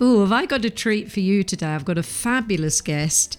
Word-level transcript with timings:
Oh, 0.00 0.22
have 0.22 0.32
I 0.32 0.44
got 0.44 0.64
a 0.64 0.70
treat 0.70 1.12
for 1.12 1.20
you 1.20 1.44
today? 1.44 1.68
I've 1.68 1.84
got 1.84 1.98
a 1.98 2.02
fabulous 2.02 2.80
guest. 2.80 3.38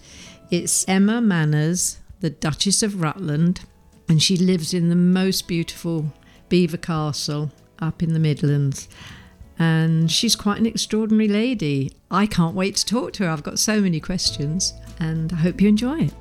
It's 0.50 0.86
Emma 0.88 1.20
Manners, 1.20 1.98
the 2.20 2.30
Duchess 2.30 2.82
of 2.82 3.02
Rutland, 3.02 3.60
and 4.08 4.22
she 4.22 4.38
lives 4.38 4.72
in 4.72 4.88
the 4.88 4.96
most 4.96 5.48
beautiful 5.48 6.14
Belvoir 6.48 6.78
Castle 6.78 7.50
up 7.78 8.02
in 8.02 8.14
the 8.14 8.18
Midlands. 8.18 8.88
And 9.58 10.10
she's 10.10 10.34
quite 10.34 10.58
an 10.58 10.64
extraordinary 10.64 11.28
lady. 11.28 11.92
I 12.10 12.24
can't 12.24 12.54
wait 12.54 12.76
to 12.76 12.86
talk 12.86 13.12
to 13.14 13.24
her. 13.24 13.30
I've 13.30 13.42
got 13.42 13.58
so 13.58 13.82
many 13.82 14.00
questions, 14.00 14.72
and 14.98 15.34
I 15.34 15.36
hope 15.36 15.60
you 15.60 15.68
enjoy 15.68 16.04
it. 16.04 16.14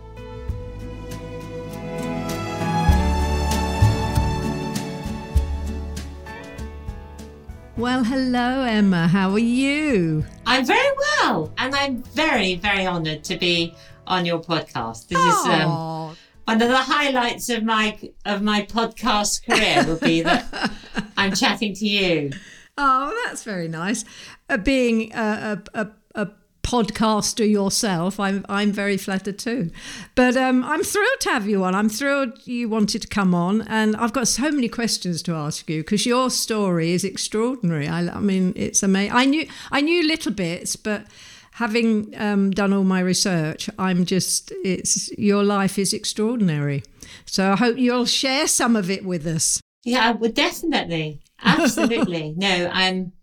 Well, 7.78 8.06
hello, 8.06 8.62
Emma. 8.62 9.06
How 9.10 9.32
are 9.32 9.38
you? 9.40 10.24
I'm 10.46 10.66
very 10.66 10.96
well, 10.98 11.52
and 11.58 11.76
I'm 11.76 12.04
very, 12.04 12.56
very 12.56 12.88
honoured 12.88 13.26
to 13.26 13.36
be 13.36 13.76
on 14.08 14.26
your 14.26 14.40
podcast. 14.40 15.10
This 15.10 15.18
is 15.20 15.46
um, 15.46 16.16
one 16.46 16.62
of 16.62 16.70
the 16.70 16.78
highlights 16.78 17.50
of 17.50 17.64
my 17.64 18.00
of 18.24 18.42
my 18.42 18.62
podcast 18.62 19.46
career. 19.46 19.84
Will 19.86 20.00
be 20.00 20.22
that 20.22 20.72
I'm 21.18 21.34
chatting 21.34 21.74
to 21.74 21.86
you. 21.86 22.32
Oh, 22.78 23.14
that's 23.26 23.44
very 23.44 23.68
nice. 23.68 24.06
Uh, 24.50 24.56
being 24.56 25.14
a, 25.14 25.62
a, 25.74 25.82
a, 25.82 25.88
a 26.24 26.32
podcaster 26.66 27.50
yourself, 27.50 28.20
I'm 28.20 28.44
I'm 28.50 28.72
very 28.72 28.98
flattered 28.98 29.38
too. 29.38 29.70
But 30.16 30.36
um, 30.36 30.64
I'm 30.64 30.84
thrilled 30.84 31.20
to 31.22 31.30
have 31.30 31.48
you 31.48 31.64
on. 31.64 31.76
I'm 31.76 31.90
thrilled 31.90 32.46
you 32.46 32.68
wanted 32.68 33.04
to 33.04 33.08
come 33.08 33.36
on, 33.36 33.62
and 33.64 33.96
I've 33.96 34.14
got 34.14 34.28
so 34.28 34.52
many 34.52 34.68
questions 34.68 35.22
to 35.24 35.34
ask 35.34 35.70
you 35.70 35.82
because 35.82 36.06
your 36.06 36.30
story 36.30 36.92
is 36.92 37.04
extraordinary. 37.04 37.88
I, 37.88 38.08
I 38.08 38.20
mean, 38.20 38.54
it's 38.56 38.82
amazing. 38.82 39.16
I 39.16 39.26
knew 39.26 39.48
I 39.72 39.82
knew 39.82 40.06
little 40.06 40.32
bits, 40.32 40.76
but 40.76 41.06
having 41.52 42.14
um, 42.18 42.52
done 42.52 42.74
all 42.74 42.84
my 42.84 43.00
research, 43.00 43.70
I'm 43.78 44.04
just 44.06 44.52
it's 44.64 45.16
your 45.18 45.44
life 45.44 45.78
is 45.78 45.94
extraordinary. 45.94 46.84
So 47.26 47.52
I 47.52 47.56
hope 47.56 47.78
you'll 47.78 48.06
share 48.06 48.48
some 48.48 48.76
of 48.76 48.90
it 48.90 49.06
with 49.06 49.28
us. 49.28 49.62
Yeah, 49.84 50.12
well, 50.14 50.32
definitely, 50.32 51.22
absolutely. 51.44 52.34
no, 52.38 52.72
I'm 52.74 53.14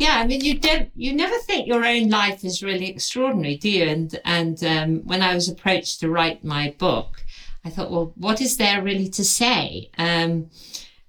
yeah, 0.00 0.16
I 0.18 0.26
mean, 0.26 0.40
you 0.40 0.58
don't, 0.58 0.90
you 0.96 1.12
never 1.12 1.36
think 1.40 1.66
your 1.66 1.84
own 1.84 2.08
life 2.08 2.42
is 2.42 2.62
really 2.62 2.88
extraordinary, 2.88 3.56
do 3.56 3.68
you? 3.68 3.84
And 3.84 4.18
and 4.24 4.64
um, 4.64 4.98
when 5.04 5.20
I 5.20 5.34
was 5.34 5.48
approached 5.48 6.00
to 6.00 6.08
write 6.08 6.42
my 6.42 6.74
book, 6.78 7.22
I 7.66 7.68
thought, 7.68 7.90
well, 7.90 8.12
what 8.16 8.40
is 8.40 8.56
there 8.56 8.82
really 8.82 9.10
to 9.10 9.22
say? 9.22 9.90
Um, 9.98 10.48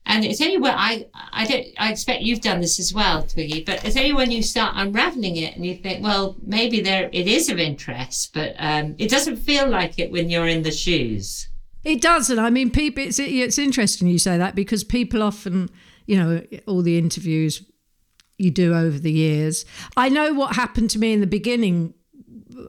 and 0.06 0.26
it's 0.26 0.42
only 0.42 0.58
when 0.58 0.74
I, 0.74 1.08
I 1.32 1.46
don't, 1.46 1.68
I 1.78 1.90
expect 1.90 2.24
you've 2.24 2.42
done 2.42 2.60
this 2.60 2.80
as 2.80 2.94
well, 2.94 3.24
Twiggy, 3.24 3.64
but 3.64 3.86
it's 3.86 3.96
only 3.96 4.12
when 4.12 4.30
you 4.30 4.44
start 4.44 4.74
unraveling 4.76 5.38
it 5.38 5.56
and 5.56 5.66
you 5.66 5.76
think, 5.76 6.04
well, 6.04 6.36
maybe 6.46 6.82
there, 6.82 7.10
it 7.14 7.28
is 7.28 7.50
of 7.50 7.60
interest, 7.60 8.34
but 8.34 8.56
um, 8.58 8.96
it 8.98 9.10
doesn't 9.10 9.38
feel 9.38 9.70
like 9.70 10.00
it 10.00 10.12
when 10.12 10.30
you're 10.30 10.48
in 10.48 10.64
the 10.64 10.72
shoes. 10.72 11.48
It 11.86 12.02
doesn't. 12.02 12.40
I 12.40 12.50
mean, 12.50 12.72
people. 12.72 13.04
It's 13.04 13.18
it's 13.20 13.58
interesting 13.58 14.08
you 14.08 14.20
say 14.20 14.38
that 14.38 14.54
because 14.54 14.84
people 14.84 15.24
often, 15.24 15.70
you 16.06 16.18
know, 16.18 16.44
all 16.68 16.84
the 16.84 16.98
interviews 16.98 17.64
you 18.42 18.52
do 18.52 18.74
over 18.74 19.00
the 19.00 19.12
years. 19.12 19.66
I 19.96 20.10
know 20.10 20.34
what 20.34 20.56
happened 20.56 20.90
to 20.92 21.00
me 21.00 21.14
in 21.14 21.22
the 21.22 21.28
beginning. 21.28 21.94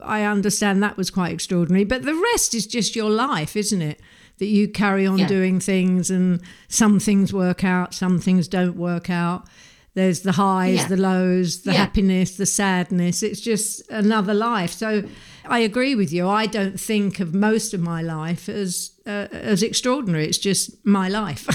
I 0.02 0.22
understand 0.22 0.82
that 0.82 0.96
was 0.96 1.10
quite 1.10 1.32
extraordinary, 1.32 1.84
but 1.84 2.02
the 2.02 2.14
rest 2.32 2.54
is 2.54 2.66
just 2.66 2.96
your 2.96 3.10
life, 3.10 3.56
isn't 3.56 3.82
it? 3.82 4.00
That 4.38 4.46
you 4.46 4.68
carry 4.68 5.06
on 5.06 5.18
yeah. 5.18 5.26
doing 5.26 5.60
things 5.60 6.10
and 6.10 6.40
some 6.68 6.98
things 6.98 7.32
work 7.32 7.64
out, 7.64 7.94
some 7.94 8.18
things 8.18 8.48
don't 8.48 8.76
work 8.76 9.10
out. 9.10 9.46
There's 9.94 10.20
the 10.20 10.32
highs, 10.32 10.78
yeah. 10.78 10.88
the 10.88 10.96
lows, 10.96 11.62
the 11.62 11.72
yeah. 11.72 11.78
happiness, 11.78 12.36
the 12.38 12.46
sadness. 12.46 13.22
It's 13.22 13.40
just 13.40 13.88
another 13.90 14.32
life. 14.32 14.72
So 14.72 15.04
I 15.44 15.58
agree 15.58 15.94
with 15.94 16.12
you. 16.12 16.28
I 16.28 16.46
don't 16.46 16.80
think 16.80 17.20
of 17.20 17.34
most 17.34 17.74
of 17.74 17.80
my 17.80 18.00
life 18.00 18.48
as 18.48 18.92
uh, 19.06 19.28
as 19.32 19.62
extraordinary. 19.62 20.26
It's 20.26 20.38
just 20.38 20.84
my 20.86 21.08
life, 21.08 21.46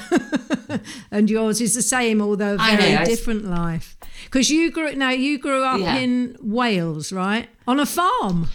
and 1.12 1.30
yours 1.30 1.62
is 1.62 1.74
the 1.74 1.82
same, 1.82 2.22
although 2.22 2.56
a 2.56 2.58
very 2.58 2.94
know, 2.94 3.06
different 3.06 3.46
life. 3.46 3.97
Because 4.26 4.50
you 4.50 4.72
grew 4.72 4.94
now 4.96 5.10
you 5.10 5.38
grew 5.38 5.64
up 5.64 5.80
yeah. 5.80 5.98
in 5.98 6.38
Wales, 6.42 7.12
right? 7.12 7.48
On 7.68 7.80
a 7.80 7.86
farm. 7.86 8.50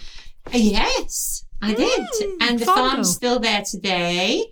Yes, 0.51 1.45
I 1.61 1.73
mm, 1.73 1.77
did, 1.77 2.41
and 2.41 2.59
the 2.59 2.65
farm's 2.65 3.13
still 3.13 3.39
there 3.39 3.61
today. 3.61 4.45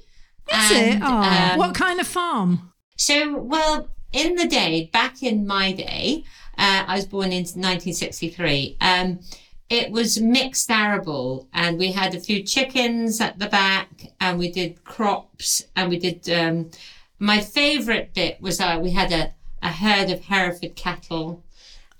Is 0.51 0.71
and, 0.71 0.95
it? 0.95 1.01
Oh, 1.03 1.51
um, 1.53 1.59
what 1.59 1.75
kind 1.75 1.99
of 1.99 2.07
farm? 2.07 2.71
So, 2.97 3.37
well, 3.37 3.89
in 4.13 4.35
the 4.35 4.47
day, 4.47 4.89
back 4.91 5.23
in 5.23 5.47
my 5.47 5.71
day, 5.71 6.23
uh, 6.57 6.85
I 6.87 6.95
was 6.95 7.05
born 7.05 7.31
in 7.31 7.43
1963. 7.43 8.77
Um, 8.81 9.19
it 9.69 9.89
was 9.91 10.19
mixed 10.19 10.69
arable, 10.69 11.47
and 11.53 11.77
we 11.77 11.91
had 11.93 12.13
a 12.13 12.19
few 12.19 12.43
chickens 12.43 13.21
at 13.21 13.39
the 13.39 13.47
back, 13.47 13.89
and 14.19 14.37
we 14.37 14.51
did 14.51 14.83
crops, 14.83 15.63
and 15.75 15.89
we 15.89 15.97
did. 15.97 16.29
Um, 16.29 16.71
my 17.19 17.39
favourite 17.39 18.13
bit 18.13 18.41
was 18.41 18.59
uh, 18.59 18.79
we 18.81 18.91
had 18.91 19.11
a, 19.11 19.33
a 19.61 19.69
herd 19.69 20.09
of 20.09 20.25
Hereford 20.25 20.75
cattle, 20.75 21.43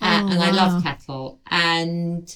uh, 0.02 0.22
oh, 0.24 0.32
and 0.32 0.40
wow. 0.40 0.46
I 0.46 0.52
love 0.52 0.84
cattle, 0.84 1.40
and 1.50 2.36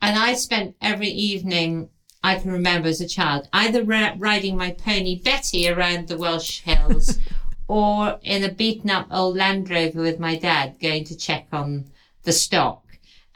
and 0.00 0.18
I 0.18 0.34
spent 0.34 0.76
every 0.80 1.08
evening 1.08 1.90
I 2.22 2.36
can 2.36 2.50
remember 2.50 2.88
as 2.88 3.00
a 3.00 3.08
child 3.08 3.48
either 3.52 3.84
riding 3.84 4.56
my 4.56 4.72
pony 4.72 5.20
Betty 5.20 5.68
around 5.68 6.08
the 6.08 6.18
Welsh 6.18 6.60
hills 6.60 7.18
or 7.68 8.18
in 8.22 8.42
a 8.42 8.52
beaten 8.52 8.90
up 8.90 9.06
old 9.10 9.36
Land 9.36 9.70
Rover 9.70 10.00
with 10.00 10.18
my 10.18 10.36
dad 10.36 10.76
going 10.80 11.04
to 11.04 11.16
check 11.16 11.48
on 11.52 11.86
the 12.24 12.32
stock. 12.32 12.84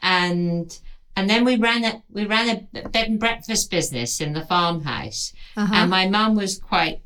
And, 0.01 0.77
and 1.15 1.29
then 1.29 1.45
we 1.45 1.55
ran 1.55 1.85
a, 1.85 2.03
we 2.11 2.25
ran 2.25 2.67
a 2.73 2.89
bed 2.89 3.07
and 3.07 3.19
breakfast 3.19 3.71
business 3.71 4.19
in 4.19 4.33
the 4.33 4.45
farmhouse. 4.45 5.33
Uh-huh. 5.55 5.73
And 5.73 5.89
my 5.89 6.07
mum 6.07 6.35
was 6.35 6.57
quite 6.57 7.01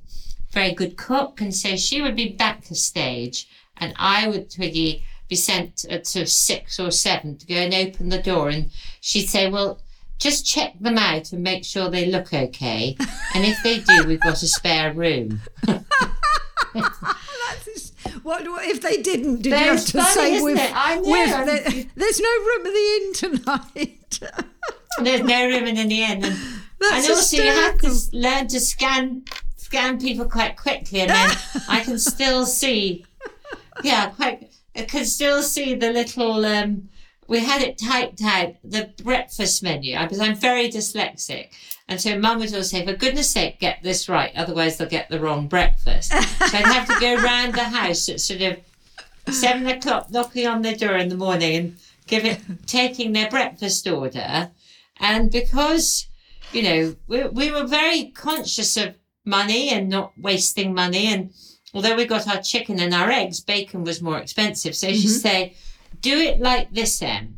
very 0.51 0.73
good 0.73 0.97
cook. 0.97 1.41
And 1.41 1.55
so 1.55 1.75
she 1.75 2.01
would 2.01 2.15
be 2.15 2.29
backstage 2.29 3.47
and 3.79 3.93
I 3.97 4.27
would, 4.27 4.49
Twiggy, 4.49 5.03
be 5.27 5.35
sent 5.35 5.85
at 5.89 6.07
sort 6.07 6.23
of 6.23 6.29
six 6.29 6.79
or 6.79 6.91
seven 6.91 7.37
to 7.37 7.45
go 7.45 7.55
and 7.55 7.73
open 7.73 8.09
the 8.09 8.21
door. 8.21 8.49
And 8.49 8.71
she'd 9.01 9.27
say, 9.27 9.49
well, 9.49 9.81
just 10.19 10.45
check 10.45 10.79
them 10.79 10.97
out 10.97 11.31
and 11.31 11.43
make 11.43 11.63
sure 11.63 11.89
they 11.89 12.05
look 12.05 12.33
okay. 12.33 12.97
And 13.35 13.45
if 13.45 13.61
they 13.63 13.79
do, 13.79 14.07
we've 14.07 14.21
got 14.21 14.41
a 14.41 14.47
spare 14.47 14.93
room. 14.93 15.41
what, 18.23 18.47
what, 18.47 18.65
if 18.65 18.81
they 18.81 18.99
didn't? 19.01 19.43
Did 19.43 19.53
there's 19.53 19.93
you 19.93 19.99
have 19.99 20.07
to 20.07 20.15
funny, 20.15 20.37
say 20.37 20.41
with, 20.41 20.57
with 21.01 21.45
the, 21.45 21.87
there's 21.95 22.19
no 22.19 22.29
room 22.29 22.65
in 22.65 22.73
the 22.73 22.95
inn 22.95 23.13
tonight? 23.13 24.19
there's 25.01 25.21
no 25.21 25.47
room 25.47 25.65
in 25.65 25.87
the 25.87 26.03
inn, 26.03 26.23
and, 26.23 26.25
and 26.25 27.09
also 27.09 27.37
you 27.37 27.51
have 27.51 27.77
to 27.79 27.93
learn 28.13 28.47
to 28.47 28.59
scan 28.59 29.23
scan 29.55 29.99
people 29.99 30.25
quite 30.25 30.57
quickly, 30.57 31.01
and 31.01 31.09
then 31.09 31.31
I 31.67 31.81
can 31.81 31.99
still 31.99 32.45
see. 32.45 33.05
Yeah, 33.83 34.09
quite. 34.09 34.51
I 34.75 34.83
can 34.83 35.05
still 35.05 35.41
see 35.41 35.75
the 35.75 35.91
little. 35.91 36.45
Um, 36.45 36.89
we 37.27 37.39
had 37.39 37.61
it 37.61 37.77
typed 37.77 38.21
out 38.23 38.55
the 38.63 38.93
breakfast 39.03 39.61
menu 39.61 39.99
because 39.99 40.19
I'm 40.19 40.35
very 40.35 40.69
dyslexic. 40.69 41.49
And 41.89 41.99
so 41.99 42.17
mum 42.17 42.39
would 42.39 42.51
always 42.51 42.69
say, 42.69 42.85
for 42.85 42.93
goodness 42.93 43.31
sake, 43.31 43.59
get 43.59 43.81
this 43.81 44.09
right, 44.09 44.31
otherwise 44.35 44.77
they'll 44.77 44.89
get 44.89 45.09
the 45.09 45.19
wrong 45.19 45.47
breakfast. 45.47 46.11
so 46.11 46.17
I'd 46.57 46.65
have 46.65 46.87
to 46.87 46.99
go 46.99 47.15
round 47.15 47.53
the 47.53 47.63
house 47.63 48.09
at 48.09 48.19
sort 48.19 48.41
of 48.41 48.57
seven 49.33 49.67
o'clock, 49.67 50.09
knocking 50.09 50.47
on 50.47 50.61
their 50.61 50.75
door 50.75 50.95
in 50.95 51.09
the 51.09 51.17
morning 51.17 51.55
and 51.55 51.77
give 52.05 52.25
it, 52.25 52.39
taking 52.65 53.13
their 53.13 53.29
breakfast 53.29 53.87
order. 53.87 54.51
And 54.99 55.31
because, 55.31 56.07
you 56.51 56.63
know, 56.63 56.95
we, 57.07 57.27
we 57.27 57.51
were 57.51 57.65
very 57.65 58.11
conscious 58.11 58.75
of 58.77 58.95
money 59.23 59.69
and 59.69 59.89
not 59.89 60.13
wasting 60.17 60.73
money. 60.73 61.07
And 61.07 61.31
although 61.77 61.95
we 61.95 62.05
got 62.05 62.27
our 62.27 62.41
chicken 62.41 62.79
and 62.79 62.91
our 62.91 63.11
eggs, 63.11 63.39
bacon 63.39 63.83
was 63.83 64.01
more 64.01 64.17
expensive. 64.17 64.75
So 64.75 64.87
mm-hmm. 64.87 65.07
say, 65.07 65.53
do 66.01 66.17
it 66.17 66.39
like 66.39 66.73
this, 66.73 66.99
Em. 67.03 67.37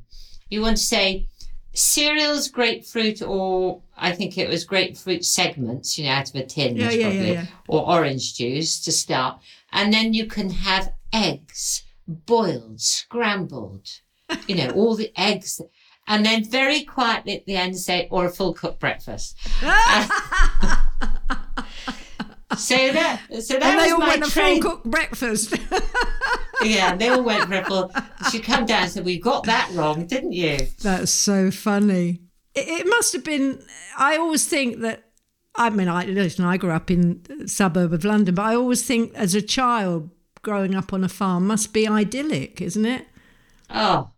You 0.49 0.61
want 0.61 0.77
to 0.77 0.83
say 0.83 1.27
cereals, 1.73 2.47
grapefruit, 2.47 3.21
or 3.21 3.81
I 3.97 4.13
think 4.13 4.37
it 4.37 4.47
was 4.47 4.63
grapefruit 4.63 5.25
segments, 5.25 5.97
you 5.97 6.05
know, 6.05 6.11
out 6.11 6.29
of 6.29 6.35
a 6.35 6.45
tin, 6.45 6.77
yeah, 6.77 6.89
yeah, 6.89 7.09
probably, 7.09 7.33
yeah, 7.33 7.45
or 7.67 7.85
orange 7.85 8.35
juice 8.35 8.79
to 8.85 8.93
start. 8.93 9.41
And 9.73 9.91
then 9.91 10.13
you 10.13 10.25
can 10.25 10.49
have 10.51 10.93
eggs, 11.11 11.83
boiled, 12.07 12.79
scrambled, 12.79 13.89
you 14.47 14.55
know, 14.55 14.69
all 14.69 14.95
the 14.95 15.11
eggs. 15.19 15.59
And 16.07 16.25
then 16.25 16.45
very 16.45 16.83
quietly 16.85 17.35
at 17.35 17.45
the 17.45 17.57
end 17.57 17.77
say, 17.77 18.07
or 18.09 18.27
a 18.27 18.29
full 18.29 18.53
cooked 18.53 18.79
breakfast. 18.79 19.37
So 22.59 22.75
that 22.75 23.21
so 23.41 23.53
that 23.55 23.63
and 23.63 23.79
they 23.79 23.91
all 23.91 23.99
went 23.99 24.23
train. 24.25 24.59
a 24.59 24.61
full 24.61 24.71
cooked 24.71 24.85
breakfast. 24.85 25.57
yeah, 26.63 26.95
they 26.95 27.09
all 27.09 27.23
went 27.23 27.47
for 27.47 27.55
a 27.55 27.65
full. 27.65 27.91
She 28.31 28.39
come 28.39 28.65
down 28.65 28.83
and 28.83 28.91
said, 28.91 29.05
"We 29.05 29.19
got 29.19 29.45
that 29.45 29.69
wrong, 29.73 30.05
didn't 30.05 30.33
you?" 30.33 30.59
That's 30.81 31.11
so 31.11 31.51
funny. 31.51 32.21
It, 32.55 32.67
it 32.67 32.87
must 32.87 33.13
have 33.13 33.23
been. 33.23 33.63
I 33.97 34.17
always 34.17 34.47
think 34.47 34.81
that. 34.81 35.03
I 35.55 35.69
mean, 35.69 35.87
I 35.87 36.05
listen. 36.05 36.45
I 36.45 36.57
grew 36.57 36.71
up 36.71 36.91
in 36.91 37.23
the 37.23 37.47
suburb 37.47 37.93
of 37.93 38.05
London, 38.05 38.35
but 38.35 38.43
I 38.43 38.55
always 38.55 38.85
think 38.85 39.13
as 39.15 39.35
a 39.35 39.41
child 39.41 40.09
growing 40.41 40.75
up 40.75 40.93
on 40.93 41.03
a 41.03 41.09
farm 41.09 41.47
must 41.47 41.73
be 41.73 41.87
idyllic, 41.87 42.61
isn't 42.61 42.85
it? 42.85 43.05
Oh, 43.69 44.11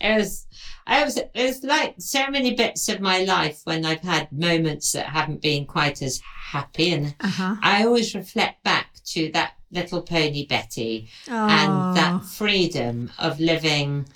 it 0.00 0.18
was, 0.18 0.46
I 0.86 1.04
was, 1.04 1.16
it 1.16 1.30
was 1.34 1.64
like 1.64 1.94
so 1.98 2.28
many 2.28 2.54
bits 2.54 2.88
of 2.88 3.00
my 3.00 3.20
life 3.20 3.60
when 3.64 3.84
I've 3.84 4.02
had 4.02 4.30
moments 4.32 4.92
that 4.92 5.06
haven't 5.06 5.40
been 5.40 5.66
quite 5.66 6.02
as 6.02 6.20
happy. 6.58 6.88
And 6.96 7.14
Uh-huh. 7.28 7.56
I 7.62 7.84
always 7.84 8.14
reflect 8.14 8.56
back 8.62 8.88
to 9.12 9.20
that 9.32 9.50
little 9.78 10.02
pony 10.02 10.46
Betty 10.46 11.08
and 11.28 11.96
that 12.00 12.24
freedom 12.24 13.10
of 13.18 13.32
living 13.40 14.06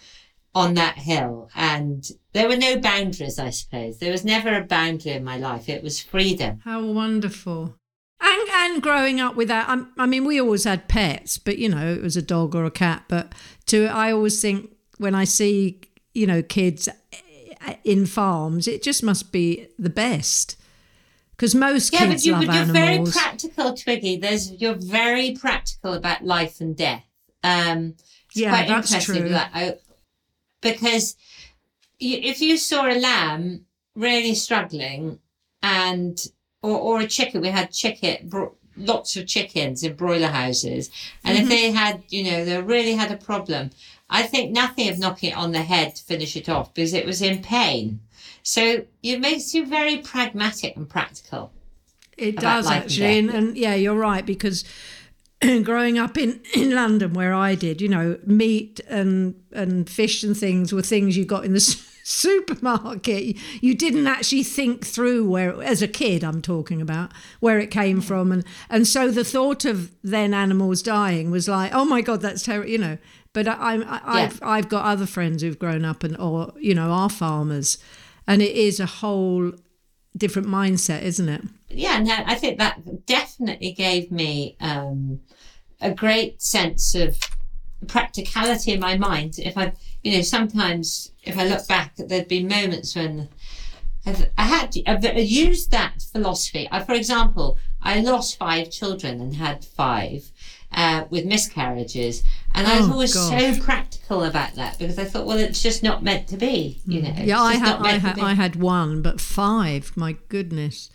on 0.55 0.75
that 0.75 0.96
hill. 1.11 1.50
And 1.55 1.99
there 2.35 2.49
were 2.49 2.56
no 2.69 2.73
boundaries, 2.90 3.38
I 3.38 3.50
suppose. 3.50 3.99
There 3.99 4.12
was 4.17 4.25
never 4.25 4.50
a 4.56 4.64
boundary 4.76 5.12
in 5.12 5.25
my 5.25 5.37
life. 5.49 5.69
It 5.69 5.82
was 5.82 6.00
freedom. 6.00 6.52
How 6.64 6.81
wonderful. 6.85 7.75
And, 8.20 8.49
and 8.62 8.82
growing 8.82 9.20
up 9.20 9.35
with 9.37 9.49
that, 9.49 9.69
I'm- 9.69 9.93
I 9.99 10.06
mean, 10.06 10.25
we 10.25 10.40
always 10.40 10.64
had 10.64 10.88
pets, 10.88 11.38
but 11.38 11.58
you 11.58 11.69
know, 11.69 11.87
it 11.96 12.02
was 12.02 12.17
a 12.17 12.23
dog 12.35 12.55
or 12.55 12.64
a 12.64 12.70
cat. 12.70 13.05
But 13.08 13.32
to, 13.67 13.87
I 13.87 14.11
always 14.12 14.40
think 14.40 14.70
when 14.99 15.14
I 15.14 15.25
see, 15.25 15.81
you 16.14 16.26
know, 16.26 16.43
kids 16.43 16.88
eh, 17.12 17.75
in 17.85 18.06
farms, 18.06 18.67
it 18.67 18.82
just 18.82 19.02
must 19.02 19.31
be 19.32 19.69
the 19.79 19.90
best. 20.05 20.56
Because 21.38 21.55
most 21.55 21.93
Yeah, 21.93 22.00
kids 22.00 22.12
but, 22.14 22.25
you, 22.26 22.32
love 22.32 22.46
but 22.46 22.55
you're 22.56 22.64
very 22.75 23.05
practical, 23.11 23.73
Twiggy. 23.75 24.17
There's 24.17 24.50
you're 24.50 24.75
very 24.75 25.37
practical 25.40 25.93
about 25.94 26.25
life 26.25 26.61
and 26.61 26.76
death. 26.76 27.05
Um, 27.44 27.94
it's 28.26 28.37
Yeah, 28.37 28.50
quite 28.50 28.67
that's 28.69 28.90
interesting 28.93 29.23
true. 29.23 29.29
That, 29.31 29.50
I- 29.55 29.76
because 30.61 31.14
you, 32.00 32.19
if 32.20 32.40
you 32.40 32.56
saw 32.58 32.87
a 32.90 32.99
lamb 32.99 33.67
really 33.94 34.35
struggling, 34.35 35.20
and 35.62 36.19
or 36.62 36.76
or 36.76 37.00
a 37.00 37.06
chicken, 37.06 37.40
we 37.40 37.49
had 37.50 37.70
chicken, 37.70 38.29
bro- 38.29 38.56
lots 38.76 39.17
of 39.17 39.29
chickens 39.29 39.85
in 39.85 39.94
broiler 39.94 40.26
houses, 40.29 40.90
and 41.23 41.37
Mm-hmm. 41.38 41.44
if 41.44 41.49
they 41.49 41.70
had, 41.70 42.02
you 42.08 42.25
know, 42.25 42.44
they 42.44 42.61
really 42.61 42.94
had 42.94 43.12
a 43.12 43.17
problem, 43.17 43.70
I 44.11 44.23
think 44.25 44.50
nothing 44.50 44.88
of 44.88 44.99
knocking 44.99 45.31
it 45.31 45.37
on 45.37 45.52
the 45.52 45.62
head 45.62 45.94
to 45.94 46.02
finish 46.02 46.35
it 46.37 46.49
off 46.49 46.75
because 46.75 46.93
it 46.94 47.06
was 47.06 47.23
in 47.23 47.43
pain. 47.43 48.00
So 48.49 48.83
it 49.03 49.21
makes 49.21 49.53
you 49.53 49.67
very 49.67 49.99
pragmatic 49.99 50.75
and 50.75 50.89
practical. 50.89 51.53
It 52.17 52.37
does 52.37 52.71
actually, 52.71 53.19
and, 53.19 53.29
and 53.29 53.59
yeah, 53.59 53.75
you're 53.75 53.95
right 53.95 54.25
because 54.25 54.65
growing 55.65 55.99
up 55.99 56.17
in, 56.17 56.41
in 56.55 56.75
London 56.75 57.12
where 57.12 57.35
I 57.35 57.55
did, 57.55 57.83
you 57.83 57.91
know, 57.91 58.19
meat 58.25 58.81
and 58.89 59.35
and 59.53 59.89
fish 59.89 60.23
and 60.23 60.35
things 60.35 60.73
were 60.73 60.81
things 60.81 61.15
you 61.15 61.27
got 61.27 61.45
in 61.45 61.53
the 61.53 61.61
supermarket. 62.05 63.37
You 63.61 63.75
didn't 63.75 64.06
actually 64.06 64.45
think 64.45 64.87
through 64.87 65.29
where, 65.29 65.62
as 65.62 65.83
a 65.83 65.89
kid, 65.89 66.25
I'm 66.25 66.41
talking 66.41 66.81
about 66.81 67.12
where 67.41 67.59
it 67.59 67.71
came 67.71 68.00
mm. 68.00 68.05
from, 68.05 68.33
and 68.33 68.45
and 68.71 68.87
so 68.87 69.11
the 69.11 69.25
thought 69.25 69.67
of 69.67 69.95
then 70.03 70.33
animals 70.33 70.81
dying 70.81 71.31
was 71.31 71.49
like, 71.50 71.75
oh 71.75 71.85
my 71.85 72.00
god, 72.00 72.23
that's 72.23 72.45
terrible, 72.45 72.71
you 72.71 72.79
know. 72.79 72.97
But 73.35 73.47
I, 73.47 73.53
I'm- 73.53 73.85
I, 73.87 74.00
I've 74.23 74.43
I've 74.43 74.69
got 74.71 74.87
other 74.87 75.05
friends 75.05 75.43
who've 75.43 75.59
grown 75.59 75.85
up 75.85 76.03
and 76.03 76.17
or 76.17 76.55
you 76.59 76.75
know 76.75 76.91
are 76.91 77.11
farmers, 77.11 77.77
and 78.29 78.41
it 78.43 78.55
is 78.55 78.79
a 78.79 78.87
whole 78.87 79.53
different 80.17 80.47
mindset, 80.47 81.03
isn't 81.03 81.29
it? 81.29 81.43
yeah, 81.71 81.99
no, 81.99 82.15
I 82.25 82.35
think 82.35 82.59
that 82.59 83.07
definitely 83.07 83.73
gave 83.73 84.11
me 84.11 84.57
um, 84.61 85.21
a 85.81 85.93
great 85.93 86.41
sense 86.43 86.95
of 86.95 87.19
practicality 87.87 88.73
in 88.73 88.81
my 88.81 88.97
mind. 88.97 89.39
If 89.39 89.57
I, 89.57 89.73
you 90.03 90.13
know, 90.17 90.23
sometimes 90.23 91.13
if 91.23 91.39
I 91.39 91.47
look 91.47 91.67
back, 91.69 91.95
there'd 91.97 92.29
been 92.29 92.49
moments 92.49 92.97
when 92.97 93.29
I've, 94.07 94.31
I 94.39 94.45
had 94.45 94.73
to, 94.73 94.85
I've 94.87 95.05
used 95.19 95.71
that 95.71 96.03
philosophy. 96.13 96.69
I, 96.71 96.83
for 96.83 96.95
example, 96.95 97.59
I 97.83 98.01
lost 98.01 98.39
five 98.39 98.71
children 98.71 99.21
and 99.21 99.37
had 99.37 99.65
five 99.65 100.31
uh, 100.73 101.05
with 101.11 101.25
miscarriages, 101.25 102.23
and 102.55 102.67
I 102.67 102.79
was 102.81 102.88
Oh, 102.88 102.93
always 102.93 103.15
gosh. 103.15 103.56
so 103.56 103.62
practical 103.62 104.25
about 104.25 104.55
that 104.55 104.79
because 104.79 104.99
I 104.99 105.05
thought, 105.05 105.26
well, 105.26 105.38
it's 105.38 105.62
just 105.62 105.82
not 105.82 106.03
meant 106.03 106.29
to 106.29 106.37
be. 106.37 106.81
You 106.87 107.03
know, 107.03 107.09
Mm. 107.11 107.26
Yeah, 107.26 107.41
I 107.41 107.55
had 107.55 107.76
I 107.81 107.93
had. 107.99 108.19
I 108.19 108.35
had 108.35 108.56
one, 108.56 109.03
but 109.03 109.20
five. 109.20 109.93
My 109.97 110.17
goodness. 110.29 110.91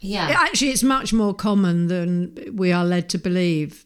yeah. 0.00 0.28
Actually, 0.36 0.70
it's 0.70 0.82
much 0.82 1.12
more 1.12 1.34
common 1.34 1.86
than 1.88 2.36
we 2.52 2.72
are 2.72 2.84
led 2.84 3.08
to 3.10 3.18
believe. 3.18 3.84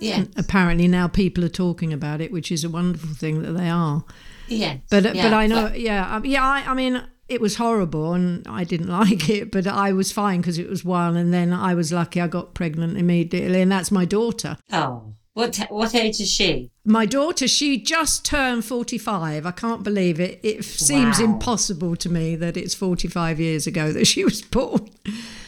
yeah, 0.00 0.24
Apparently, 0.36 0.86
now 0.88 1.08
people 1.08 1.44
are 1.44 1.48
talking 1.48 1.92
about 1.92 2.20
it, 2.20 2.30
which 2.32 2.52
is 2.52 2.62
a 2.64 2.68
wonderful 2.68 3.14
thing 3.14 3.42
that 3.42 3.52
they 3.52 3.68
are. 3.68 4.04
yeah. 4.48 4.76
But 4.90 5.06
uh, 5.06 5.12
yeah, 5.14 5.22
but 5.22 5.32
I 5.34 5.46
know, 5.46 5.72
yeah, 5.74 6.14
um, 6.16 6.24
yeah. 6.24 6.44
I, 6.44 6.64
I 6.70 6.74
mean, 6.74 7.02
it 7.32 7.40
was 7.40 7.56
horrible, 7.56 8.12
and 8.14 8.46
I 8.46 8.64
didn't 8.64 8.88
like 9.00 9.28
it, 9.28 9.50
but 9.50 9.66
I 9.66 9.92
was 9.92 10.12
fine 10.12 10.40
because 10.40 10.58
it 10.58 10.68
was 10.68 10.84
one, 10.84 11.16
and 11.16 11.32
then 11.32 11.52
I 11.52 11.74
was 11.74 11.92
lucky 11.92 12.20
I 12.20 12.26
got 12.28 12.54
pregnant 12.54 12.96
immediately, 12.96 13.60
and 13.60 13.70
that's 13.72 13.90
my 13.90 14.04
daughter. 14.04 14.56
Oh, 14.72 15.14
what 15.34 15.56
what 15.70 15.94
age 15.94 16.20
is 16.20 16.30
she? 16.30 16.70
My 16.84 17.06
daughter, 17.06 17.48
she 17.48 17.78
just 17.80 18.24
turned 18.24 18.64
45. 18.66 19.46
I 19.46 19.50
can't 19.52 19.82
believe 19.82 20.20
it. 20.20 20.40
It 20.42 20.62
seems 20.64 21.18
Wow. 21.18 21.24
impossible 21.24 21.96
to 21.96 22.10
me 22.10 22.36
that 22.36 22.56
it's 22.56 22.74
45 22.74 23.40
years 23.40 23.66
ago 23.66 23.92
that 23.92 24.06
she 24.06 24.24
was 24.30 24.42
born. 24.42 24.88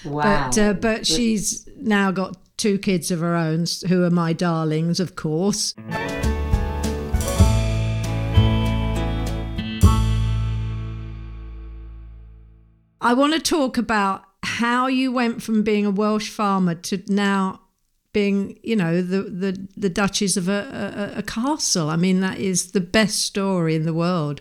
Wow. 0.05 0.49
But 0.51 0.59
uh, 0.59 0.73
but 0.75 1.07
she's 1.07 1.69
now 1.77 2.11
got 2.13 2.37
two 2.57 2.79
kids 2.79 3.11
of 3.11 3.21
her 3.21 3.35
own, 3.35 3.67
who 3.89 4.05
are 4.05 4.11
my 4.11 4.33
darlings, 4.33 5.01
of 5.01 5.17
course. 5.17 5.75
I 13.05 13.13
want 13.13 13.35
to 13.35 13.39
talk 13.39 13.77
about 13.77 14.25
how 14.43 14.87
you 14.87 15.13
went 15.13 15.43
from 15.43 15.63
being 15.63 15.85
a 15.85 15.91
Welsh 15.91 16.31
farmer 16.31 16.75
to 16.75 17.03
now 17.07 17.61
being, 18.15 18.59
you 18.63 18.77
know, 18.77 19.03
the 19.03 19.23
the, 19.23 19.69
the 19.77 19.91
Duchess 19.91 20.39
of 20.39 20.49
a, 20.49 21.13
a, 21.15 21.19
a 21.19 21.23
castle. 21.23 21.91
I 21.91 21.97
mean, 21.97 22.21
that 22.21 22.39
is 22.39 22.73
the 22.73 22.81
best 22.81 23.21
story 23.21 23.75
in 23.75 23.85
the 23.85 23.93
world. 23.93 24.41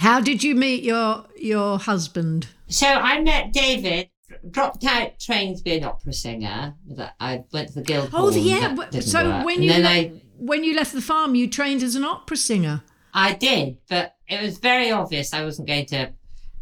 How 0.00 0.20
did 0.20 0.42
you 0.42 0.56
meet 0.56 0.82
your 0.82 1.24
your 1.36 1.78
husband? 1.78 2.48
so 2.68 2.88
I 2.88 3.20
met 3.20 3.52
David. 3.52 4.08
Dropped 4.50 4.84
out 4.84 5.20
trained 5.20 5.58
to 5.58 5.62
be 5.62 5.76
an 5.76 5.84
opera 5.84 6.12
singer. 6.12 6.74
That 6.96 7.14
I 7.20 7.44
went 7.52 7.68
to 7.68 7.74
the 7.74 7.82
Guildhall. 7.82 8.26
Oh, 8.26 8.30
yeah. 8.30 8.74
So 9.00 9.28
work. 9.28 9.44
when 9.46 9.56
And 9.56 9.64
you 9.64 9.72
le- 9.74 9.88
I 9.88 10.12
when 10.36 10.64
you 10.64 10.74
left 10.74 10.94
the 10.94 11.02
farm, 11.02 11.36
you 11.36 11.48
trained 11.48 11.82
as 11.82 11.94
an 11.94 12.02
opera 12.02 12.36
singer. 12.36 12.82
I 13.14 13.34
did, 13.34 13.76
but 13.88 14.16
it 14.26 14.42
was 14.42 14.58
very 14.58 14.90
obvious 14.90 15.32
I 15.32 15.44
wasn't 15.44 15.68
going 15.68 15.86
to 15.86 16.12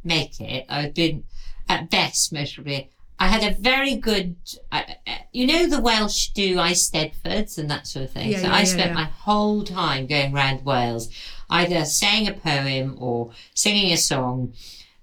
make 0.05 0.41
it. 0.41 0.67
I'd 0.69 0.95
been 0.95 1.25
at 1.69 1.91
best 1.91 2.33
miserably. 2.33 2.91
I 3.19 3.27
had 3.29 3.45
a 3.45 3.55
very 3.55 3.97
good, 3.97 4.37
I, 4.73 4.97
I- 5.07 5.27
you 5.33 5.47
know, 5.47 5.67
the 5.69 5.81
Welsh 5.81 6.29
do 6.31 6.57
Eisteddfods 6.57 7.59
and 7.59 7.71
that 7.71 7.87
sort 7.87 8.07
of 8.07 8.11
thing. 8.11 8.31
Yeah, 8.31 8.39
so 8.39 8.47
yeah, 8.47 8.55
I 8.55 8.65
spent 8.65 8.89
yeah. 8.89 8.95
my 8.95 9.05
whole 9.05 9.63
time 9.63 10.07
going 10.07 10.35
around 10.35 10.65
Wales, 10.65 11.09
either 11.51 11.85
saying 11.85 12.27
a 12.29 12.33
poem 12.33 12.97
or 12.99 13.31
singing 13.55 13.93
a 13.93 13.97
song. 13.97 14.55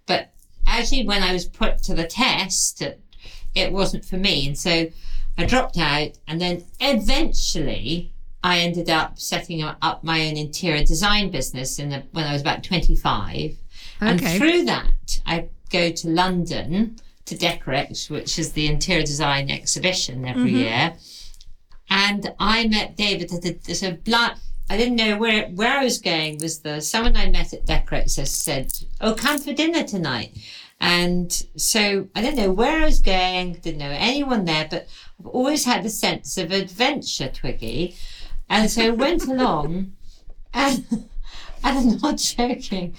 But 0.07 0.33
actually, 0.65 1.05
when 1.05 1.21
I 1.23 1.31
was 1.31 1.45
put 1.45 1.83
to 1.83 1.93
the 1.93 2.07
test, 2.07 2.81
it, 2.81 2.99
it 3.53 3.71
wasn't 3.71 4.03
for 4.03 4.17
me. 4.17 4.47
And 4.47 4.57
so 4.57 4.87
I 5.37 5.45
dropped 5.45 5.77
out. 5.77 6.17
And 6.27 6.41
then 6.41 6.65
eventually, 6.79 8.11
I 8.43 8.59
ended 8.59 8.89
up 8.89 9.19
setting 9.19 9.61
up 9.63 10.03
my 10.03 10.27
own 10.27 10.37
interior 10.37 10.83
design 10.83 11.29
business 11.31 11.79
in 11.79 11.89
the, 11.89 12.03
when 12.11 12.25
I 12.25 12.33
was 12.33 12.41
about 12.41 12.63
25. 12.63 13.57
And 14.01 14.21
Okay. 14.21 14.37
through 14.37 14.65
that, 14.65 15.21
I 15.25 15.49
go 15.69 15.91
to 15.91 16.07
London 16.09 16.97
to 17.25 17.35
Decorex, 17.35 18.09
which 18.09 18.39
is 18.39 18.53
the 18.53 18.67
interior 18.67 19.03
design 19.05 19.49
exhibition 19.51 20.25
every 20.25 20.51
Mm-hmm. 20.51 20.59
year. 20.59 20.93
And 21.89 22.33
I 22.39 22.67
met 22.67 22.95
David 22.97 23.33
at 23.33 23.45
a, 23.45 23.53
there's 23.65 23.83
a 23.83 23.93
blind, 23.93 24.35
I 24.69 24.75
didn't 24.77 24.95
know 24.97 25.17
where, 25.17 25.47
where 25.47 25.77
I 25.79 25.83
was 25.83 25.99
going 25.99 26.39
was 26.41 26.59
the, 26.59 26.81
someone 26.81 27.15
I 27.15 27.29
met 27.29 27.53
at 27.53 27.65
Decorex 27.65 28.17
has 28.17 28.33
said, 28.33 28.71
oh, 28.99 29.13
come 29.13 29.39
for 29.39 29.53
dinner 29.53 29.83
tonight. 29.83 30.37
And 30.79 31.31
so 31.55 32.07
I 32.15 32.21
didn't 32.21 32.37
know 32.37 32.51
where 32.51 32.81
I 32.81 32.85
was 32.85 32.99
going, 32.99 33.53
didn't 33.53 33.79
know 33.79 33.89
anyone 33.97 34.45
there, 34.45 34.67
but 34.69 34.87
I've 35.19 35.27
always 35.27 35.65
had 35.65 35.85
a 35.85 35.89
sense 35.89 36.37
of 36.37 36.51
adventure, 36.51 37.29
Twiggy. 37.29 37.95
And 38.49 38.69
so 38.69 38.83
I 38.87 38.89
went 38.89 39.23
along 39.25 39.93
and, 40.53 40.85
and 40.91 41.07
I'm 41.63 41.97
not 41.99 42.17
joking, 42.17 42.95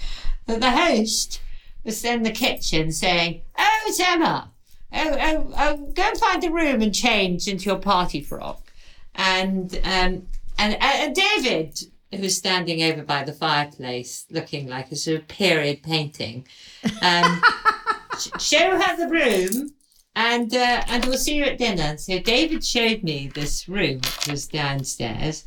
that 0.49 0.61
the 0.61 0.71
host 0.71 1.41
was 1.83 2.03
in 2.03 2.23
the 2.23 2.31
kitchen 2.31 2.91
saying, 2.91 3.41
Oh, 3.57 3.79
it's 3.85 3.99
Emma. 3.99 4.51
Oh, 4.91 5.17
oh, 5.19 5.53
oh, 5.57 5.77
go 5.93 6.01
and 6.01 6.17
find 6.17 6.43
a 6.43 6.51
room 6.51 6.81
and 6.81 6.93
change 6.93 7.47
into 7.47 7.65
your 7.65 7.77
party 7.77 8.21
frock. 8.21 8.71
And, 9.15 9.75
um, 9.83 10.27
and, 10.57 10.81
and 10.81 11.15
David, 11.15 11.79
who's 12.11 12.35
standing 12.35 12.81
over 12.83 13.03
by 13.03 13.23
the 13.23 13.33
fireplace 13.33 14.25
looking 14.31 14.67
like 14.67 14.91
a 14.91 14.95
sort 14.95 15.21
of 15.21 15.27
period 15.27 15.83
painting, 15.83 16.47
um, 17.03 17.41
sh- 18.17 18.29
show 18.39 18.79
her 18.79 18.97
the 18.97 19.07
room 19.07 19.71
and 20.15 20.53
uh, 20.53 20.83
and 20.87 21.05
we'll 21.05 21.17
see 21.17 21.35
you 21.35 21.43
at 21.43 21.59
dinner. 21.59 21.97
So 21.97 22.19
David 22.19 22.65
showed 22.65 23.03
me 23.03 23.31
this 23.33 23.69
room, 23.69 23.97
which 23.97 24.27
was 24.27 24.47
downstairs, 24.47 25.45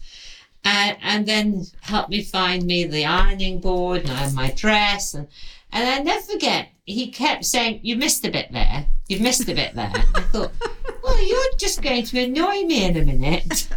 and 0.65 0.97
and 1.03 1.27
then 1.27 1.67
helped 1.81 2.11
me 2.11 2.23
find 2.23 2.65
me 2.65 2.85
the 2.85 3.05
ironing 3.05 3.61
board 3.61 4.09
and 4.09 4.35
my 4.35 4.51
dress 4.51 5.15
and 5.15 5.29
and 5.73 5.89
I 5.89 5.99
never 6.01 6.23
forget. 6.25 6.69
He 6.85 7.11
kept 7.11 7.45
saying, 7.45 7.81
"You 7.83 7.97
missed 7.97 8.25
a 8.27 8.31
bit 8.31 8.53
there. 8.53 8.87
You've 9.09 9.23
missed 9.23 9.49
a 9.49 9.55
bit 9.55 9.75
there." 9.75 9.93
I 10.15 10.21
thought, 10.21 10.53
"Well, 11.03 11.27
you're 11.27 11.57
just 11.57 11.81
going 11.81 12.05
to 12.05 12.25
annoy 12.25 12.65
me 12.65 12.85
in 12.85 12.97
a 12.97 13.05
minute." 13.05 13.69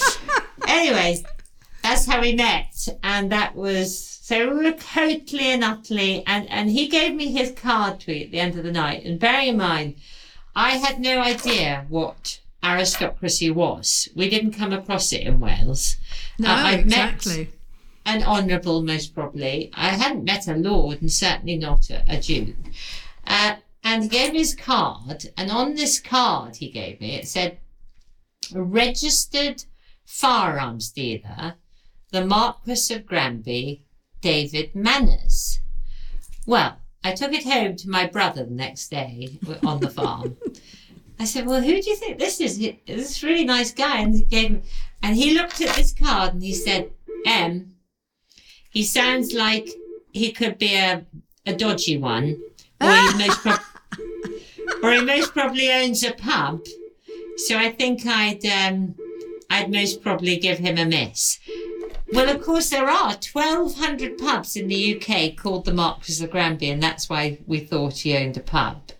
anyway, 0.68 1.24
that's 1.82 2.06
how 2.06 2.20
we 2.20 2.34
met, 2.34 2.88
and 3.02 3.32
that 3.32 3.54
was 3.54 3.98
So 3.98 4.54
we 4.54 4.64
were 4.64 4.76
totally 4.76 5.46
and 5.46 5.64
utterly, 5.64 6.24
and, 6.26 6.48
and 6.50 6.70
he 6.70 6.88
gave 6.88 7.14
me 7.14 7.32
his 7.32 7.50
card 7.52 8.00
to 8.00 8.22
at 8.22 8.30
the 8.30 8.38
end 8.38 8.56
of 8.56 8.64
the 8.64 8.70
night. 8.70 9.04
And 9.04 9.18
bearing 9.18 9.48
in 9.48 9.56
mind, 9.56 9.96
I 10.54 10.76
had 10.76 11.00
no 11.00 11.20
idea 11.20 11.86
what 11.88 12.38
aristocracy 12.62 13.50
was. 13.50 14.08
We 14.14 14.28
didn't 14.28 14.52
come 14.52 14.72
across 14.72 15.12
it 15.12 15.22
in 15.22 15.40
Wales. 15.40 15.96
No, 16.40 16.50
uh, 16.50 16.54
I'd 16.54 16.80
exactly. 16.80 17.50
Met 18.06 18.16
an 18.16 18.22
honourable, 18.22 18.82
most 18.82 19.14
probably. 19.14 19.70
I 19.74 19.90
hadn't 19.90 20.24
met 20.24 20.48
a 20.48 20.56
lord 20.56 21.02
and 21.02 21.12
certainly 21.12 21.56
not 21.56 21.90
a, 21.90 22.02
a 22.08 22.18
duke. 22.20 22.56
Uh, 23.26 23.56
and 23.84 24.02
he 24.02 24.08
gave 24.08 24.32
me 24.32 24.38
his 24.38 24.54
card, 24.54 25.30
and 25.36 25.50
on 25.50 25.74
this 25.74 26.00
card 26.00 26.56
he 26.56 26.70
gave 26.70 27.00
me, 27.00 27.14
it 27.14 27.28
said, 27.28 27.58
registered 28.52 29.64
firearms 30.04 30.90
dealer, 30.90 31.54
the 32.10 32.24
Marquis 32.24 32.94
of 32.94 33.06
Granby, 33.06 33.84
David 34.20 34.74
Manners. 34.74 35.60
Well, 36.46 36.78
I 37.04 37.12
took 37.12 37.32
it 37.32 37.44
home 37.44 37.76
to 37.76 37.88
my 37.88 38.06
brother 38.06 38.44
the 38.44 38.50
next 38.50 38.88
day 38.88 39.38
on 39.64 39.80
the 39.80 39.90
farm. 39.90 40.36
I 41.18 41.24
said, 41.24 41.46
"Well, 41.46 41.60
who 41.60 41.82
do 41.82 41.90
you 41.90 41.96
think 41.96 42.18
this 42.18 42.40
is? 42.40 42.58
This 42.86 43.22
really 43.22 43.44
nice 43.44 43.72
guy." 43.72 44.00
And 44.00 44.14
he 44.14 44.24
gave, 44.24 44.62
and 45.02 45.16
he 45.16 45.34
looked 45.34 45.60
at 45.60 45.76
this 45.76 45.92
card 45.92 46.34
and 46.34 46.42
he 46.42 46.54
said, 46.54 46.90
"M. 47.26 47.74
He 48.70 48.84
sounds 48.84 49.34
like 49.34 49.68
he 50.12 50.32
could 50.32 50.58
be 50.58 50.74
a 50.74 51.04
a 51.46 51.54
dodgy 51.54 51.96
one, 51.96 52.40
or 52.80 52.92
he 52.92 53.18
most 53.18 53.40
pro- 53.42 54.82
or 54.82 54.92
he 54.92 55.02
most 55.02 55.32
probably 55.32 55.70
owns 55.70 56.02
a 56.02 56.12
pub. 56.12 56.64
So 57.36 57.56
I 57.56 57.70
think 57.70 58.06
I'd 58.06 58.44
um, 58.46 58.94
I'd 59.48 59.70
most 59.70 60.02
probably 60.02 60.36
give 60.36 60.58
him 60.58 60.78
a 60.78 60.84
miss." 60.84 61.38
Well, 62.12 62.28
of 62.28 62.42
course, 62.42 62.70
there 62.70 62.88
are 62.88 63.12
1,200 63.12 64.18
pubs 64.18 64.56
in 64.56 64.66
the 64.66 64.96
UK 64.96 65.36
called 65.36 65.64
the 65.64 65.72
Marquis 65.72 66.22
of 66.24 66.30
Granby, 66.30 66.68
and 66.68 66.82
that's 66.82 67.08
why 67.08 67.38
we 67.46 67.60
thought 67.60 67.98
he 67.98 68.16
owned 68.16 68.36
a 68.36 68.40
pub. 68.40 68.90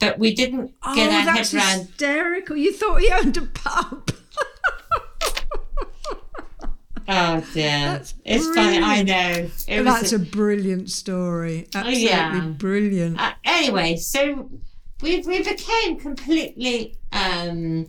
But 0.00 0.18
we 0.18 0.34
didn't 0.34 0.74
oh, 0.82 0.94
get 0.94 1.12
our 1.12 1.24
that's 1.24 1.52
head 1.52 1.60
around. 1.60 1.86
hysterical. 1.86 2.56
You 2.56 2.72
thought 2.72 3.00
he 3.00 3.12
owned 3.12 3.36
a 3.36 3.42
pub. 3.42 4.10
Oh, 7.10 7.44
dear. 7.52 7.68
That's 7.68 8.14
it's 8.24 8.46
brilliant. 8.46 8.84
funny, 8.84 9.00
I 9.00 9.02
know. 9.02 9.50
It 9.68 9.82
that's 9.82 10.12
a, 10.12 10.16
a, 10.16 10.18
brilliant 10.18 10.90
story. 10.90 11.68
Absolutely 11.74 12.04
yeah. 12.04 12.40
brilliant. 12.56 13.20
Uh, 13.20 13.32
anyway, 13.44 13.96
so 13.96 14.50
we, 15.02 15.20
we 15.20 15.42
became 15.42 15.98
completely. 15.98 16.96
Um, 17.12 17.88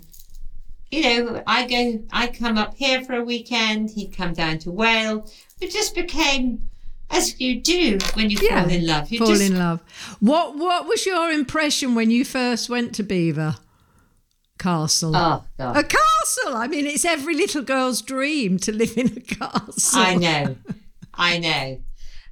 you 0.89 1.03
know, 1.03 1.43
I 1.47 1.67
go, 1.67 2.03
I 2.11 2.27
come 2.27 2.57
up 2.57 2.75
here 2.75 3.03
for 3.03 3.13
a 3.13 3.23
weekend. 3.23 3.91
He'd 3.91 4.15
come 4.15 4.33
down 4.33 4.59
to 4.59 4.71
Wales. 4.71 5.33
We 5.61 5.69
just 5.69 5.95
became 5.95 6.69
as 7.09 7.39
you 7.39 7.61
do 7.61 7.97
when 8.13 8.29
you 8.29 8.37
yeah, 8.41 8.63
fall 8.63 8.71
in 8.71 8.85
love. 8.87 9.11
You 9.11 9.19
fall 9.19 9.27
just... 9.27 9.41
in 9.41 9.57
love. 9.57 9.81
What 10.19 10.57
What 10.57 10.87
was 10.87 11.05
your 11.05 11.31
impression 11.31 11.95
when 11.95 12.11
you 12.11 12.25
first 12.25 12.69
went 12.69 12.95
to 12.95 13.03
Belvoir 13.03 13.57
Castle? 14.61 15.15
Oh, 15.15 15.43
a 15.59 15.83
castle! 15.83 16.55
I 16.55 16.67
mean, 16.67 16.85
it's 16.85 17.05
every 17.05 17.35
little 17.35 17.63
girl's 17.63 18.01
dream 18.01 18.57
to 18.59 18.71
live 18.71 18.97
in 18.97 19.07
a 19.17 19.21
castle. 19.35 19.99
I 19.99 20.15
know, 20.15 20.55
I 21.13 21.37
know. 21.39 21.81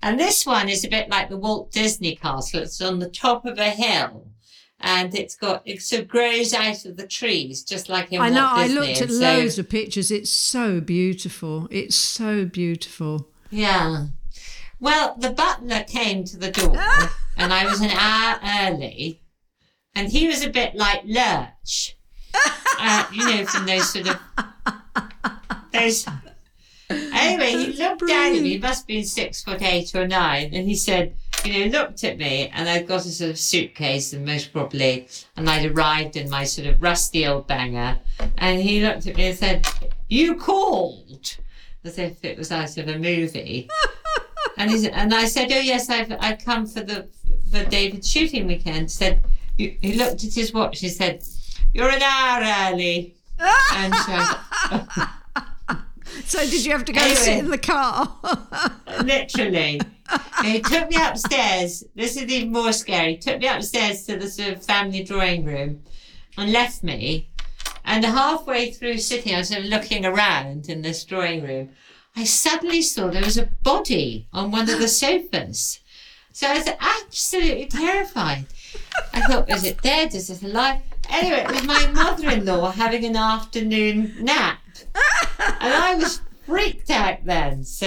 And 0.01 0.19
this 0.19 0.45
one 0.45 0.69
is 0.69 0.86
a 0.86 0.89
bit 0.89 1.09
like 1.09 1.29
the 1.29 1.38
Walt 1.38 1.71
Disney 1.71 2.15
Castle. 2.15 2.62
It's 2.62 2.79
on 2.81 3.00
the 3.00 3.09
top 3.09 3.45
of 3.45 3.57
a 3.57 3.69
hill 3.69 4.29
and 4.81 5.13
it's 5.13 5.36
got 5.36 5.62
it 5.65 5.81
sort 5.81 6.03
of 6.03 6.07
grows 6.07 6.53
out 6.53 6.86
of 6.86 6.95
the 6.95 7.07
trees 7.07 7.63
just 7.63 7.89
like 7.89 8.12
in 8.12 8.21
I 8.21 8.29
know. 8.29 8.48
I 8.50 8.67
looked 8.67 9.01
at 9.01 9.12
so, 9.12 9.19
loads 9.19 9.59
of 9.59 9.69
pictures. 9.69 10.12
It's 10.12 10.31
so 10.31 10.79
beautiful. 10.79 11.67
It's 11.69 11.95
so 11.95 12.45
beautiful. 12.45 13.27
Yeah. 13.50 14.07
Well, 14.79 15.15
the 15.17 15.31
butler 15.31 15.83
came 15.83 16.24
to 16.25 16.38
the 16.38 16.51
door, 16.51 16.77
and 17.38 17.51
I 17.51 17.65
was 17.65 17.81
an 17.81 17.89
hour 17.89 18.39
early, 18.62 19.21
and 19.93 20.09
he 20.09 20.27
was 20.27 20.41
a 20.41 20.50
bit 20.50 20.75
like 20.75 21.01
Lurch, 21.03 21.98
uh, 22.79 23.05
you 23.12 23.25
know, 23.25 23.45
from 23.45 23.65
those 23.65 23.91
sort 23.91 24.07
of 24.07 24.19
those. 25.74 26.05
Anyway, 26.89 27.51
he 27.51 27.74
looked 27.74 28.07
down 28.07 28.36
at 28.36 28.41
me. 28.41 28.50
He 28.50 28.57
must 28.57 28.81
have 28.81 28.88
been 28.88 29.03
six 29.03 29.43
foot 29.43 29.62
eight 29.62 29.93
or 29.93 30.07
nine, 30.07 30.53
and 30.53 30.67
he 30.67 30.75
said 30.75 31.13
you 31.45 31.65
know, 31.65 31.79
looked 31.79 32.03
at 32.03 32.17
me 32.17 32.50
and 32.53 32.67
I'd 32.67 32.88
got 32.88 33.05
a 33.05 33.09
sort 33.09 33.31
of 33.31 33.39
suitcase 33.39 34.13
and 34.13 34.25
most 34.25 34.51
probably, 34.51 35.07
and 35.38 35.50
I'd 35.50 35.71
arrived 35.71 36.15
in 36.15 36.29
my 36.29 36.43
sort 36.43 36.67
of 36.67 36.81
rusty 36.81 37.25
old 37.25 37.48
banger. 37.48 38.00
And 38.38 38.62
he 38.62 38.83
looked 38.83 39.07
at 39.07 39.15
me 39.15 39.27
and 39.27 39.38
said, 39.38 39.67
You 40.07 40.36
called? 40.36 41.38
As 41.83 41.98
if 41.98 42.24
it 42.25 42.38
was 42.38 42.51
out 42.51 42.77
of 42.77 42.88
a 42.88 42.98
movie. 42.98 43.69
and, 44.57 44.69
he, 44.69 44.89
and 44.89 45.13
I 45.13 45.25
said, 45.25 45.51
Oh, 45.51 45.59
yes, 45.59 45.89
I've, 45.89 46.12
I've 46.19 46.43
come 46.43 46.65
for 46.65 46.81
the 46.81 47.07
for 47.51 47.63
David's 47.65 48.09
shooting 48.09 48.48
weekend. 48.48 48.83
He 48.83 48.88
said, 48.89 49.24
He 49.57 49.93
looked 49.95 50.24
at 50.24 50.33
his 50.33 50.53
watch. 50.53 50.79
He 50.79 50.89
said, 50.89 51.24
You're 51.73 51.89
an 51.89 52.01
hour 52.01 52.71
early. 52.71 53.15
and 53.39 53.93
uh, 53.95 54.35
so, 54.67 55.77
so 56.25 56.39
did 56.39 56.65
you 56.65 56.71
have 56.71 56.83
to 56.85 56.93
go 56.93 56.99
anyway, 56.99 57.15
sit 57.15 57.38
in 57.38 57.49
the 57.49 57.57
car? 57.57 58.17
literally. 59.03 59.79
he 60.43 60.61
took 60.61 60.89
me 60.89 60.97
upstairs. 60.99 61.83
This 61.95 62.17
is 62.17 62.23
even 62.23 62.51
more 62.51 62.73
scary. 62.73 63.13
He 63.13 63.17
took 63.17 63.39
me 63.39 63.47
upstairs 63.47 64.05
to 64.07 64.17
the 64.17 64.29
sort 64.29 64.53
of 64.53 64.65
family 64.65 65.03
drawing 65.03 65.45
room 65.45 65.83
and 66.38 66.51
left 66.51 66.83
me. 66.83 67.29
And 67.85 68.03
halfway 68.03 68.71
through 68.71 68.97
sitting, 68.97 69.33
I 69.33 69.39
was 69.39 69.49
sort 69.49 69.61
of 69.61 69.67
looking 69.67 70.05
around 70.05 70.69
in 70.69 70.81
this 70.81 71.05
drawing 71.05 71.43
room. 71.43 71.69
I 72.15 72.23
suddenly 72.25 72.81
saw 72.81 73.09
there 73.09 73.23
was 73.23 73.38
a 73.38 73.49
body 73.63 74.27
on 74.33 74.51
one 74.51 74.69
of 74.69 74.79
the 74.79 74.88
sofas. 74.88 75.79
So 76.33 76.47
I 76.47 76.57
was 76.57 76.69
absolutely 76.79 77.67
terrified. 77.67 78.45
I 79.13 79.21
thought, 79.21 79.49
is 79.49 79.63
it 79.63 79.81
dead? 79.81 80.13
Is 80.13 80.29
it 80.29 80.43
alive? 80.43 80.81
Anyway, 81.09 81.39
it 81.39 81.51
was 81.51 81.63
my 81.65 81.87
mother 81.91 82.29
in 82.29 82.45
law 82.45 82.71
having 82.71 83.03
an 83.05 83.15
afternoon 83.15 84.13
nap. 84.21 84.59
And 85.39 85.73
I 85.73 85.95
was 85.95 86.21
freaked 86.45 86.89
out 86.89 87.25
then. 87.25 87.63
So 87.63 87.85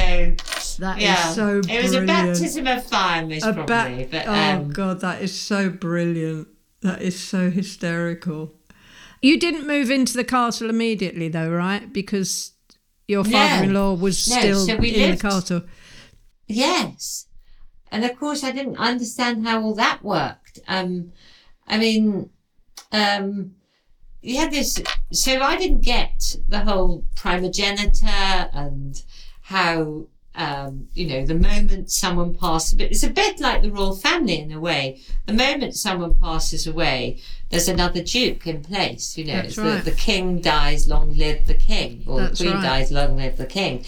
that 0.79 1.01
yeah, 1.01 1.29
is 1.29 1.35
so. 1.35 1.61
Brilliant. 1.61 1.71
It 1.71 1.83
was 1.83 1.95
a 1.95 2.07
baptism 2.07 2.67
of 2.67 2.85
fire, 2.85 3.27
most 3.27 3.45
a 3.45 3.53
probably. 3.53 4.05
Ba- 4.05 4.09
but, 4.11 4.27
oh, 4.27 4.35
um, 4.35 4.59
oh 4.59 4.65
God, 4.69 5.01
that 5.01 5.23
is 5.23 5.39
so 5.39 5.71
brilliant. 5.71 6.49
That 6.81 7.01
is 7.01 7.19
so 7.19 7.51
hysterical. 7.51 8.55
You 9.21 9.39
didn't 9.39 9.69
move 9.69 9.89
into 9.89 10.15
the 10.15 10.25
castle 10.25 10.69
immediately, 10.69 11.29
though, 11.29 11.51
right? 11.51 11.93
Because 11.93 12.53
your 13.07 13.23
father-in-law 13.23 13.95
was 13.95 14.29
no, 14.29 14.39
still 14.41 14.67
so 14.67 14.75
in 14.75 14.81
lived, 14.81 15.19
the 15.19 15.23
castle. 15.23 15.63
Yes, 16.49 17.29
and 17.93 18.05
of 18.05 18.19
course, 18.19 18.43
I 18.43 18.51
didn't 18.51 18.79
understand 18.79 19.47
how 19.47 19.63
all 19.63 19.75
that 19.77 20.03
worked. 20.03 20.59
Um, 20.67 21.13
I 21.69 21.79
mean, 21.79 22.31
um, 22.93 23.55
you 24.21 24.37
had 24.37 24.53
this. 24.53 24.81
So 25.11 25.41
I 25.41 25.57
didn't 25.57 25.81
get 25.81 26.37
the 26.49 26.61
whole 26.61 27.05
primogeniture 27.17 28.07
and 28.53 29.03
how 29.43 30.07
um, 30.35 30.89
you 30.95 31.07
know, 31.07 31.27
the 31.27 31.35
moment 31.35 31.91
someone 31.91 32.35
passes, 32.35 32.75
but 32.75 32.91
it's 32.91 33.03
a 33.03 33.11
bit 33.11 33.39
like 33.39 33.63
the 33.63 33.71
royal 33.71 33.95
family 33.95 34.39
in 34.39 34.51
a 34.53 34.61
way. 34.61 35.01
The 35.27 35.35
moment 35.35 35.77
someone 35.77 36.15
passes 36.15 36.67
away, 36.67 37.21
there's 37.51 37.69
another 37.69 38.03
duke 38.03 38.47
in 38.47 38.63
place. 38.63 39.19
You 39.19 39.27
know, 39.27 39.35
right. 39.35 39.55
the, 39.55 39.83
the 39.85 39.97
king 39.97 40.41
dies, 40.41 40.89
long 40.89 41.15
live 41.17 41.47
the 41.47 41.55
king, 41.55 42.05
or 42.07 42.21
That's 42.21 42.39
the 42.39 42.47
queen 42.47 42.57
right. 42.57 42.63
dies, 42.63 42.91
long 42.91 43.17
live 43.17 43.37
the 43.37 43.47
king. 43.47 43.85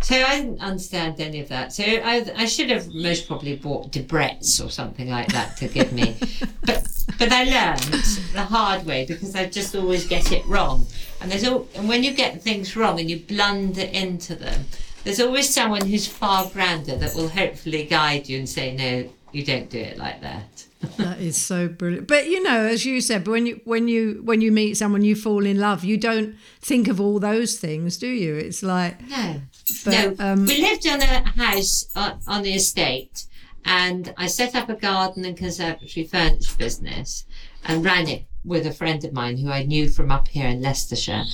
So 0.00 0.14
I 0.14 0.40
didn't 0.40 0.60
understand 0.60 1.20
any 1.20 1.40
of 1.40 1.48
that. 1.48 1.72
So 1.72 1.82
I, 1.82 2.24
I 2.36 2.46
should 2.46 2.70
have 2.70 2.92
most 2.94 3.26
probably 3.26 3.56
bought 3.56 3.90
Debrett's 3.90 4.60
or 4.60 4.70
something 4.70 5.10
like 5.10 5.28
that 5.32 5.56
to 5.58 5.68
give 5.68 5.92
me. 5.92 6.16
but 6.66 6.86
but 7.18 7.32
I 7.32 7.44
learned 7.44 8.04
the 8.32 8.44
hard 8.44 8.86
way 8.86 9.04
because 9.04 9.34
I 9.34 9.46
just 9.46 9.74
always 9.74 10.06
get 10.06 10.30
it 10.30 10.46
wrong. 10.46 10.86
And 11.20 11.30
there's 11.30 11.44
all, 11.44 11.66
and 11.74 11.88
when 11.88 12.04
you 12.04 12.12
get 12.12 12.42
things 12.42 12.76
wrong 12.76 13.00
and 13.00 13.10
you 13.10 13.18
blunder 13.18 13.82
into 13.82 14.36
them, 14.36 14.66
there's 15.02 15.20
always 15.20 15.52
someone 15.52 15.84
who's 15.84 16.06
far 16.06 16.48
grander 16.48 16.96
that 16.96 17.14
will 17.14 17.28
hopefully 17.28 17.84
guide 17.84 18.28
you 18.28 18.38
and 18.38 18.48
say, 18.48 18.76
no, 18.76 19.10
you 19.32 19.44
don't 19.44 19.68
do 19.68 19.78
it 19.78 19.98
like 19.98 20.20
that. 20.20 20.64
that 20.96 21.18
is 21.18 21.36
so 21.36 21.66
brilliant. 21.66 22.06
But 22.06 22.28
you 22.28 22.40
know, 22.42 22.60
as 22.60 22.84
you 22.84 23.00
said, 23.00 23.26
when 23.26 23.46
you 23.46 23.60
when 23.64 23.88
you 23.88 24.20
when 24.24 24.40
you 24.40 24.52
meet 24.52 24.76
someone, 24.76 25.02
you 25.02 25.16
fall 25.16 25.44
in 25.44 25.58
love. 25.58 25.82
You 25.82 25.96
don't 25.96 26.36
think 26.60 26.86
of 26.86 27.00
all 27.00 27.18
those 27.18 27.58
things, 27.58 27.96
do 27.96 28.06
you? 28.06 28.36
It's 28.36 28.62
like 28.62 29.00
no, 29.08 29.40
but, 29.84 29.92
no. 29.92 30.14
Um, 30.18 30.46
we 30.46 30.60
lived 30.60 30.86
on 30.86 31.00
a 31.00 31.28
house 31.28 31.88
on, 31.94 32.20
on 32.26 32.42
the 32.42 32.54
estate, 32.54 33.26
and 33.64 34.12
I 34.16 34.26
set 34.26 34.54
up 34.54 34.68
a 34.68 34.74
garden 34.74 35.24
and 35.24 35.36
conservatory 35.36 36.06
furniture 36.06 36.56
business, 36.56 37.24
and 37.64 37.84
ran 37.84 38.08
it 38.08 38.24
with 38.44 38.66
a 38.66 38.72
friend 38.72 39.04
of 39.04 39.12
mine 39.12 39.38
who 39.38 39.50
I 39.50 39.64
knew 39.64 39.88
from 39.88 40.10
up 40.10 40.28
here 40.28 40.48
in 40.48 40.62
Leicestershire, 40.62 41.24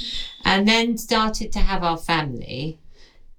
and 0.45 0.67
then 0.67 0.99
started 0.99 1.53
to 1.53 1.61
have 1.61 1.83
our 1.83 1.99
family, 1.99 2.79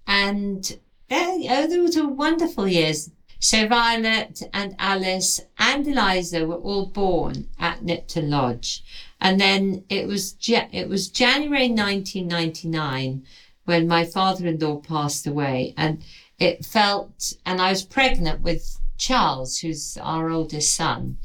and 0.07 0.77
oh, 1.11 1.67
those 1.67 1.97
were 1.97 2.07
wonderful 2.07 2.67
years. 2.67 3.11
So 3.39 3.67
Violet 3.67 4.41
and 4.53 4.75
Alice 4.79 5.41
and 5.59 5.87
Eliza 5.87 6.47
were 6.47 6.55
all 6.55 6.87
born 6.87 7.47
at 7.59 7.83
Knipton 7.83 8.29
Lodge. 8.29 8.83
And 9.21 9.39
then 9.39 9.83
it 9.89 10.07
was, 10.07 10.35
it 10.47 10.89
was 10.89 11.09
January 11.09 11.69
1999 11.69 13.23
when 13.65 13.88
my 13.88 14.05
father-in-law 14.05 14.77
passed 14.77 15.27
away. 15.27 15.74
And 15.77 16.03
it 16.39 16.65
felt, 16.65 17.34
and 17.45 17.62
I 17.62 17.69
was 17.69 17.84
pregnant 17.84 18.41
with 18.41 18.79
Charles, 18.98 19.60
who's 19.60 19.98
our 20.01 20.29
oldest 20.29 20.74
son. 20.74 21.17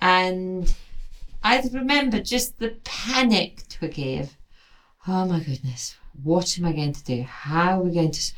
And 0.00 0.74
I 1.42 1.62
remember 1.72 2.20
just 2.20 2.58
the 2.58 2.76
panic, 2.84 3.62
Twiggy, 3.68 4.18
of, 4.18 4.36
oh 5.06 5.26
my 5.26 5.40
goodness, 5.40 5.96
what 6.22 6.58
am 6.58 6.64
I 6.64 6.72
going 6.72 6.92
to 6.92 7.04
do? 7.04 7.22
How 7.22 7.80
are 7.80 7.82
we 7.82 7.94
going 7.94 8.10
to. 8.12 8.32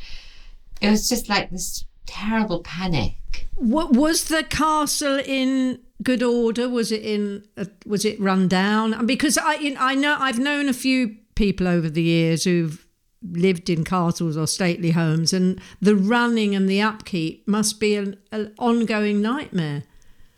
It 0.80 0.90
was 0.90 1.08
just 1.08 1.28
like 1.28 1.50
this 1.50 1.84
terrible 2.06 2.60
panic. 2.62 3.48
What 3.56 3.92
was 3.92 4.24
the 4.24 4.42
castle 4.42 5.20
in 5.24 5.80
good 6.02 6.22
order? 6.22 6.68
Was 6.68 6.90
it 6.90 7.02
in? 7.02 7.44
Uh, 7.56 7.66
was 7.86 8.04
it 8.04 8.20
run 8.20 8.48
down? 8.48 9.06
Because 9.06 9.38
I, 9.38 9.76
I 9.78 9.94
know 9.94 10.16
I've 10.18 10.38
known 10.38 10.68
a 10.68 10.72
few 10.72 11.16
people 11.34 11.68
over 11.68 11.88
the 11.88 12.02
years 12.02 12.44
who've 12.44 12.86
lived 13.22 13.68
in 13.68 13.84
castles 13.84 14.36
or 14.36 14.46
stately 14.46 14.92
homes, 14.92 15.32
and 15.32 15.60
the 15.80 15.96
running 15.96 16.54
and 16.54 16.68
the 16.68 16.80
upkeep 16.80 17.46
must 17.46 17.80
be 17.80 17.96
an, 17.96 18.18
an 18.32 18.54
ongoing 18.58 19.20
nightmare. 19.20 19.84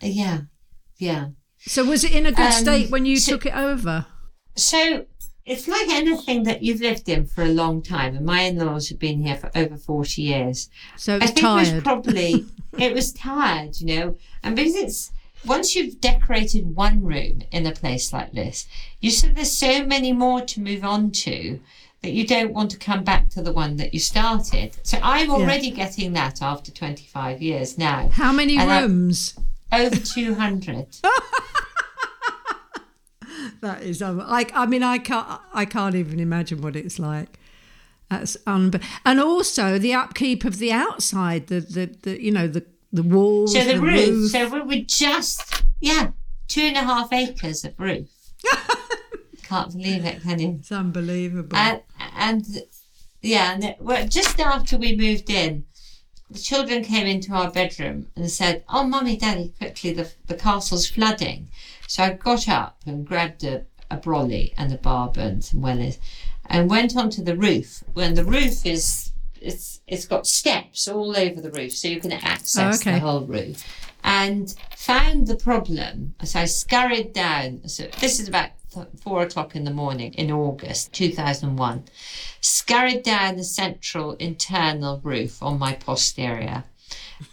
Yeah, 0.01 0.41
yeah. 0.97 1.29
So 1.59 1.85
was 1.85 2.03
it 2.03 2.11
in 2.11 2.25
a 2.25 2.31
good 2.31 2.47
um, 2.47 2.51
state 2.51 2.91
when 2.91 3.05
you 3.05 3.17
so, 3.17 3.33
took 3.33 3.45
it 3.45 3.55
over? 3.55 4.05
So 4.55 5.05
it's 5.45 5.67
like 5.67 5.89
anything 5.89 6.43
that 6.43 6.61
you've 6.61 6.81
lived 6.81 7.07
in 7.07 7.25
for 7.25 7.43
a 7.43 7.49
long 7.49 7.81
time, 7.81 8.15
and 8.15 8.25
my 8.25 8.41
in-laws 8.41 8.89
have 8.89 8.99
been 8.99 9.23
here 9.23 9.37
for 9.37 9.49
over 9.55 9.77
forty 9.77 10.23
years. 10.23 10.69
So 10.97 11.15
I 11.15 11.27
think 11.27 11.39
tired. 11.39 11.67
it 11.67 11.73
was 11.75 11.83
probably 11.83 12.45
it 12.77 12.93
was 12.93 13.13
tired, 13.13 13.79
you 13.79 13.87
know, 13.87 14.17
and 14.43 14.55
because 14.55 14.75
it's 14.75 15.11
once 15.45 15.75
you've 15.75 15.99
decorated 15.99 16.75
one 16.75 17.03
room 17.03 17.41
in 17.51 17.65
a 17.65 17.71
place 17.71 18.13
like 18.13 18.33
this, 18.33 18.67
you 19.01 19.11
said 19.11 19.35
there's 19.35 19.51
so 19.51 19.85
many 19.85 20.13
more 20.13 20.41
to 20.41 20.61
move 20.61 20.83
on 20.83 21.11
to 21.11 21.59
that 22.03 22.11
you 22.11 22.27
don't 22.27 22.53
want 22.53 22.69
to 22.69 22.77
come 22.77 23.03
back 23.03 23.29
to 23.29 23.41
the 23.41 23.53
one 23.53 23.77
that 23.77 23.93
you 23.93 23.99
started. 23.99 24.75
So 24.83 24.99
I'm 25.01 25.31
already 25.31 25.69
yeah. 25.69 25.85
getting 25.85 26.11
that 26.13 26.41
after 26.41 26.69
25 26.69 27.41
years 27.41 27.77
now. 27.77 28.09
How 28.09 28.33
many 28.33 28.59
rooms? 28.59 29.39
I, 29.71 29.85
over 29.85 29.95
200. 29.95 30.97
that 33.61 33.83
is, 33.83 34.01
um, 34.01 34.21
I, 34.21 34.45
I 34.53 34.65
mean, 34.65 34.83
I 34.83 34.97
can't, 34.97 35.39
I 35.53 35.63
can't 35.63 35.95
even 35.95 36.19
imagine 36.19 36.61
what 36.61 36.75
it's 36.75 36.99
like. 36.99 37.39
That's 38.09 38.35
un- 38.45 38.73
and 39.05 39.21
also 39.21 39.79
the 39.79 39.93
upkeep 39.93 40.43
of 40.43 40.59
the 40.59 40.73
outside, 40.73 41.47
the, 41.47 41.61
the, 41.61 41.85
the 42.01 42.21
you 42.21 42.31
know, 42.31 42.47
the, 42.47 42.65
the 42.91 43.03
walls. 43.03 43.53
So 43.53 43.63
the, 43.63 43.75
the 43.75 43.79
roof, 43.79 44.09
roof. 44.09 44.31
So 44.31 44.49
we 44.49 44.61
were 44.61 44.83
just, 44.85 45.63
yeah, 45.79 46.11
two 46.49 46.63
and 46.63 46.75
a 46.75 46.81
half 46.81 47.13
acres 47.13 47.63
of 47.63 47.79
roof. 47.79 48.09
Can't 49.53 49.73
believe 49.73 50.05
it, 50.05 50.21
can 50.23 50.39
you? 50.39 50.57
It's 50.59 50.71
unbelievable. 50.71 51.55
And, 51.55 51.81
and 52.17 52.63
yeah, 53.21 53.53
and 53.53 53.63
it, 53.63 53.77
well, 53.79 54.07
just 54.07 54.39
after 54.39 54.77
we 54.77 54.95
moved 54.95 55.29
in, 55.29 55.65
the 56.29 56.39
children 56.39 56.83
came 56.83 57.05
into 57.05 57.33
our 57.33 57.51
bedroom 57.51 58.07
and 58.15 58.31
said, 58.31 58.63
"Oh, 58.67 58.83
mummy, 58.83 59.15
daddy, 59.15 59.53
quickly, 59.57 59.93
the 59.93 60.11
the 60.25 60.35
castle's 60.35 60.87
flooding." 60.87 61.49
So 61.87 62.03
I 62.03 62.13
got 62.13 62.49
up 62.49 62.77
and 62.87 63.05
grabbed 63.05 63.43
a, 63.43 63.65
a 63.91 63.97
brolly 63.97 64.53
and 64.57 64.73
a 64.73 64.77
barb 64.77 65.17
and 65.17 65.45
some 65.45 65.61
wellies, 65.61 65.99
and 66.47 66.69
went 66.69 66.97
onto 66.97 67.23
the 67.23 67.37
roof. 67.37 67.83
When 67.93 68.15
the 68.15 68.25
roof 68.25 68.65
is 68.65 69.11
it's 69.39 69.81
it's 69.85 70.07
got 70.07 70.25
steps 70.25 70.87
all 70.87 71.15
over 71.15 71.41
the 71.41 71.51
roof, 71.51 71.73
so 71.73 71.87
you 71.87 71.99
can 71.99 72.11
access 72.11 72.79
oh, 72.79 72.81
okay. 72.81 72.99
the 72.99 73.05
whole 73.05 73.25
roof. 73.25 73.63
And 74.03 74.53
found 74.75 75.27
the 75.27 75.35
problem. 75.35 76.15
So 76.23 76.41
I 76.41 76.45
scurried 76.45 77.13
down. 77.13 77.67
So 77.69 77.87
this 78.01 78.19
is 78.19 78.27
about 78.27 78.49
four 79.01 79.23
o'clock 79.23 79.55
in 79.55 79.63
the 79.63 79.71
morning 79.71 80.13
in 80.13 80.31
August 80.31 80.93
2001, 80.93 81.85
scurried 82.41 83.03
down 83.03 83.37
the 83.37 83.43
central 83.43 84.13
internal 84.13 84.99
roof 85.03 85.41
on 85.41 85.59
my 85.59 85.73
posterior. 85.73 86.63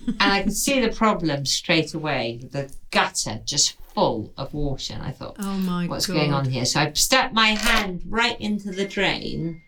and 0.06 0.16
I 0.20 0.42
could 0.42 0.56
see 0.56 0.80
the 0.80 0.94
problem 0.94 1.46
straight 1.46 1.94
away. 1.94 2.40
The 2.50 2.72
gutter 2.90 3.40
just 3.44 3.76
full 3.94 4.32
of 4.36 4.54
water. 4.54 4.94
And 4.94 5.02
I 5.02 5.10
thought, 5.10 5.36
oh 5.38 5.58
my 5.58 5.84
god, 5.84 5.90
what's 5.90 6.06
God. 6.06 6.14
going 6.14 6.32
on 6.32 6.48
here? 6.48 6.64
So 6.64 6.80
I 6.80 6.92
stuck 6.92 7.32
my 7.32 7.48
hand 7.48 8.02
right 8.06 8.40
into 8.40 8.70
the 8.70 8.86
drain 8.86 9.62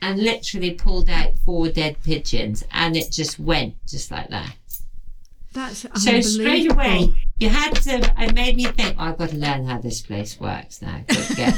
and 0.00 0.22
literally 0.22 0.72
pulled 0.72 1.08
out 1.08 1.38
four 1.44 1.68
dead 1.68 1.96
pigeons. 2.02 2.64
And 2.70 2.96
it 2.96 3.10
just 3.10 3.38
went 3.38 3.74
just 3.86 4.10
like 4.10 4.28
that. 4.30 4.54
That's 5.52 5.86
so 5.94 6.20
straight 6.20 6.70
away 6.70 7.14
you 7.38 7.48
had 7.48 7.74
to. 7.74 8.12
It 8.18 8.34
made 8.34 8.56
me 8.56 8.64
think. 8.64 8.96
Oh, 8.98 9.04
I've 9.04 9.18
got 9.18 9.30
to 9.30 9.36
learn 9.36 9.64
how 9.64 9.78
this 9.78 10.02
place 10.02 10.38
works 10.40 10.82
now. 10.82 11.02
Get, 11.36 11.54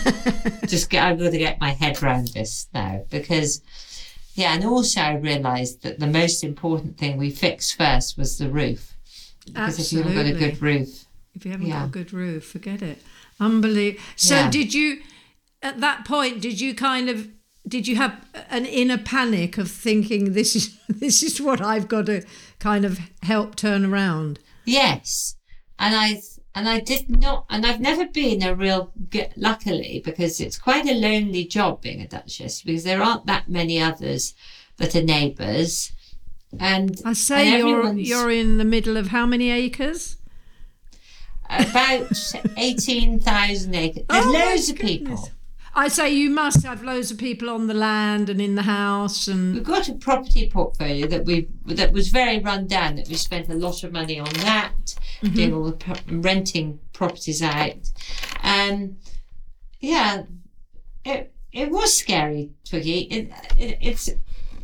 just 0.67 0.91
get. 0.91 1.05
I've 1.05 1.19
got 1.19 1.31
to 1.31 1.39
get 1.39 1.61
my 1.61 1.71
head 1.71 2.03
around 2.03 2.29
this 2.29 2.69
now 2.75 3.05
because, 3.11 3.63
yeah, 4.35 4.55
and 4.55 4.65
also 4.65 5.01
I 5.01 5.15
realised 5.15 5.83
that 5.83 5.99
the 5.99 6.07
most 6.07 6.45
important 6.45 6.99
thing 6.99 7.17
we 7.17 7.31
fixed 7.31 7.77
first 7.77 8.19
was 8.19 8.39
the 8.39 8.51
roof. 8.51 8.95
Because 9.47 9.79
Absolutely. 9.81 9.85
if 9.85 9.93
you 9.93 10.21
haven't 10.21 10.33
got 10.33 10.43
a 10.43 10.51
good 10.51 10.63
roof, 10.63 11.05
if 11.35 11.45
you 11.45 11.51
haven't 11.53 11.67
yeah. 11.67 11.79
got 11.81 11.87
a 11.87 11.91
good 11.91 12.13
roof, 12.13 12.45
forget 12.45 12.83
it. 12.83 13.03
Unbelievable. 13.39 14.03
So 14.17 14.35
yeah. 14.35 14.51
did 14.51 14.75
you? 14.75 15.01
At 15.63 15.81
that 15.81 16.07
point, 16.07 16.41
did 16.41 16.61
you 16.61 16.75
kind 16.75 17.11
of 17.11 17.29
did 17.71 17.87
you 17.87 17.97
have 17.97 18.21
an 18.51 18.67
inner 18.67 18.99
panic 18.99 19.57
of 19.57 19.71
thinking 19.71 20.33
this 20.33 20.55
is 20.55 20.77
this 20.89 21.23
is 21.23 21.41
what 21.41 21.61
I've 21.61 21.89
got 21.89 22.07
to 22.07 22.23
kind 22.59 22.85
of 22.85 22.99
help 23.23 23.55
turn 23.55 23.85
around? 23.85 24.41
Yes, 24.67 25.37
and 25.79 25.95
I 25.95 26.21
and 26.55 26.69
I 26.69 26.81
did 26.81 27.09
not, 27.09 27.47
and 27.49 27.65
I've 27.65 27.81
never 27.81 28.07
been 28.07 28.43
a 28.43 28.55
real 28.55 28.93
luckily 29.37 30.03
because 30.05 30.41
it's 30.41 30.59
quite 30.59 30.87
a 30.87 30.95
lonely 30.95 31.45
job 31.45 31.81
being 31.81 32.01
a 32.01 32.09
duchess 32.09 32.63
because 32.63 32.85
there 32.85 33.03
aren't 33.03 33.27
that 33.27 33.49
many 33.49 33.81
others 33.81 34.35
that 34.77 34.95
are 34.97 35.03
neighbours. 35.03 35.93
And 36.59 37.01
I 37.05 37.13
say 37.13 37.61
and 37.61 37.69
you're 37.69 37.93
you're 37.95 38.31
in 38.31 38.59
the 38.59 38.65
middle 38.65 38.97
of 38.97 39.09
how 39.09 39.25
many 39.27 39.51
acres? 39.51 40.17
About 41.49 42.13
eighteen 42.57 43.21
thousand 43.21 43.75
acres. 43.75 44.05
There's 44.09 44.27
oh 44.27 44.33
loads 44.33 44.69
of 44.71 44.77
people. 44.77 45.31
I 45.75 45.89
say 45.89 46.13
you 46.13 46.31
must 46.31 46.65
have 46.65 46.83
loads 46.83 47.11
of 47.11 47.19
people 47.19 47.49
on 47.49 47.67
the 47.67 47.75
land 47.75 48.29
and 48.29 48.41
in 48.41 48.57
the 48.57 48.63
house 48.63 49.29
and 49.29 49.55
we've 49.55 49.65
got 49.65 49.89
a 49.89 49.95
property 49.95 50.51
portfolio 50.51 51.07
that 51.07 51.25
we 51.25 51.49
that 51.67 51.93
was 51.93 52.09
very 52.09 52.41
run 52.41 52.67
down 52.67 52.97
that 52.97 53.09
we 53.09 53.15
spent 53.15 53.49
a 53.49 53.55
lot 53.55 53.85
of 53.85 53.93
money 53.93 54.19
on 54.19 54.33
that 54.35 54.97
mm-hmm. 55.23 55.35
doing 55.35 55.55
all 55.55 55.65
the 55.65 56.01
renting 56.09 56.81
properties 56.93 57.41
out 57.41 57.91
and 58.43 58.97
yeah 59.79 60.25
it 61.05 61.33
it 61.53 61.71
was 61.71 61.97
scary 61.97 62.51
Twiggy 62.65 63.03
it, 63.03 63.31
it, 63.57 63.79
it's 63.81 64.11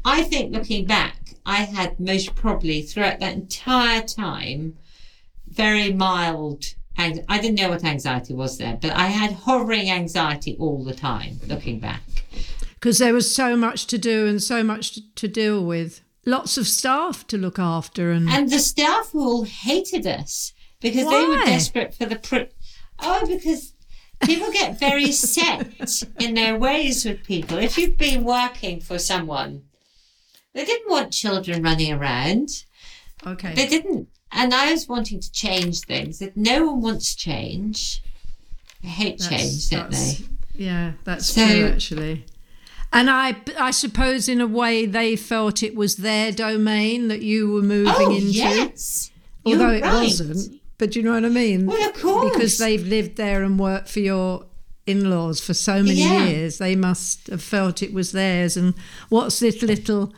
I 0.05 0.23
think 0.23 0.53
looking 0.53 0.87
back 0.87 1.19
I 1.45 1.59
had 1.59 2.01
most 2.01 2.35
probably 2.35 2.83
throughout 2.83 3.21
that 3.21 3.35
entire 3.35 4.03
time 4.03 4.77
very 5.47 5.93
mild 5.93 6.75
I 6.99 7.39
didn't 7.41 7.57
know 7.57 7.69
what 7.69 7.85
anxiety 7.85 8.35
was 8.35 8.59
there, 8.59 8.79
but 8.81 8.93
I 8.93 9.07
had 9.07 9.33
hovering 9.33 9.91
anxiety 9.91 10.57
all 10.59 10.83
the 10.83 10.95
time 10.95 11.39
looking 11.47 11.79
back. 11.79 12.03
Because 12.75 12.99
there 12.99 13.15
was 13.15 13.35
so 13.35 13.57
much 13.57 13.87
to 13.89 13.99
do 13.99 14.27
and 14.27 14.43
so 14.43 14.63
much 14.63 14.99
to 15.17 15.29
deal 15.29 15.65
with. 15.65 16.03
Lots 16.25 16.59
of 16.59 16.67
staff 16.67 17.27
to 17.29 17.39
look 17.39 17.59
after. 17.59 18.11
And, 18.11 18.29
and 18.29 18.51
the 18.51 18.59
staff 18.59 19.15
all 19.15 19.45
hated 19.45 20.07
us 20.07 20.53
because 20.81 21.05
Why? 21.05 21.13
they 21.13 21.27
were 21.27 21.45
desperate 21.45 21.95
for 21.95 22.07
the. 22.07 22.17
Pr- 22.17 22.53
oh, 23.01 23.27
because 23.27 23.75
people 24.23 24.51
get 24.51 24.81
very 24.81 25.13
set 25.13 26.03
in 26.19 26.35
their 26.35 26.59
ways 26.59 27.05
with 27.05 27.25
people. 27.25 27.59
If 27.59 27.79
you've 27.79 27.99
been 27.99 28.25
working 28.25 28.81
for 28.81 28.99
someone, 28.99 29.65
they 30.55 30.65
didn't 30.65 30.91
want 30.91 31.13
children 31.13 31.63
running 31.63 31.93
around. 31.93 32.49
Okay. 33.27 33.55
They 33.55 33.67
didn't 33.67 34.09
and 34.33 34.55
I 34.55 34.73
was 34.73 34.89
wanting 34.89 35.21
to 35.21 35.33
change 35.33 35.81
things. 35.81 36.21
If 36.21 36.37
no 36.37 36.67
one 36.67 36.81
wants 36.81 37.15
change, 37.15 38.03
I 38.83 38.89
hate 38.89 39.19
that's, 39.19 39.29
change, 39.29 39.71
don't 39.71 39.91
they? 39.91 40.17
Yeah, 40.55 40.93
that's 41.05 41.27
so, 41.27 41.47
true 41.47 41.67
actually. 41.67 42.27
And 42.93 43.11
I, 43.11 43.37
I 43.59 43.73
suppose 43.73 44.29
in 44.29 44.41
a 44.41 44.47
way 44.47 44.87
they 44.87 45.17
felt 45.17 45.63
it 45.63 45.75
was 45.75 45.97
their 45.97 46.33
domain 46.33 47.09
that 47.09 47.21
you 47.23 47.53
were 47.53 47.63
moving 47.63 47.93
oh, 47.95 48.11
into. 48.11 48.29
Yes. 48.29 49.11
Although 49.45 49.71
it 49.71 49.83
right. 49.83 50.03
wasn't. 50.05 50.61
But 50.79 50.95
you 50.95 51.03
know 51.03 51.13
what 51.13 51.25
I 51.25 51.29
mean? 51.29 51.67
Well, 51.67 51.89
of 51.89 52.01
course. 52.01 52.33
Because 52.33 52.59
they've 52.59 52.87
lived 52.87 53.17
there 53.17 53.43
and 53.43 53.59
worked 53.59 53.89
for 53.89 54.01
your 54.01 54.47
in 54.87 55.11
laws 55.11 55.41
for 55.41 55.53
so 55.53 55.83
many 55.83 56.01
yeah. 56.01 56.27
years. 56.27 56.59
They 56.59 56.77
must 56.77 57.27
have 57.27 57.43
felt 57.43 57.83
it 57.83 57.93
was 57.93 58.13
theirs. 58.13 58.57
And 58.57 58.75
what's 59.09 59.41
this 59.41 59.63
little 59.63 60.15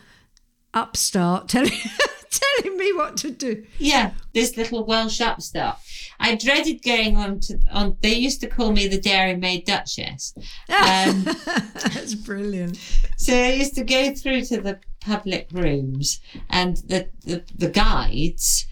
upstart 0.73 1.49
telling 1.49 1.71
telling 2.63 2.77
me 2.77 2.93
what 2.93 3.17
to 3.17 3.31
do. 3.31 3.65
Yeah, 3.77 4.11
this 4.33 4.57
little 4.57 4.85
Welsh 4.85 5.21
upstart. 5.21 5.77
I 6.19 6.35
dreaded 6.35 6.83
going 6.83 7.17
on 7.17 7.39
to 7.41 7.59
on. 7.71 7.97
They 8.01 8.13
used 8.13 8.41
to 8.41 8.47
call 8.47 8.71
me 8.71 8.87
the 8.87 8.99
Dairy 8.99 9.35
Maid 9.35 9.65
Duchess. 9.65 10.33
Um, 10.37 11.23
That's 11.45 12.15
brilliant. 12.15 12.77
So 13.17 13.33
I 13.33 13.53
used 13.53 13.75
to 13.75 13.83
go 13.83 14.13
through 14.13 14.41
to 14.45 14.61
the 14.61 14.79
public 14.99 15.47
rooms, 15.51 16.19
and 16.49 16.77
the 16.77 17.09
the, 17.25 17.43
the 17.55 17.69
guides 17.69 18.67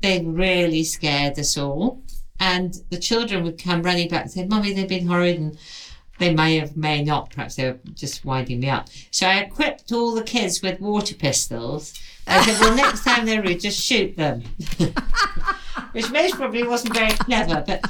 they 0.00 0.22
really 0.24 0.84
scared 0.84 1.38
us 1.38 1.56
all. 1.56 2.02
And 2.40 2.74
the 2.90 2.98
children 2.98 3.44
would 3.44 3.62
come 3.62 3.82
running 3.82 4.08
back 4.08 4.22
and 4.22 4.30
say, 4.30 4.46
"Mummy, 4.46 4.72
they've 4.72 4.88
been 4.88 5.06
horrid." 5.06 5.38
And 5.38 5.58
they 6.18 6.32
may 6.32 6.58
have, 6.58 6.76
may 6.76 7.02
not. 7.02 7.30
Perhaps 7.30 7.56
they 7.56 7.64
were 7.64 7.80
just 7.94 8.24
winding 8.24 8.60
me 8.60 8.68
up. 8.68 8.88
So 9.10 9.26
I 9.26 9.38
equipped 9.38 9.90
all 9.90 10.14
the 10.14 10.22
kids 10.22 10.62
with 10.62 10.80
water 10.80 11.16
pistols 11.16 11.94
I 12.26 12.44
said, 12.44 12.60
well, 12.60 12.76
next 12.76 13.04
time 13.04 13.26
they're 13.26 13.42
rude, 13.42 13.60
just 13.60 13.80
shoot 13.80 14.16
them. 14.16 14.42
Which 15.92 16.10
most 16.10 16.36
probably 16.36 16.62
wasn't 16.66 16.94
very 16.94 17.12
clever, 17.12 17.62
but 17.66 17.80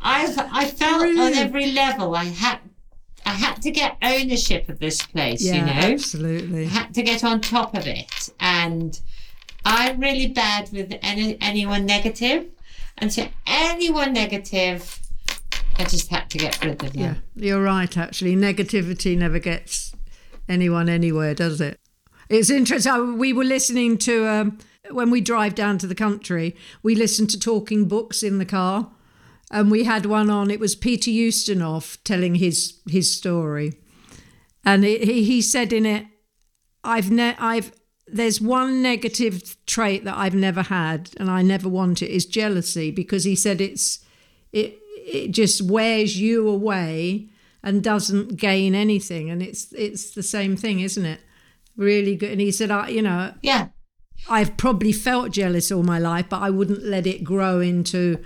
I 0.00 0.32
I 0.52 0.66
felt 0.66 1.02
on 1.02 1.34
every 1.34 1.72
level 1.72 2.14
I 2.14 2.24
had 2.24 2.60
I 3.26 3.30
had 3.32 3.60
to 3.62 3.70
get 3.70 3.96
ownership 4.02 4.68
of 4.68 4.78
this 4.78 5.02
place, 5.02 5.44
Yeah, 5.44 5.54
you 5.54 5.60
know. 5.66 5.94
absolutely. 5.94 6.64
I 6.64 6.68
had 6.68 6.94
to 6.94 7.02
get 7.02 7.24
on 7.24 7.40
top 7.40 7.74
of 7.74 7.86
it. 7.86 8.30
And 8.40 8.98
I'm 9.66 10.00
really 10.00 10.28
bad 10.28 10.70
with 10.72 10.94
any, 11.02 11.36
anyone 11.42 11.84
negative. 11.84 12.46
And 12.96 13.12
so 13.12 13.28
anyone 13.46 14.12
negative, 14.14 14.98
I 15.78 15.84
just 15.84 16.08
had 16.08 16.30
to 16.30 16.38
get 16.38 16.64
rid 16.64 16.82
of 16.82 16.92
them. 16.94 17.02
Yeah, 17.02 17.14
you're 17.36 17.62
right. 17.62 17.94
Actually, 17.98 18.34
negativity 18.34 19.16
never 19.18 19.38
gets 19.38 19.94
anyone 20.48 20.88
anywhere, 20.88 21.34
does 21.34 21.60
it? 21.60 21.78
It's 22.28 22.50
interesting. 22.50 23.18
We 23.18 23.32
were 23.32 23.44
listening 23.44 23.98
to 23.98 24.26
um, 24.26 24.58
when 24.90 25.10
we 25.10 25.20
drive 25.20 25.54
down 25.54 25.78
to 25.78 25.86
the 25.86 25.94
country. 25.94 26.54
We 26.82 26.94
listen 26.94 27.26
to 27.28 27.40
talking 27.40 27.88
books 27.88 28.22
in 28.22 28.38
the 28.38 28.44
car, 28.44 28.90
and 29.50 29.70
we 29.70 29.84
had 29.84 30.06
one 30.06 30.30
on. 30.30 30.50
It 30.50 30.60
was 30.60 30.74
Peter 30.74 31.10
Ustinov 31.10 31.98
telling 32.04 32.36
his 32.36 32.80
his 32.88 33.14
story, 33.14 33.72
and 34.64 34.84
he 34.84 35.24
he 35.24 35.40
said 35.40 35.72
in 35.72 35.86
it, 35.86 36.06
"I've 36.84 37.10
ne- 37.10 37.36
I've." 37.38 37.72
There's 38.10 38.40
one 38.40 38.80
negative 38.80 39.54
trait 39.66 40.04
that 40.04 40.16
I've 40.16 40.34
never 40.34 40.62
had, 40.62 41.10
and 41.18 41.30
I 41.30 41.42
never 41.42 41.68
want 41.68 42.00
it, 42.00 42.10
is 42.10 42.24
jealousy. 42.24 42.90
Because 42.90 43.24
he 43.24 43.34
said 43.34 43.60
it's 43.60 44.00
it 44.52 44.78
it 44.96 45.30
just 45.30 45.62
wears 45.62 46.18
you 46.18 46.48
away 46.48 47.30
and 47.62 47.82
doesn't 47.82 48.36
gain 48.36 48.74
anything 48.74 49.30
and 49.30 49.42
it's 49.42 49.72
it's 49.72 50.12
the 50.12 50.22
same 50.22 50.56
thing 50.56 50.80
isn't 50.80 51.04
it 51.04 51.20
really 51.78 52.14
good 52.16 52.32
and 52.32 52.40
he 52.40 52.50
said 52.52 52.70
I 52.70 52.88
you 52.88 53.00
know 53.02 53.32
Yeah. 53.42 53.68
I've 54.28 54.56
probably 54.58 54.92
felt 54.92 55.30
jealous 55.30 55.72
all 55.72 55.82
my 55.84 55.98
life 55.98 56.26
but 56.28 56.42
I 56.42 56.50
wouldn't 56.50 56.84
let 56.84 57.06
it 57.06 57.24
grow 57.24 57.60
into 57.60 58.18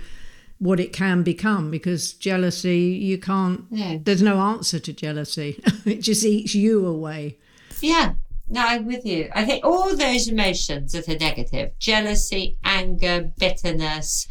what 0.57 0.79
it 0.79 0.91
can 0.91 1.23
become 1.23 1.69
because 1.71 2.13
jealousy 2.13 2.79
you 2.79 3.17
can't 3.17 3.65
there's 4.03 4.21
no 4.21 4.39
answer 4.39 4.79
to 4.79 4.91
jealousy 4.91 5.61
it 5.85 6.01
just 6.01 6.25
eats 6.25 6.53
you 6.55 6.85
away 6.85 7.37
Yeah. 7.79 8.13
No, 8.49 8.61
I'm 8.61 8.85
with 8.85 9.05
you. 9.05 9.29
I 9.33 9.45
think 9.45 9.63
all 9.63 9.95
those 9.95 10.27
emotions 10.27 10.91
that 10.91 11.07
are 11.07 11.17
negative 11.17 11.71
jealousy, 11.79 12.57
anger, 12.63 13.31
bitterness, 13.39 14.27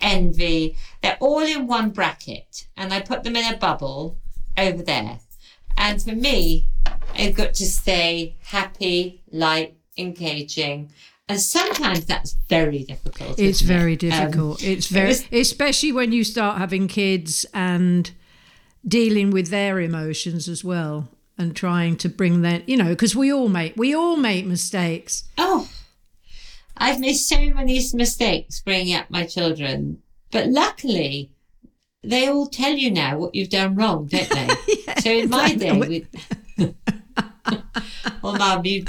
envy 0.00 0.76
they're 1.02 1.16
all 1.20 1.40
in 1.42 1.66
one 1.66 1.90
bracket. 1.90 2.68
And 2.76 2.92
I 2.94 3.00
put 3.00 3.22
them 3.24 3.36
in 3.36 3.52
a 3.52 3.56
bubble 3.56 4.18
over 4.56 4.82
there. 4.82 5.18
And 5.76 6.00
for 6.02 6.14
me, 6.14 6.68
I've 7.18 7.34
got 7.34 7.54
to 7.54 7.64
stay 7.66 8.36
happy, 8.42 9.22
light, 9.30 9.76
engaging. 9.96 10.90
And 11.28 11.40
sometimes 11.40 12.04
that's 12.04 12.36
very 12.48 12.84
difficult. 12.84 13.38
it's 13.38 13.60
isn't 13.62 13.70
it? 13.70 13.78
very 13.78 13.92
Um, 13.92 13.98
difficult 13.98 14.62
it's 14.62 14.90
it 14.90 14.94
very 14.94 15.08
was- 15.08 15.24
especially 15.32 15.92
when 15.92 16.12
you 16.12 16.22
start 16.24 16.58
having 16.58 16.86
kids 16.88 17.44
and 17.52 18.10
dealing 18.86 19.30
with 19.30 19.48
their 19.48 19.80
emotions 19.80 20.48
as 20.48 20.62
well 20.62 21.08
and 21.36 21.56
trying 21.56 21.96
to 21.96 22.08
bring 22.08 22.42
that 22.42 22.68
you 22.68 22.76
know 22.76 22.90
because 22.90 23.16
we 23.16 23.32
all 23.32 23.48
make 23.48 23.74
we 23.76 23.92
all 23.94 24.16
make 24.16 24.46
mistakes 24.46 25.24
Oh, 25.36 25.68
I've 26.76 27.00
made 27.00 27.14
so 27.14 27.38
many 27.40 27.80
mistakes 27.94 28.60
bringing 28.60 28.94
up 28.94 29.10
my 29.10 29.24
children, 29.26 30.02
but 30.30 30.46
luckily, 30.48 31.30
they 32.02 32.28
all 32.28 32.46
tell 32.46 32.72
you 32.74 32.90
now 32.90 33.18
what 33.18 33.34
you've 33.34 33.48
done 33.50 33.74
wrong, 33.74 34.06
don't 34.06 34.28
they? 34.28 34.48
so 35.00 35.10
in 35.10 35.30
my 35.30 35.54
day, 35.54 35.72
we... 35.72 36.06
well, 38.22 38.36
Mum, 38.36 38.64
you, 38.64 38.84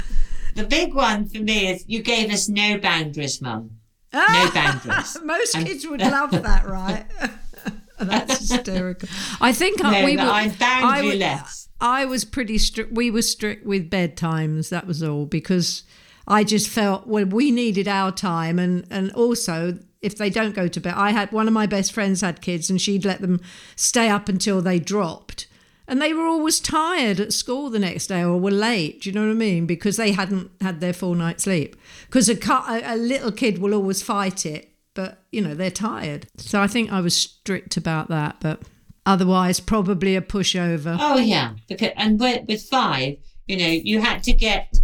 the 0.54 0.64
big 0.64 0.94
one 0.94 1.28
for 1.28 1.38
me 1.38 1.70
is 1.70 1.84
you 1.86 2.02
gave 2.02 2.30
us 2.32 2.48
no 2.48 2.78
boundaries, 2.78 3.40
Mum. 3.40 3.70
No 4.12 4.20
ah, 4.20 4.50
boundaries. 4.54 5.16
most 5.24 5.54
And- 5.54 5.66
kids 5.66 5.86
would 5.86 6.00
love 6.00 6.30
that 6.30 6.66
right 6.66 7.04
that's 8.00 8.38
hysterical 8.38 9.08
i 9.40 9.52
think 9.52 9.82
No, 9.82 9.90
I, 9.90 10.04
we 10.04 10.16
were 10.16 10.22
I'm 10.22 10.50
I 10.50 10.54
boundaryless. 11.02 11.68
I 11.80 12.04
was 12.04 12.24
pretty 12.24 12.58
strict. 12.58 12.92
We 12.92 13.10
were 13.10 13.22
strict 13.22 13.64
with 13.64 13.90
bedtimes. 13.90 14.70
That 14.70 14.86
was 14.86 15.02
all 15.02 15.26
because 15.26 15.84
I 16.26 16.42
just 16.44 16.68
felt 16.68 17.06
well 17.06 17.24
we 17.24 17.50
needed 17.50 17.86
our 17.86 18.10
time, 18.10 18.58
and 18.58 18.84
and 18.90 19.12
also 19.12 19.78
if 20.02 20.16
they 20.16 20.30
don't 20.30 20.54
go 20.54 20.68
to 20.68 20.80
bed, 20.80 20.94
I 20.96 21.10
had 21.10 21.32
one 21.32 21.46
of 21.48 21.54
my 21.54 21.66
best 21.66 21.92
friends 21.92 22.20
had 22.20 22.40
kids, 22.40 22.68
and 22.70 22.80
she'd 22.80 23.04
let 23.04 23.20
them 23.20 23.40
stay 23.76 24.08
up 24.08 24.28
until 24.28 24.60
they 24.60 24.78
dropped, 24.78 25.46
and 25.88 26.00
they 26.00 26.12
were 26.12 26.26
always 26.26 26.60
tired 26.60 27.18
at 27.18 27.32
school 27.32 27.70
the 27.70 27.78
next 27.78 28.06
day 28.06 28.22
or 28.22 28.38
were 28.38 28.50
late. 28.50 29.02
Do 29.02 29.10
you 29.10 29.14
know 29.14 29.26
what 29.26 29.32
I 29.32 29.34
mean? 29.34 29.66
Because 29.66 29.96
they 29.96 30.12
hadn't 30.12 30.50
had 30.60 30.80
their 30.80 30.92
full 30.92 31.14
night's 31.14 31.44
sleep. 31.44 31.74
Because 32.06 32.28
a, 32.28 32.34
a 32.34 32.94
a 32.94 32.96
little 32.96 33.32
kid 33.32 33.58
will 33.58 33.74
always 33.74 34.02
fight 34.02 34.46
it, 34.46 34.70
but 34.94 35.24
you 35.32 35.40
know 35.40 35.54
they're 35.54 35.70
tired. 35.70 36.28
So 36.36 36.60
I 36.60 36.66
think 36.66 36.92
I 36.92 37.00
was 37.00 37.16
strict 37.16 37.76
about 37.76 38.08
that, 38.08 38.36
but. 38.40 38.62
Otherwise, 39.06 39.58
probably 39.58 40.16
a 40.16 40.20
pushover. 40.20 40.94
Oh 41.00 41.16
yeah, 41.16 41.54
because 41.66 41.92
and 41.96 42.20
with, 42.20 42.46
with 42.46 42.62
five, 42.62 43.16
you 43.46 43.56
know, 43.56 43.66
you 43.66 44.02
had 44.02 44.22
to 44.24 44.34
get 44.34 44.76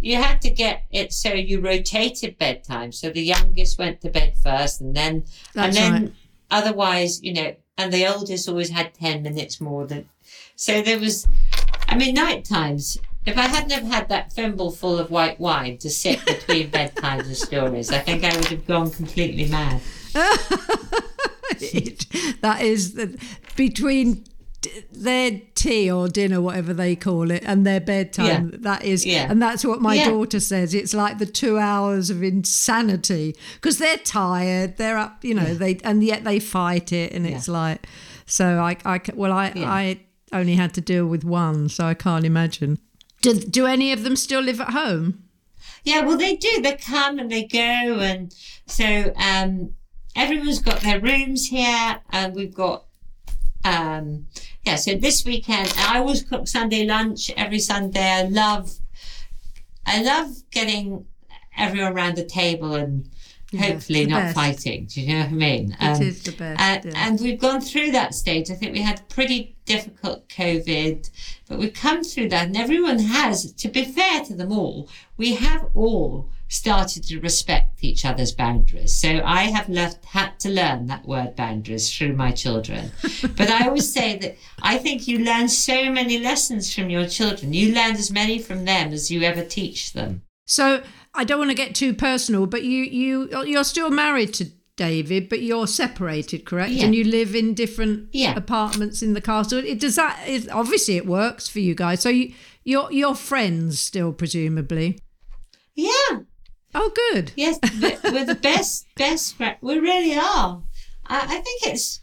you 0.00 0.16
had 0.16 0.40
to 0.42 0.50
get 0.50 0.84
it 0.90 1.12
so 1.12 1.32
you 1.32 1.60
rotated 1.60 2.36
bedtime. 2.38 2.92
So 2.92 3.10
the 3.10 3.22
youngest 3.22 3.78
went 3.78 4.00
to 4.02 4.10
bed 4.10 4.34
first, 4.42 4.82
and 4.82 4.94
then 4.94 5.24
That's 5.54 5.76
and 5.78 5.94
then 5.94 6.02
right. 6.02 6.12
otherwise, 6.50 7.22
you 7.22 7.32
know, 7.32 7.54
and 7.78 7.90
the 7.90 8.06
oldest 8.06 8.48
always 8.50 8.70
had 8.70 8.92
ten 8.92 9.22
minutes 9.22 9.60
more 9.60 9.86
than. 9.86 10.08
So 10.60 10.82
there 10.82 10.98
was, 10.98 11.26
I 11.88 11.96
mean, 11.96 12.14
night 12.16 12.44
times. 12.44 12.98
If 13.24 13.38
I 13.38 13.46
hadn't 13.48 13.70
have 13.70 13.84
had 13.84 14.08
that 14.10 14.30
thimble 14.30 14.70
full 14.70 14.98
of 14.98 15.10
white 15.10 15.40
wine 15.40 15.78
to 15.78 15.88
sit 15.88 16.22
between 16.26 16.70
bedtimes 16.76 17.24
and 17.24 17.34
stories, 17.36 17.90
I 17.90 17.98
think 18.00 18.24
I 18.24 18.36
would 18.36 18.44
have 18.48 18.66
gone 18.66 18.90
completely 18.90 19.46
mad. 19.48 19.80
It- 21.60 22.06
that 22.42 22.60
is 22.60 22.92
the, 22.92 23.18
between 23.56 24.24
d- 24.60 24.70
their 24.92 25.40
tea 25.54 25.90
or 25.90 26.08
dinner, 26.08 26.42
whatever 26.42 26.74
they 26.74 26.94
call 26.94 27.30
it, 27.30 27.42
and 27.46 27.66
their 27.66 27.80
bedtime. 27.80 28.50
Yeah. 28.52 28.58
That 28.60 28.84
is, 28.84 29.06
Yeah. 29.06 29.30
and 29.30 29.40
that's 29.40 29.64
what 29.64 29.80
my 29.80 29.94
Yeah. 29.94 30.10
daughter 30.10 30.40
says. 30.40 30.74
It's 30.74 30.92
like 30.92 31.16
the 31.16 31.26
two 31.26 31.58
hours 31.58 32.10
of 32.10 32.22
insanity 32.22 33.34
because 33.54 33.78
they're 33.78 33.96
tired, 33.96 34.76
they're 34.76 34.98
up, 34.98 35.24
you 35.24 35.34
know, 35.34 35.54
they 35.54 35.78
and 35.84 36.04
yet 36.04 36.24
they 36.24 36.38
fight 36.38 36.92
it, 36.92 37.12
and 37.14 37.26
it's 37.26 37.48
like, 37.48 37.86
so 38.26 38.58
I, 38.58 38.76
I, 38.84 39.00
well, 39.14 39.32
I. 39.32 39.52
I 39.56 40.00
only 40.32 40.54
had 40.54 40.74
to 40.74 40.80
deal 40.80 41.06
with 41.06 41.24
one, 41.24 41.68
so 41.68 41.84
I 41.84 41.94
can't 41.94 42.24
imagine. 42.24 42.78
Do, 43.22 43.34
do 43.34 43.66
any 43.66 43.92
of 43.92 44.02
them 44.02 44.16
still 44.16 44.40
live 44.40 44.60
at 44.60 44.70
home? 44.70 45.24
Yeah, 45.84 46.00
well, 46.04 46.16
they 46.16 46.36
do. 46.36 46.60
They 46.62 46.76
come 46.76 47.18
and 47.18 47.30
they 47.30 47.44
go, 47.44 47.58
and 47.58 48.34
so 48.66 49.12
um, 49.16 49.74
everyone's 50.16 50.58
got 50.60 50.80
their 50.80 51.00
rooms 51.00 51.46
here, 51.46 52.00
and 52.10 52.34
we've 52.34 52.54
got 52.54 52.84
um, 53.64 54.26
yeah. 54.64 54.76
So 54.76 54.94
this 54.94 55.24
weekend, 55.24 55.72
I 55.78 55.98
always 55.98 56.22
cook 56.22 56.48
Sunday 56.48 56.86
lunch 56.86 57.30
every 57.36 57.58
Sunday. 57.58 58.00
I 58.10 58.22
love, 58.22 58.72
I 59.86 60.02
love 60.02 60.28
getting 60.50 61.04
everyone 61.58 61.92
around 61.92 62.16
the 62.16 62.24
table 62.24 62.74
and 62.74 63.08
Yeah, 63.50 63.62
hopefully 63.72 64.06
not 64.06 64.20
best. 64.22 64.34
fighting. 64.34 64.86
Do 64.86 65.00
you 65.02 65.12
know 65.14 65.20
what 65.20 65.28
I 65.28 65.32
mean? 65.32 65.76
It 65.80 65.84
Um, 65.96 66.02
is 66.02 66.22
the 66.22 66.32
best. 66.32 66.60
uh, 66.60 66.88
yeah. 66.88 67.06
and 67.08 67.20
we've 67.20 67.38
gone 67.40 67.60
through 67.60 67.90
that 67.92 68.14
stage. 68.14 68.50
I 68.50 68.54
think 68.54 68.72
we 68.72 68.80
had 68.82 69.06
pretty 69.08 69.56
difficult 69.74 70.28
COVID, 70.28 71.10
but 71.48 71.58
we've 71.58 71.74
come 71.74 72.02
through 72.02 72.28
that, 72.30 72.46
and 72.46 72.56
everyone 72.56 72.98
has, 72.98 73.52
to 73.52 73.68
be 73.68 73.84
fair 73.84 74.24
to 74.24 74.34
them 74.34 74.52
all, 74.52 74.88
we 75.16 75.34
have 75.34 75.66
all 75.74 76.30
started 76.48 77.04
to 77.04 77.20
respect 77.20 77.84
each 77.84 78.04
other's 78.04 78.32
boundaries. 78.32 78.92
So 78.92 79.22
I 79.24 79.42
have 79.44 79.68
left, 79.68 80.04
had 80.04 80.38
to 80.40 80.50
learn 80.50 80.86
that 80.86 81.06
word 81.06 81.36
boundaries 81.36 81.96
through 81.96 82.14
my 82.14 82.32
children. 82.32 82.90
but 83.36 83.48
I 83.48 83.68
always 83.68 83.90
say 83.92 84.18
that 84.18 84.36
I 84.60 84.76
think 84.78 85.06
you 85.06 85.20
learn 85.20 85.48
so 85.48 85.90
many 85.90 86.18
lessons 86.18 86.74
from 86.74 86.90
your 86.90 87.06
children. 87.06 87.52
You 87.52 87.72
learn 87.72 87.92
as 87.92 88.10
many 88.10 88.40
from 88.40 88.64
them 88.64 88.92
as 88.92 89.10
you 89.10 89.22
ever 89.22 89.44
teach 89.44 89.92
them. 89.92 90.22
So 90.46 90.82
I 91.14 91.22
don't 91.22 91.38
want 91.38 91.52
to 91.52 91.56
get 91.56 91.76
too 91.76 91.94
personal, 91.94 92.46
but 92.46 92.64
you 92.64 92.82
you 92.82 93.44
you're 93.44 93.62
still 93.62 93.90
married 93.90 94.34
to 94.34 94.46
David, 94.80 95.28
but 95.28 95.40
you're 95.42 95.66
separated, 95.66 96.44
correct? 96.46 96.72
Yeah. 96.72 96.84
And 96.86 96.94
you 96.94 97.04
live 97.04 97.34
in 97.34 97.52
different 97.54 98.08
Yeah. 98.12 98.34
apartments 98.34 99.02
in 99.02 99.12
the 99.12 99.20
castle. 99.20 99.58
It 99.58 99.78
does 99.78 99.96
that. 99.96 100.14
It, 100.26 100.48
obviously, 100.50 100.96
it 100.96 101.06
works 101.06 101.48
for 101.48 101.60
you 101.60 101.74
guys. 101.74 102.00
So 102.00 102.08
you 102.08 102.32
you're 102.64 102.90
you're 102.90 103.14
friends 103.14 103.78
still, 103.78 104.12
presumably. 104.12 104.98
Yeah. 105.74 106.12
Oh, 106.74 106.90
good. 107.12 107.32
Yes, 107.36 107.58
we- 107.82 108.10
we're 108.12 108.24
the 108.24 108.38
best, 108.50 108.86
best 108.96 109.36
friend. 109.36 109.56
We 109.60 109.78
really 109.78 110.14
are. 110.16 110.62
I, 111.06 111.18
I 111.36 111.40
think 111.40 111.58
it's 111.72 112.00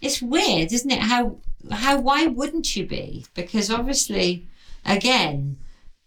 it's 0.00 0.22
weird, 0.22 0.72
isn't 0.72 0.90
it? 0.90 1.00
How 1.00 1.38
how 1.70 2.00
why 2.00 2.26
wouldn't 2.28 2.76
you 2.76 2.86
be? 2.86 3.26
Because 3.34 3.70
obviously, 3.70 4.46
again, 4.86 5.58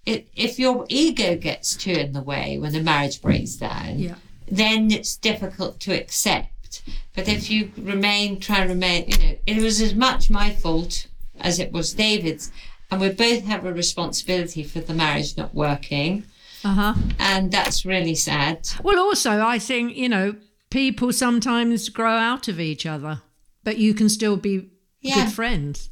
it, 0.06 0.28
if 0.36 0.58
your 0.58 0.86
ego 0.90 1.36
gets 1.36 1.76
too 1.76 1.92
in 2.06 2.14
the 2.14 2.24
way 2.24 2.58
when 2.58 2.74
a 2.76 2.82
marriage 2.82 3.22
breaks 3.22 3.56
down, 3.58 4.00
Yeah. 4.00 4.16
Then 4.52 4.92
it's 4.92 5.16
difficult 5.16 5.80
to 5.82 5.94
accept. 5.94 6.84
But 7.16 7.28
if 7.28 7.50
you 7.50 7.72
remain, 7.78 8.40
try 8.40 8.60
and 8.60 8.70
remain, 8.70 9.10
you 9.10 9.18
know, 9.18 9.36
it 9.48 9.62
was 9.62 9.82
as 9.82 9.96
much 9.96 10.30
my 10.30 10.52
fault 10.52 11.08
as 11.40 11.60
it 11.60 11.72
was 11.72 11.94
David's, 11.94 12.52
and 12.90 13.02
we 13.02 13.10
both 13.10 13.44
have 13.46 13.66
a 13.66 13.74
responsibility 13.74 14.64
for 14.64 14.80
the 14.82 14.94
marriage 14.94 15.36
not 15.38 15.56
working. 15.56 16.24
Uh 16.64 16.74
huh. 16.76 16.94
and 17.18 17.52
that's 17.52 17.86
really 17.86 18.14
sad. 18.14 18.70
Well, 18.84 19.00
also, 19.00 19.42
I 19.42 19.58
think, 19.58 19.98
you 19.98 20.08
know, 20.08 20.36
people 20.70 21.12
sometimes 21.12 21.90
grow 21.90 22.16
out 22.16 22.48
of 22.48 22.60
each 22.60 22.86
other, 22.86 23.22
but 23.64 23.80
you 23.80 23.96
can 23.96 24.10
still 24.10 24.38
be 24.38 24.70
Yeah. 25.02 25.26
good 25.26 25.34
friends. 25.34 25.90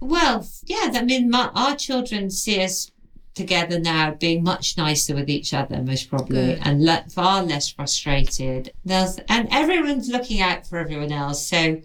Well, 0.00 0.46
yeah, 0.64 0.90
I 0.94 1.02
mean, 1.02 1.30
my, 1.30 1.50
our 1.54 1.76
children 1.76 2.30
see 2.30 2.62
us 2.62 2.90
together 3.36 3.78
now 3.78 4.12
being 4.12 4.42
much 4.42 4.76
nicer 4.76 5.14
with 5.14 5.28
each 5.30 5.54
other, 5.54 5.80
most 5.82 6.08
probably, 6.10 6.54
Good. 6.54 6.60
and 6.62 6.84
le- 6.84 7.04
far 7.12 7.42
less 7.44 7.68
frustrated. 7.70 8.72
There's, 8.84 9.18
and 9.28 9.46
everyone's 9.52 10.08
looking 10.08 10.40
out 10.40 10.66
for 10.66 10.78
everyone 10.78 11.12
else. 11.12 11.46
So 11.46 11.80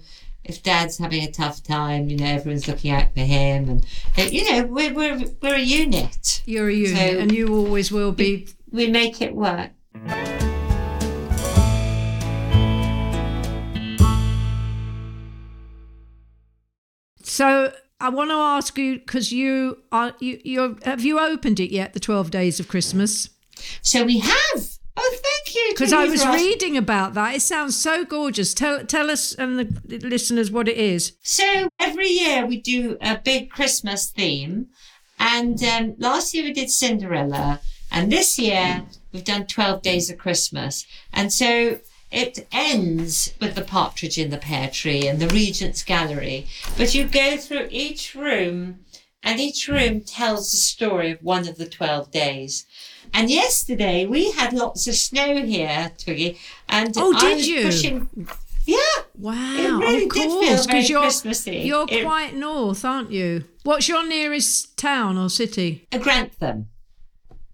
if 0.45 0.63
dad's 0.63 0.97
having 0.97 1.23
a 1.23 1.29
tough 1.31 1.61
time, 1.61 2.09
you 2.09 2.17
know, 2.17 2.25
everyone's 2.25 2.67
looking 2.67 2.91
out 2.91 3.13
for 3.13 3.19
him. 3.19 3.69
And, 3.69 3.85
uh, 4.17 4.21
you 4.23 4.49
know, 4.49 4.63
we're, 4.65 4.93
we're, 4.93 5.21
we're 5.41 5.55
a 5.55 5.59
unit. 5.59 6.41
You're 6.45 6.69
a 6.69 6.73
unit, 6.73 6.97
So- 7.13 7.19
and 7.19 7.31
you 7.31 7.53
always 7.55 7.91
will 7.91 8.13
be. 8.13 8.47
We 8.71 8.87
make 8.89 9.21
it 9.21 9.35
work. 9.35 9.71
So 17.23 17.73
I 18.01 18.09
want 18.09 18.31
to 18.31 18.35
ask 18.35 18.77
you 18.77 18.97
because 18.97 19.31
you 19.31 19.77
are 19.91 20.13
you 20.19 20.41
you 20.43 20.77
have 20.83 21.03
you 21.03 21.19
opened 21.19 21.59
it 21.59 21.71
yet? 21.71 21.93
The 21.93 21.99
Twelve 21.99 22.31
Days 22.31 22.59
of 22.59 22.67
Christmas. 22.67 23.29
So 23.81 24.03
we 24.03 24.19
have. 24.19 24.67
Oh, 24.97 25.17
thank 25.23 25.55
you. 25.55 25.67
Because 25.69 25.93
I 25.93 26.05
was 26.05 26.25
reading 26.25 26.75
about 26.75 27.13
that. 27.13 27.35
It 27.35 27.41
sounds 27.41 27.77
so 27.77 28.03
gorgeous. 28.03 28.53
Tell 28.53 28.83
tell 28.85 29.11
us 29.11 29.33
and 29.33 29.59
the 29.59 29.99
listeners 29.99 30.51
what 30.51 30.67
it 30.67 30.77
is. 30.77 31.13
So 31.21 31.69
every 31.79 32.07
year 32.09 32.45
we 32.45 32.59
do 32.59 32.97
a 33.01 33.17
big 33.17 33.51
Christmas 33.51 34.09
theme, 34.09 34.67
and 35.19 35.63
um, 35.63 35.95
last 35.99 36.33
year 36.33 36.43
we 36.43 36.53
did 36.53 36.71
Cinderella, 36.71 37.61
and 37.91 38.11
this 38.11 38.39
year 38.39 38.83
we've 39.11 39.23
done 39.23 39.45
Twelve 39.45 39.83
Days 39.83 40.09
of 40.09 40.17
Christmas, 40.17 40.85
and 41.13 41.31
so 41.31 41.79
it 42.11 42.47
ends 42.51 43.33
with 43.39 43.55
the 43.55 43.61
Partridge 43.61 44.17
in 44.17 44.29
the 44.29 44.37
Pear 44.37 44.69
Tree 44.69 45.07
and 45.07 45.19
the 45.19 45.27
Regent's 45.27 45.83
Gallery. 45.83 46.47
But 46.77 46.93
you 46.93 47.05
go 47.07 47.37
through 47.37 47.67
each 47.71 48.13
room, 48.15 48.79
and 49.23 49.39
each 49.39 49.67
room 49.67 50.01
tells 50.01 50.51
the 50.51 50.57
story 50.57 51.11
of 51.11 51.23
one 51.23 51.47
of 51.47 51.57
the 51.57 51.67
twelve 51.67 52.11
days. 52.11 52.65
And 53.13 53.29
yesterday 53.29 54.05
we 54.05 54.31
had 54.31 54.53
lots 54.53 54.87
of 54.87 54.95
snow 54.95 55.45
here, 55.45 55.91
Twiggy, 55.97 56.39
and 56.69 56.93
Oh, 56.97 57.13
I 57.15 57.19
did 57.19 57.35
was 57.37 57.47
you? 57.47 57.63
pushing. 57.63 58.27
Yeah, 58.65 58.77
Wow, 59.17 59.35
It 59.57 59.71
really 59.79 60.03
of 60.03 60.09
course, 60.09 60.65
because 60.67 60.89
you're 60.89 61.01
Christmassy. 61.01 61.57
you're 61.57 61.87
It- 61.89 62.03
quite 62.03 62.35
north, 62.35 62.85
aren't 62.85 63.11
you? 63.11 63.45
What's 63.63 63.87
your 63.87 64.05
nearest 64.07 64.77
town 64.77 65.17
or 65.17 65.29
city? 65.29 65.87
a 65.91 65.97
Grantham. 65.99 66.67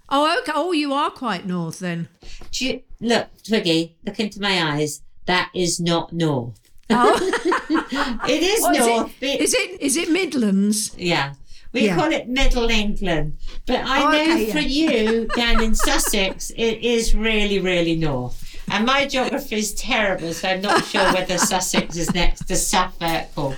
Oh, 0.09 0.39
okay. 0.41 0.51
Oh, 0.55 0.71
you 0.71 0.93
are 0.93 1.09
quite 1.09 1.45
north 1.45 1.79
then. 1.79 2.07
Do 2.51 2.65
you, 2.65 2.81
look, 3.01 3.27
Twiggy, 3.43 3.95
look 4.05 4.19
into 4.19 4.39
my 4.41 4.63
eyes. 4.75 5.01
That 5.25 5.49
is 5.53 5.79
not 5.79 6.13
north. 6.13 6.59
Oh, 6.89 7.17
It 8.29 8.43
is 8.43 8.61
What 8.61 8.75
is 8.77 8.85
it? 8.85 8.89
north. 8.89 9.23
is 9.23 9.53
it 9.53 9.81
is 9.81 9.97
it 9.97 10.09
Midlands? 10.09 10.95
yeah. 10.97 11.33
We 11.73 11.81
Yeah. 11.87 11.95
call 11.97 12.11
it 12.13 12.29
Middle 12.29 12.69
England. 12.69 13.37
But 13.65 13.81
I 13.85 14.03
Oh, 14.03 14.11
know 14.11 14.21
okay, 14.33 14.51
for 14.51 14.59
yeah. 14.59 14.89
you 15.01 15.25
down 15.35 15.61
in 15.61 15.75
Sussex, 15.75 16.49
it 16.55 16.81
is 16.81 17.13
really, 17.13 17.59
really 17.59 17.97
north. 17.97 18.41
And 18.71 18.85
my 18.85 19.05
geography 19.05 19.57
is 19.57 19.73
terrible, 19.73 20.33
so 20.33 20.47
I'm 20.47 20.61
not 20.61 20.85
sure 20.85 21.11
whether 21.13 21.37
Sussex 21.37 21.97
is 21.97 22.13
next 22.13 22.47
to 22.47 22.55
Suffolk 22.55 23.27
or. 23.35 23.55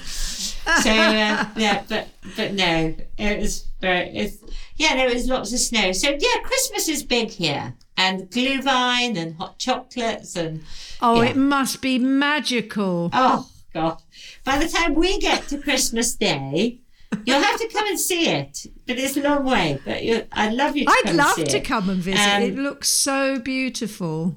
So 0.83 0.91
uh, 0.91 1.45
yeah, 1.55 1.83
but 1.89 2.07
but 2.35 2.53
no, 2.53 2.93
it 3.17 3.39
was 3.39 3.65
very. 3.81 4.09
It's, 4.15 4.37
yeah, 4.75 4.95
there 4.95 5.09
was 5.13 5.27
lots 5.27 5.51
of 5.53 5.59
snow. 5.59 5.91
So 5.91 6.09
yeah, 6.09 6.41
Christmas 6.43 6.87
is 6.87 7.03
big 7.03 7.29
here, 7.29 7.73
and 7.97 8.29
glühwein 8.29 9.17
and 9.17 9.35
hot 9.35 9.57
chocolates 9.57 10.35
and 10.35 10.63
Oh, 11.01 11.21
Yeah. 11.21 11.29
it 11.29 11.35
must 11.37 11.81
be 11.81 11.97
magical. 11.97 13.09
Oh 13.13 13.49
God! 13.73 14.01
By 14.43 14.57
the 14.59 14.67
time 14.67 14.93
we 14.95 15.17
get 15.19 15.47
to 15.47 15.57
Christmas 15.57 16.15
Day, 16.15 16.79
you'll 17.25 17.41
have 17.41 17.59
to 17.59 17.67
come 17.69 17.87
and 17.87 17.99
see 17.99 18.27
it. 18.27 18.65
But 18.85 18.99
it's 18.99 19.17
a 19.17 19.21
long 19.21 19.45
way. 19.45 19.79
But 19.83 19.97
I'd 20.33 20.53
love 20.53 20.75
you 20.77 20.85
to 20.85 20.91
I'd 20.91 21.01
come 21.05 21.17
love 21.17 21.35
to 21.35 21.57
it. 21.57 21.63
come 21.65 21.89
and 21.89 22.01
visit. 22.01 22.19
Um, 22.21 22.43
it 22.43 22.55
looks 22.55 22.89
so 22.89 23.39
beautiful. 23.39 24.35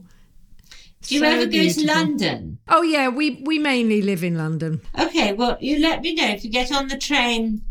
Do 1.03 1.15
you 1.15 1.21
So 1.21 1.27
ever 1.27 1.47
go 1.47 1.69
to. 1.69 1.87
London? 1.87 2.59
Oh 2.69 2.83
yeah, 2.83 3.09
we 3.09 3.43
we 3.45 3.59
mainly 3.59 4.03
live 4.03 4.23
in 4.25 4.37
London. 4.37 4.81
Okay, 4.99 5.33
well 5.33 5.57
you 5.61 5.79
let 5.81 6.03
me 6.03 6.15
know 6.15 6.29
if 6.29 6.45
you 6.45 6.51
get 6.51 6.73
on 6.73 6.89
the 6.89 6.99
train. 6.99 7.63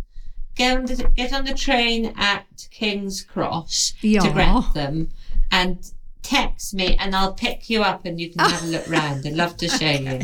Get 0.55 0.77
on 0.77 0.85
the, 0.85 0.95
get 1.15 1.31
on 1.33 1.45
the 1.45 1.53
train 1.53 2.13
at 2.17 2.67
King's 2.71 3.21
Cross 3.23 3.93
Yeah. 4.01 4.19
to 4.19 4.31
Grantham 4.31 5.09
and 5.49 5.77
text 6.23 6.73
me 6.73 6.95
and 6.99 7.15
I'll 7.15 7.33
pick 7.33 7.69
you 7.69 7.81
up 7.83 8.05
and 8.05 8.19
you 8.19 8.29
can 8.31 8.39
have 8.39 8.63
a 8.63 8.67
look 8.67 8.87
round. 8.89 9.25
I'd 9.25 9.33
love 9.33 9.55
to 9.57 9.69
show 9.69 9.89
you. 9.89 10.19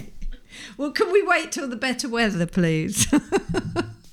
Well, 0.77 0.91
can 0.91 1.11
we 1.13 1.23
wait 1.23 1.51
till 1.53 1.67
the 1.69 1.77
better 1.77 2.09
weather, 2.09 2.45
please? 2.45 3.07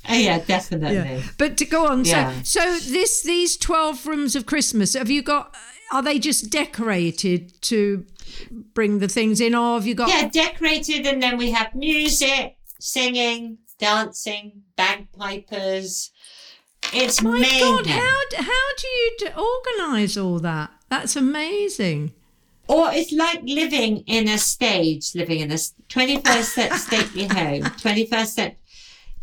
Oh 0.07 0.15
yeah, 0.15 0.39
definitely. 0.39 0.97
yeah. 0.97 1.23
But 1.39 1.57
to 1.57 1.65
go 1.65 1.87
on, 1.87 2.05
Yeah. 2.05 2.31
so 2.43 2.77
so 2.79 2.93
this 2.93 3.23
these 3.23 3.57
twelve 3.57 4.05
rooms 4.07 4.37
of 4.37 4.45
Christmas. 4.45 4.93
Have 4.93 5.09
you 5.11 5.23
got? 5.23 5.55
Are 5.93 6.03
they 6.03 6.19
just 6.19 6.51
decorated 6.51 7.59
to 7.63 8.05
bring 8.51 8.99
the 8.99 9.09
things 9.09 9.41
in, 9.41 9.55
or 9.55 9.75
have 9.75 9.87
you 9.87 9.95
got? 9.95 10.09
Yeah, 10.09 10.29
decorated, 10.29 11.07
and 11.07 11.23
then 11.23 11.37
we 11.37 11.51
have 11.51 11.75
music, 11.75 12.57
singing, 12.79 13.59
dancing, 13.79 14.63
bagpipers. 14.77 16.11
It's 16.93 17.23
My. 17.23 17.41
God, 17.41 17.87
how 17.87 18.21
how 18.37 18.67
do 18.79 18.87
you 18.87 19.17
d- 19.19 19.29
organise 19.37 20.17
all 20.17 20.39
that? 20.41 20.71
That's 20.91 21.17
amazing. 21.17 22.13
Or 22.67 22.91
it's 22.93 23.13
like 23.13 23.43
living 23.43 23.99
in 24.07 24.29
a 24.29 24.39
stage, 24.39 25.15
living 25.15 25.41
in 25.41 25.51
a 25.51 25.55
21st 25.55 26.45
cent 26.45 26.73
stately 26.87 27.25
home, 27.25 27.63
21st 27.63 28.27
cent. 28.27 28.55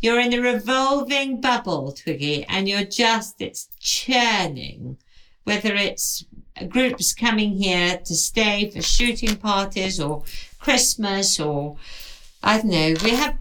You're 0.00 0.20
in 0.20 0.32
a 0.32 0.40
revolving 0.40 1.40
bubble, 1.40 1.92
Twiggy, 1.92 2.44
and 2.44 2.68
you're 2.68 2.84
just, 2.84 3.40
it's 3.40 3.68
churning. 3.80 4.98
Whether 5.44 5.74
it's 5.74 6.24
groups 6.68 7.14
coming 7.14 7.52
here 7.56 7.98
to 8.04 8.14
stay 8.14 8.70
for 8.70 8.82
shooting 8.82 9.36
parties 9.36 10.00
or 10.00 10.24
Christmas 10.58 11.40
or, 11.40 11.76
I 12.42 12.58
don't 12.58 12.70
know, 12.70 12.94
we 13.02 13.10
have, 13.10 13.38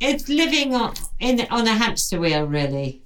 it's 0.00 0.28
living 0.28 0.74
on, 0.74 0.94
in, 1.20 1.46
on 1.50 1.66
a 1.66 1.74
hamster 1.74 2.20
wheel, 2.20 2.44
really. 2.44 3.02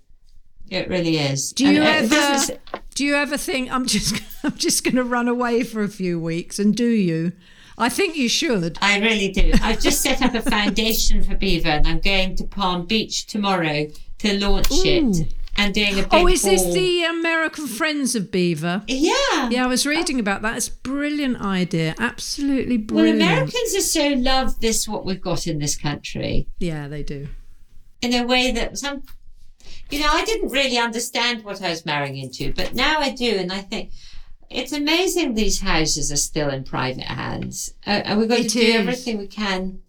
It 0.71 0.88
really 0.88 1.19
is. 1.19 1.53
Do 1.53 1.65
you 1.67 1.83
And 1.83 2.11
uh, 2.11 2.17
ever? 2.17 2.33
doesn't- 2.33 2.61
Do 2.95 3.05
you 3.05 3.15
ever 3.15 3.37
think 3.37 3.71
I'm 3.71 3.85
just 3.87 4.15
I'm 4.45 4.57
just 4.57 4.85
going 4.85 4.97
to 4.97 5.05
run 5.05 5.29
away 5.29 5.62
for 5.65 5.83
a 5.83 5.88
few 5.88 6.19
weeks? 6.19 6.59
And 6.59 6.75
do 6.75 6.87
you? 6.88 7.33
I 7.77 7.88
think 7.91 8.17
you 8.17 8.29
should. 8.29 8.79
I 8.81 8.99
really 9.01 9.31
do. 9.31 9.53
I've 9.62 9.81
just 9.81 10.01
set 10.01 10.23
up 10.23 10.35
a 10.35 10.41
foundation 10.43 11.23
for 11.25 11.35
Belvoir 11.37 11.73
and 11.73 11.87
I'm 11.87 12.01
going 12.01 12.37
to 12.37 12.45
Palm 12.45 12.87
Beach 12.87 13.27
tomorrow 13.27 13.87
to 14.19 14.38
launch 14.38 14.71
Ooh. 14.73 14.83
it 14.85 15.35
and 15.57 15.75
doing 15.75 15.99
a 16.01 16.07
Oh, 16.11 16.27
is 16.29 16.43
this 16.43 16.62
ball. 16.62 16.73
the 16.75 17.05
American 17.05 17.67
Friends 17.67 18.15
of 18.15 18.31
Belvoir? 18.31 18.83
Yeah. 18.88 19.49
Yeah, 19.51 19.65
I 19.65 19.67
was 19.67 19.87
reading 19.87 20.19
about 20.19 20.43
that. 20.43 20.57
It's 20.57 20.69
a 20.69 20.73
brilliant 20.83 21.41
idea. 21.41 21.95
Absolutely 21.99 22.79
Well, 22.79 22.87
brilliant. 22.87 23.23
Americans 23.23 23.75
are 23.77 23.81
so 23.81 24.09
love 24.17 24.61
this 24.61 24.88
what 24.88 25.05
we've 25.05 25.21
got 25.21 25.47
in 25.47 25.59
this 25.59 25.77
country 25.77 26.47
Yeah, 26.59 26.88
they 26.88 27.03
do. 27.03 27.29
in 28.01 28.15
a 28.15 28.25
way 28.27 28.51
that 28.53 28.79
some, 28.79 29.03
you 29.91 30.01
know, 30.01 30.09
I 30.11 30.25
didn't 30.25 30.51
really 30.51 30.79
understand 30.79 31.45
what 31.45 31.62
I 31.62 31.71
was 31.71 31.85
marrying 31.87 32.17
into, 32.17 32.53
but 32.53 32.75
now 32.75 32.99
I 32.99 33.11
do, 33.11 33.31
and 33.37 33.53
I 33.53 33.61
think 33.61 33.91
it's 34.51 34.73
amazing 34.73 35.35
these 35.35 35.61
houses 35.61 36.11
are 36.11 36.17
still 36.17 36.49
in 36.51 36.65
private 36.65 37.05
hands, 37.05 37.75
uh, 37.87 37.91
and 38.05 38.19
we've 38.19 38.29
got 38.29 38.41
It 38.41 38.49
to 38.51 38.59
is. 38.59 38.67
do 38.73 38.79
everything 38.79 39.19
we 39.19 39.27
can 39.27 39.81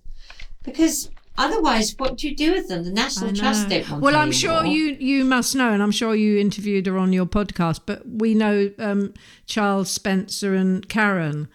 because 0.64 1.10
otherwise, 1.38 1.96
what 1.98 2.18
do 2.18 2.30
you 2.30 2.36
do 2.36 2.54
with 2.54 2.68
them? 2.68 2.84
The 2.84 2.92
National 2.92 3.34
Trust 3.34 3.70
don't 3.70 3.90
want 3.90 4.04
Well, 4.04 4.14
them 4.14 4.22
I'm 4.22 4.32
sure 4.32 4.60
anymore. 4.60 4.76
you 4.76 4.98
you 5.00 5.26
must 5.26 5.56
know, 5.56 5.72
and 5.72 5.82
I'm 5.82 5.92
sure 5.92 6.16
you 6.16 6.38
interviewed 6.40 6.86
her 6.88 6.98
on 6.98 7.14
your 7.14 7.26
podcast. 7.26 7.82
But 7.86 8.02
we 8.08 8.34
know 8.34 8.72
um, 8.80 9.14
Charles 9.46 9.90
Spencer 9.92 10.54
and 10.56 10.88
Karen, 10.90 11.48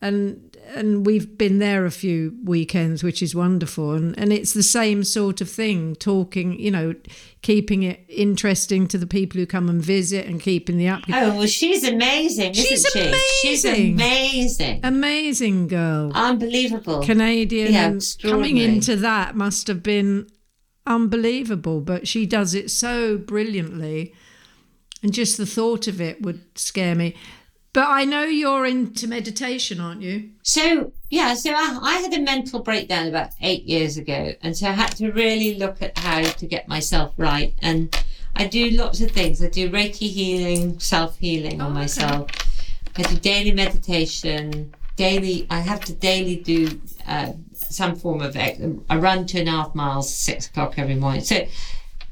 and 0.00 0.49
and 0.74 1.04
we've 1.06 1.36
been 1.36 1.58
there 1.58 1.84
a 1.84 1.90
few 1.90 2.36
weekends, 2.44 3.02
which 3.02 3.22
is 3.22 3.34
wonderful. 3.34 3.92
And 3.92 4.18
and 4.18 4.32
it's 4.32 4.52
the 4.52 4.62
same 4.62 5.04
sort 5.04 5.40
of 5.40 5.50
thing, 5.50 5.94
talking, 5.96 6.58
you 6.58 6.70
know, 6.70 6.94
keeping 7.42 7.82
it 7.82 8.04
interesting 8.08 8.86
to 8.88 8.98
the 8.98 9.06
people 9.06 9.38
who 9.40 9.46
come 9.46 9.68
and 9.68 9.82
visit, 9.82 10.26
and 10.26 10.40
keeping 10.40 10.76
the 10.78 10.88
up. 10.88 11.02
Oh 11.08 11.36
well, 11.38 11.46
she's 11.46 11.84
amazing, 11.84 12.52
isn't 12.52 12.64
She's 12.66 12.86
she? 12.92 13.14
She's 13.42 13.64
amazing. 13.64 13.94
amazing, 13.94 14.80
Amazing 14.82 15.68
girl. 15.68 16.12
unbelievable. 16.14 17.02
Canadian 17.02 17.72
Yeah, 17.72 17.98
coming 18.22 18.56
into 18.56 18.96
that 18.96 19.34
must 19.36 19.66
have 19.66 19.82
been 19.82 20.26
unbelievable 20.86 21.80
but 21.80 22.08
she 22.08 22.26
does 22.26 22.54
it 22.54 22.70
so 22.70 23.16
brilliantly 23.18 24.12
and 25.02 25.12
just 25.12 25.36
the 25.36 25.46
thought 25.46 25.86
of 25.86 26.00
it 26.00 26.20
would 26.22 26.40
scare 26.58 26.94
me 26.94 27.14
but 27.72 27.86
i 27.88 28.04
know 28.04 28.24
you're 28.24 28.66
into 28.66 29.06
meditation 29.08 29.80
aren't 29.80 30.02
you 30.02 30.30
So 30.42 30.92
yeah, 31.12 31.34
so 31.34 31.50
I, 31.52 31.78
I 31.82 31.94
had 31.98 32.14
a 32.14 32.20
mental 32.20 32.60
breakdown 32.60 33.08
about 33.08 33.30
eight 33.40 33.64
years 33.64 33.96
ago, 33.96 34.32
and 34.42 34.56
so 34.56 34.68
I 34.68 34.70
had 34.72 34.94
to 34.98 35.10
really 35.10 35.58
look 35.58 35.82
at 35.82 35.98
how 35.98 36.22
to 36.22 36.46
get 36.46 36.68
myself 36.68 37.12
right. 37.16 37.52
And 37.60 37.92
I 38.36 38.46
do 38.46 38.70
lots 38.70 39.00
of 39.00 39.10
things. 39.10 39.42
I 39.42 39.48
do 39.48 39.68
Reiki 39.70 40.08
healing, 40.08 40.78
self 40.78 41.18
healing 41.18 41.60
Oh, 41.60 41.64
on 41.64 41.72
okay. 41.72 41.80
myself. 41.80 42.30
I 42.96 43.02
do 43.02 43.16
daily 43.16 43.50
meditation. 43.50 44.72
Daily, 44.94 45.48
I 45.50 45.58
have 45.60 45.80
to 45.86 45.92
daily 45.94 46.36
do 46.36 46.80
uh, 47.08 47.32
some 47.54 47.96
form 47.96 48.20
of. 48.22 48.36
I 48.36 48.96
run 48.96 49.26
two 49.26 49.38
and 49.38 49.48
a 49.48 49.52
half 49.52 49.74
miles, 49.74 50.14
six 50.14 50.46
o'clock 50.46 50.74
every 50.78 50.94
morning. 50.94 51.22
So 51.22 51.44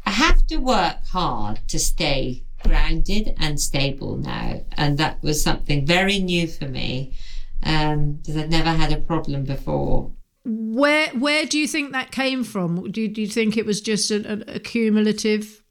I 0.07 0.11
have 0.11 0.45
to 0.49 0.57
work 0.57 1.07
hard 1.13 1.61
to 1.69 1.79
stay 1.79 2.43
grounded 2.63 3.35
and 3.39 3.61
stable 3.61 4.17
now, 4.17 4.63
and 4.77 4.99
that 4.99 5.23
was 5.23 5.43
something 5.43 5.87
very 5.87 6.19
new 6.19 6.47
for 6.47 6.67
me 6.67 7.15
um, 7.63 8.13
because 8.15 8.37
I'd 8.37 8.51
never 8.51 8.71
had 8.71 8.93
a 8.93 9.01
problem 9.01 9.45
before. 9.45 10.11
Where 10.45 11.09
where 11.11 11.45
do 11.45 11.59
you 11.59 11.69
think 11.69 11.93
that 11.93 12.11
came 12.11 12.43
from? 12.45 12.91
Do 12.91 13.03
you, 13.03 13.09
do 13.09 13.21
you 13.21 13.29
think 13.29 13.57
it 13.57 13.67
was 13.67 13.81
just 13.81 14.11
an, 14.11 14.25
an 14.25 14.45
accumulative, 14.49 15.63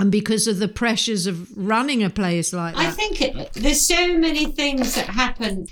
and 0.00 0.10
because 0.10 0.48
of 0.48 0.58
the 0.58 0.68
pressures 0.68 1.26
of 1.26 1.56
running 1.56 2.02
a 2.02 2.10
place 2.10 2.52
like 2.52 2.74
that? 2.74 2.86
I 2.86 2.90
think 2.90 3.20
it, 3.22 3.52
there's 3.52 3.86
so 3.86 4.18
many 4.18 4.46
things 4.46 4.94
that 4.94 5.06
happen. 5.06 5.66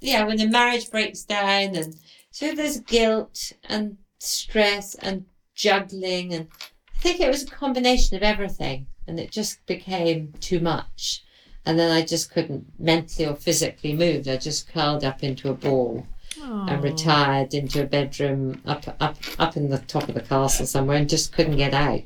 Yeah, 0.00 0.24
when 0.24 0.38
the 0.38 0.48
marriage 0.48 0.90
breaks 0.90 1.22
down, 1.22 1.76
and 1.76 1.94
so 2.30 2.54
there's 2.54 2.80
guilt 2.80 3.52
and 3.68 3.98
stress 4.18 4.94
and 4.96 5.26
juggling, 5.54 6.32
and 6.32 6.48
I 6.96 6.98
think 6.98 7.20
it 7.20 7.28
was 7.28 7.42
a 7.42 7.46
combination 7.46 8.16
of 8.16 8.22
everything, 8.22 8.86
and 9.12 9.20
it 9.20 9.30
just 9.30 9.64
became 9.66 10.32
too 10.40 10.58
much. 10.58 11.22
And 11.66 11.78
then 11.78 11.92
I 11.92 12.00
just 12.02 12.32
couldn't 12.32 12.64
mentally 12.80 13.28
or 13.28 13.34
physically 13.36 13.92
move. 13.92 14.26
I 14.26 14.38
just 14.38 14.72
curled 14.72 15.04
up 15.04 15.22
into 15.22 15.50
a 15.50 15.54
ball 15.54 16.06
and 16.42 16.70
Oh. 16.70 16.80
retired 16.80 17.52
into 17.52 17.82
a 17.82 17.86
bedroom 17.86 18.62
up 18.66 18.84
up 19.00 19.16
up 19.38 19.56
in 19.56 19.68
the 19.68 19.78
top 19.78 20.08
of 20.08 20.14
the 20.14 20.22
castle 20.22 20.64
somewhere 20.66 20.96
and 20.96 21.08
just 21.08 21.30
couldn't 21.32 21.58
get 21.58 21.74
out. 21.74 22.00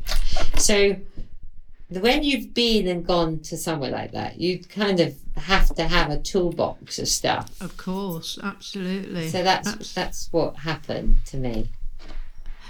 So 0.58 0.96
when 1.88 2.24
you've 2.24 2.52
been 2.52 2.88
and 2.88 3.06
gone 3.06 3.38
to 3.44 3.56
somewhere 3.56 3.90
like 3.92 4.10
that, 4.12 4.40
you 4.40 4.58
kind 4.58 4.98
of 4.98 5.14
have 5.36 5.72
to 5.76 5.84
have 5.84 6.10
a 6.10 6.18
toolbox 6.18 6.98
of 6.98 7.06
stuff. 7.08 7.48
Of 7.62 7.76
course, 7.76 8.38
absolutely. 8.42 9.28
So 9.28 9.44
that's 9.44 9.68
Abs- 9.68 9.94
that's 9.94 10.28
what 10.32 10.56
happened 10.56 11.18
to 11.26 11.36
me. 11.36 11.68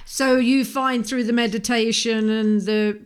So 0.05 0.37
you 0.37 0.65
find 0.65 1.05
through 1.05 1.25
the 1.25 1.33
meditation 1.33 2.29
and 2.31 2.61
the 2.63 3.01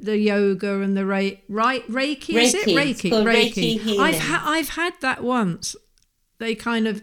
the 0.00 0.18
yoga 0.18 0.80
and 0.80 0.96
the 0.96 1.06
re- 1.06 1.40
right 1.48 1.86
reiki, 1.90 2.34
is 2.34 2.54
it 2.54 2.66
Reiki. 2.68 3.10
Reiki 3.10 3.80
Reiki. 3.80 3.98
I've 3.98 4.18
ha- 4.18 4.42
I've 4.46 4.70
had 4.70 4.94
that 5.00 5.22
once. 5.22 5.76
They 6.38 6.54
kind 6.54 6.86
of 6.86 7.02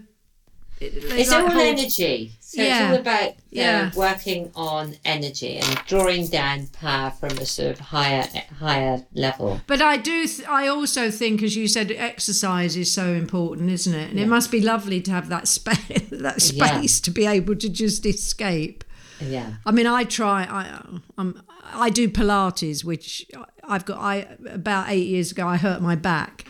they 0.80 0.88
It's 0.88 1.30
like 1.32 1.44
all 1.44 1.50
hold- 1.52 1.80
energy. 1.80 2.32
So 2.40 2.62
Yeah. 2.62 2.90
it's 2.90 2.92
all 2.96 3.00
about 3.02 3.30
uh, 3.30 3.34
Yeah. 3.52 3.92
working 3.96 4.52
on 4.56 4.96
energy 5.06 5.58
and 5.58 5.80
drawing 5.88 6.28
down 6.28 6.68
power 6.74 7.12
from 7.12 7.38
a 7.38 7.46
sort 7.46 7.72
of 7.72 7.80
higher 7.80 8.28
higher 8.60 9.06
level. 9.14 9.62
But 9.68 9.82
I 9.82 9.96
do. 9.98 10.28
Th- 10.28 10.48
I 10.50 10.68
also 10.68 11.10
think, 11.12 11.44
as 11.44 11.56
you 11.56 11.68
said, 11.70 11.92
exercise 11.92 12.76
is 12.76 12.92
so 12.92 13.14
important, 13.14 13.70
isn't 13.72 13.94
it? 13.94 14.10
And 14.10 14.20
it 14.20 14.28
must 14.28 14.52
be 14.52 14.60
lovely 14.60 15.00
to 15.02 15.12
have 15.12 15.30
that 15.30 15.48
space, 15.48 15.78
that 16.12 16.52
Yeah. 16.52 16.80
space 16.80 17.00
to 17.02 17.12
be 17.12 17.26
able 17.26 17.56
to 17.56 17.70
just 17.70 18.06
escape. 18.06 18.84
Yeah. 19.22 19.54
I 19.66 19.72
mean, 19.72 19.88
I 19.88 20.04
try. 20.04 20.44
I 20.44 20.80
um, 21.18 21.44
I 21.74 21.90
do 21.90 22.10
Pilates, 22.10 22.84
which 22.84 23.26
I've 23.64 23.86
got. 23.86 24.00
I 24.00 24.28
about 24.50 24.90
eight 24.90 25.08
years 25.08 25.32
ago, 25.32 25.48
I 25.48 25.58
hurt 25.58 25.82
my 25.82 25.96
back, 25.96 26.46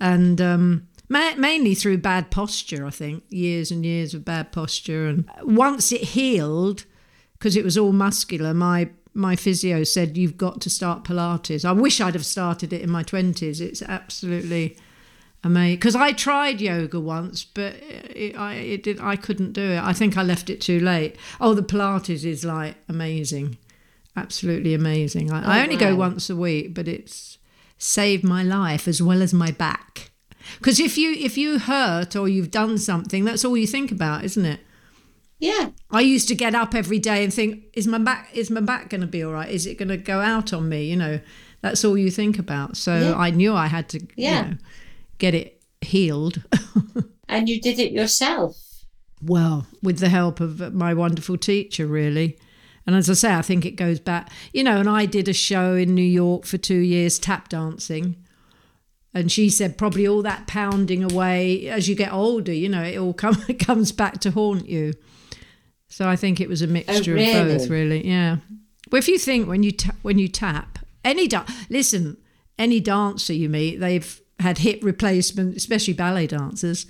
and 0.00 0.40
um, 0.40 0.88
ma- 1.08 1.36
mainly 1.36 1.74
through 1.74 1.98
bad 1.98 2.30
posture. 2.30 2.86
I 2.86 2.90
think 2.90 3.24
years 3.28 3.70
and 3.70 3.84
years 3.84 4.14
of 4.14 4.24
bad 4.24 4.52
posture, 4.52 5.06
and 5.06 5.30
once 5.42 5.92
it 5.92 6.02
healed, 6.02 6.84
because 7.38 7.56
it 7.56 7.64
was 7.64 7.78
all 7.78 7.92
muscular, 7.92 8.52
my 8.54 8.90
my 9.14 9.34
physio 9.36 9.82
said 9.84 10.16
you've 10.16 10.36
got 10.36 10.60
to 10.60 10.70
start 10.70 11.04
Pilates. 11.04 11.64
I 11.64 11.72
wish 11.72 12.00
I'd 12.00 12.14
have 12.14 12.26
started 12.26 12.72
it 12.72 12.82
in 12.82 12.90
my 12.90 13.02
twenties. 13.02 13.60
It's 13.60 13.82
absolutely 13.82 14.76
amazing. 15.46 15.76
Because 15.76 15.96
I 15.96 16.12
tried 16.12 16.60
yoga 16.60 17.00
once, 17.00 17.44
but 17.44 17.74
it, 17.82 18.36
I 18.36 18.54
it 18.54 18.82
did 18.82 19.00
I 19.00 19.16
couldn't 19.16 19.52
do 19.52 19.62
it. 19.62 19.80
I 19.82 19.92
think 19.92 20.16
I 20.18 20.22
left 20.22 20.50
it 20.50 20.60
too 20.60 20.80
late. 20.80 21.16
Oh, 21.40 21.54
the 21.54 21.62
Pilates 21.62 22.24
is 22.24 22.44
like 22.44 22.76
amazing, 22.88 23.56
absolutely 24.16 24.74
amazing. 24.74 25.32
I, 25.32 25.38
I 25.56 25.60
Oh, 25.60 25.62
only 25.64 25.76
go 25.76 25.94
once 25.96 26.28
a 26.30 26.36
week, 26.36 26.74
but 26.74 26.88
it's 26.88 27.38
saved 27.78 28.24
my 28.24 28.42
life 28.42 28.88
as 28.88 29.00
well 29.02 29.22
as 29.22 29.32
my 29.34 29.50
back. 29.50 30.10
Because 30.58 30.78
if 30.78 30.96
you 30.96 31.12
if 31.12 31.36
you 31.36 31.58
hurt 31.58 32.14
or 32.16 32.28
you've 32.28 32.50
done 32.50 32.78
something, 32.78 33.24
that's 33.24 33.44
all 33.44 33.56
you 33.56 33.66
think 33.66 33.90
about, 33.90 34.24
isn't 34.24 34.44
it? 34.44 34.60
Yeah. 35.38 35.70
I 35.90 36.00
used 36.00 36.28
to 36.28 36.34
get 36.34 36.54
up 36.54 36.74
every 36.74 36.98
day 36.98 37.22
and 37.22 37.32
think, 37.34 37.64
is 37.74 37.86
my 37.86 37.98
back 37.98 38.30
is 38.32 38.50
my 38.50 38.60
back 38.60 38.88
going 38.88 39.02
to 39.02 39.06
be 39.06 39.22
all 39.22 39.32
right? 39.32 39.50
Is 39.50 39.66
it 39.66 39.76
going 39.78 39.88
to 39.90 39.96
go 39.98 40.20
out 40.20 40.52
on 40.52 40.68
me? 40.68 40.84
You 40.84 40.96
know, 40.96 41.20
that's 41.60 41.84
all 41.84 41.98
you 41.98 42.10
think 42.10 42.38
about. 42.38 42.76
So 42.76 42.96
Yeah. 43.10 43.16
I 43.16 43.30
knew 43.30 43.54
I 43.54 43.66
had 43.66 43.88
to, 43.90 44.00
Yeah. 44.16 44.44
you 44.44 44.50
know, 44.52 44.56
get 45.18 45.34
it 45.34 45.62
healed. 45.80 46.42
And 47.28 47.48
you 47.48 47.60
did 47.60 47.78
it 47.78 47.92
yourself. 47.92 48.56
well, 49.20 49.66
with 49.82 49.98
the 49.98 50.08
help 50.08 50.40
of 50.40 50.72
my 50.72 50.94
wonderful 50.94 51.36
teacher, 51.36 51.86
really. 51.86 52.38
And 52.86 52.94
as 52.94 53.10
I 53.10 53.14
say, 53.14 53.34
I 53.34 53.42
think 53.42 53.66
it 53.66 53.72
goes 53.72 53.98
back, 53.98 54.30
you 54.52 54.62
know. 54.62 54.78
And 54.78 54.88
I 54.88 55.06
did 55.06 55.28
a 55.28 55.32
show 55.32 55.74
in 55.74 55.94
New 55.94 56.02
York 56.02 56.44
for 56.44 56.56
two 56.56 56.78
years, 56.78 57.18
tap 57.18 57.48
dancing. 57.48 58.16
And 59.12 59.32
she 59.32 59.50
said 59.50 59.76
probably 59.76 60.06
all 60.06 60.22
that 60.22 60.46
pounding 60.46 61.02
away 61.02 61.68
as 61.68 61.88
you 61.88 61.96
get 61.96 62.12
older, 62.12 62.52
you 62.52 62.68
know, 62.68 62.82
it 62.82 62.96
all 62.96 63.14
come, 63.14 63.42
it 63.48 63.58
comes 63.58 63.90
back 63.90 64.20
to 64.20 64.30
haunt 64.30 64.68
you. 64.68 64.94
So 65.88 66.08
I 66.08 66.14
think 66.14 66.40
it 66.40 66.48
was 66.48 66.62
a 66.62 66.66
oh, 66.66 66.70
mixture 66.70 67.16
of 67.16 67.18
both, 67.18 67.68
really? 67.68 67.68
really. 67.68 68.08
Yeah. 68.08 68.36
Well, 68.92 68.98
if 68.98 69.08
you 69.08 69.18
think 69.18 69.48
when 69.48 69.62
you 69.64 69.72
ta- 69.72 69.96
when 70.02 70.18
you 70.18 70.28
tap 70.28 70.78
any 71.04 71.26
da- 71.26 71.46
listen, 71.68 72.18
any 72.56 72.78
dancer 72.78 73.32
you 73.32 73.48
meet, 73.48 73.80
they've 73.80 74.20
had 74.40 74.58
hip 74.58 74.80
replacement, 74.82 75.56
especially 75.56 75.94
ballet 75.94 76.26
dancers. 76.26 76.86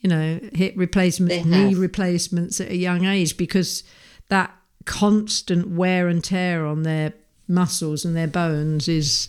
You 0.00 0.08
know, 0.08 0.40
hip 0.54 0.74
replacements, 0.76 1.44
knee 1.44 1.74
replacements 1.74 2.58
at 2.60 2.70
a 2.70 2.76
young 2.76 3.04
age 3.04 3.36
because 3.36 3.84
that 4.28 4.50
constant 4.86 5.68
wear 5.68 6.08
and 6.08 6.24
tear 6.24 6.64
on 6.64 6.84
their 6.84 7.12
muscles 7.46 8.04
and 8.04 8.16
their 8.16 8.26
bones 8.26 8.88
is, 8.88 9.28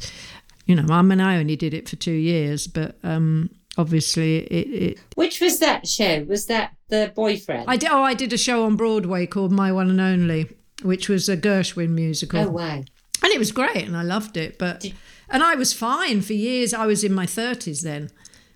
you 0.66 0.76
know, 0.76 0.86
I 0.94 1.02
mean, 1.02 1.20
I 1.20 1.38
only 1.40 1.58
did 1.58 1.74
it 1.74 1.90
for 1.90 1.98
two 1.98 2.12
years, 2.14 2.68
but 2.68 2.96
um, 3.04 3.50
obviously 3.78 4.38
it, 4.38 4.84
it 4.84 5.00
Which 5.16 5.42
was 5.42 5.60
that 5.60 5.88
show? 5.88 6.24
Was 6.24 6.46
that 6.46 6.74
the 6.88 7.12
boyfriend? 7.14 7.66
I 7.68 7.78
did. 7.78 7.90
Oh, 7.92 8.04
I 8.04 8.14
did 8.14 8.32
a 8.32 8.38
show 8.38 8.64
on 8.66 8.76
Broadway 8.76 9.26
called 9.26 9.52
My 9.52 9.72
One 9.72 9.90
and 9.90 10.00
Only, 10.02 10.48
which 10.84 11.10
was 11.10 11.28
a 11.28 11.36
Gershwin 11.36 11.90
musical, 11.90 12.40
oh 12.40 12.50
wow. 12.50 12.76
and 12.76 12.88
it 13.24 13.40
was 13.40 13.52
great, 13.52 13.86
and 13.86 13.98
I 13.98 14.04
loved 14.04 14.38
it. 14.38 14.58
But 14.58 14.82
Did- 14.82 14.94
and 15.32 15.44
I 15.44 15.56
was 15.56 15.74
fine 15.74 16.22
for 16.22 16.34
years. 16.34 16.74
I 16.74 16.86
was 16.86 17.04
in 17.04 17.14
my 17.14 17.26
thirties 17.26 17.82
then, 17.82 18.10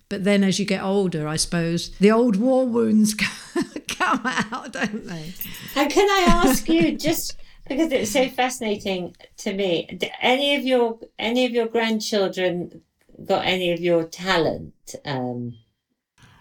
but 0.08 0.24
then 0.24 0.44
as 0.44 0.58
you 0.58 0.64
get 0.64 0.82
older, 0.82 1.26
I 1.26 1.36
suppose 1.36 1.90
the 1.98 2.10
old 2.10 2.36
war 2.36 2.66
wounds 2.66 3.14
come 3.88 4.20
out, 4.24 4.72
don't 4.72 5.06
they? 5.06 5.34
And 5.74 5.90
can 5.90 6.08
I 6.08 6.44
ask 6.44 6.68
you 6.68 6.96
just 6.98 7.36
because 7.68 7.90
it's 7.90 8.12
so 8.12 8.28
fascinating 8.28 9.16
to 9.38 9.52
me? 9.52 9.98
Any 10.20 10.54
of 10.56 10.64
your 10.64 10.98
any 11.18 11.46
of 11.46 11.52
your 11.52 11.66
grandchildren 11.66 12.82
got 13.24 13.44
any 13.44 13.72
of 13.72 13.80
your 13.80 14.04
talent? 14.04 14.94
Um, 15.04 15.58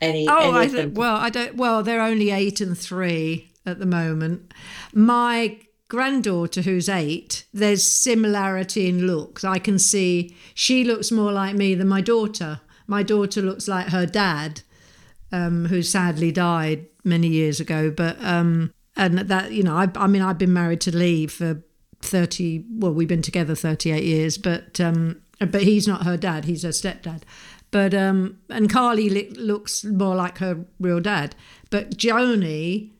any? 0.02 0.28
Oh, 0.28 0.56
any 0.56 0.58
I 0.58 0.68
don't, 0.68 0.94
well, 0.94 1.16
I 1.16 1.30
don't. 1.30 1.56
Well, 1.56 1.84
they're 1.84 2.02
only 2.02 2.32
eight 2.32 2.62
and 2.62 2.78
three 2.78 3.52
at 3.66 3.80
the 3.80 3.86
moment. 3.86 4.54
My 4.94 5.58
granddaughter, 5.88 6.62
who's 6.62 6.90
eight, 6.90 7.46
there's 7.54 7.84
similarity 7.84 8.88
in 8.88 9.08
looks. 9.08 9.44
I 9.44 9.60
can 9.60 9.80
see 9.80 10.36
she 10.54 10.84
looks 10.84 11.12
more 11.12 11.32
like 11.32 11.56
me 11.56 11.76
than 11.76 11.88
my 11.88 12.02
daughter. 12.02 12.62
My 12.88 13.04
daughter 13.04 13.42
looks 13.42 13.68
like 13.68 13.90
her 13.90 14.06
dad, 14.06 14.62
um, 15.32 15.66
who 15.66 15.82
sadly 15.82 16.32
died 16.32 16.86
many 17.04 17.28
years 17.28 17.60
ago. 17.60 17.92
But 17.92 18.24
um, 18.24 18.74
and 18.96 19.20
that 19.20 19.52
you 19.52 19.64
know, 19.64 19.76
I, 19.76 19.90
I 19.96 20.08
mean, 20.08 20.22
I've 20.22 20.38
been 20.38 20.54
married 20.54 20.82
to 20.82 20.96
Lee 20.96 21.28
for 21.28 21.64
thirty. 22.02 22.66
Well, 22.70 22.94
we've 22.94 23.08
been 23.08 23.22
together 23.22 23.56
thirty-eight 23.56 24.04
years, 24.04 24.38
but 24.38 24.80
um, 24.80 25.22
but 25.40 25.64
he's 25.64 25.88
not 25.88 26.04
her 26.04 26.18
dad. 26.18 26.46
He's 26.46 26.64
her 26.64 26.70
stepdad. 26.70 27.24
But 27.72 27.94
um, 27.94 28.38
and 28.50 28.70
Carly 28.70 29.10
li- 29.10 29.30
looks 29.32 29.84
more 29.84 30.16
like 30.16 30.38
her 30.38 30.66
real 30.80 31.02
dad. 31.02 31.36
But 31.70 31.98
Joni, 31.98 32.92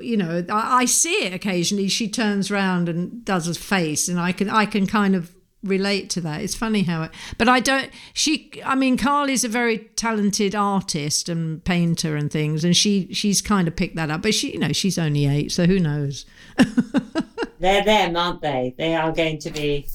you 0.00 0.16
know, 0.16 0.44
I, 0.48 0.82
I 0.82 0.84
see 0.84 1.24
it 1.24 1.32
occasionally. 1.32 1.88
She 1.88 2.08
turns 2.08 2.50
around 2.50 2.88
and 2.88 3.24
does 3.24 3.48
a 3.48 3.54
face, 3.54 4.08
and 4.08 4.18
I 4.18 4.32
can 4.32 4.48
I 4.48 4.66
can 4.66 4.86
kind 4.86 5.14
of 5.14 5.34
relate 5.62 6.08
to 6.10 6.20
that. 6.22 6.40
It's 6.40 6.54
funny 6.54 6.82
how 6.82 7.02
it, 7.04 7.10
but 7.38 7.48
I 7.48 7.60
don't. 7.60 7.90
She, 8.12 8.50
I 8.64 8.74
mean, 8.74 8.96
Carly's 8.96 9.44
a 9.44 9.48
very 9.48 9.78
talented 9.96 10.54
artist 10.54 11.28
and 11.28 11.62
painter 11.64 12.16
and 12.16 12.30
things, 12.30 12.64
and 12.64 12.76
she 12.76 13.12
she's 13.12 13.42
kind 13.42 13.68
of 13.68 13.76
picked 13.76 13.96
that 13.96 14.10
up. 14.10 14.22
But 14.22 14.34
she, 14.34 14.52
you 14.52 14.58
know, 14.58 14.72
she's 14.72 14.98
only 14.98 15.26
eight, 15.26 15.52
so 15.52 15.66
who 15.66 15.78
knows? 15.78 16.26
They're 17.58 17.84
them, 17.84 18.16
aren't 18.16 18.40
they? 18.40 18.74
They 18.78 18.94
are 18.94 19.12
going 19.12 19.38
to 19.40 19.50
be. 19.50 19.86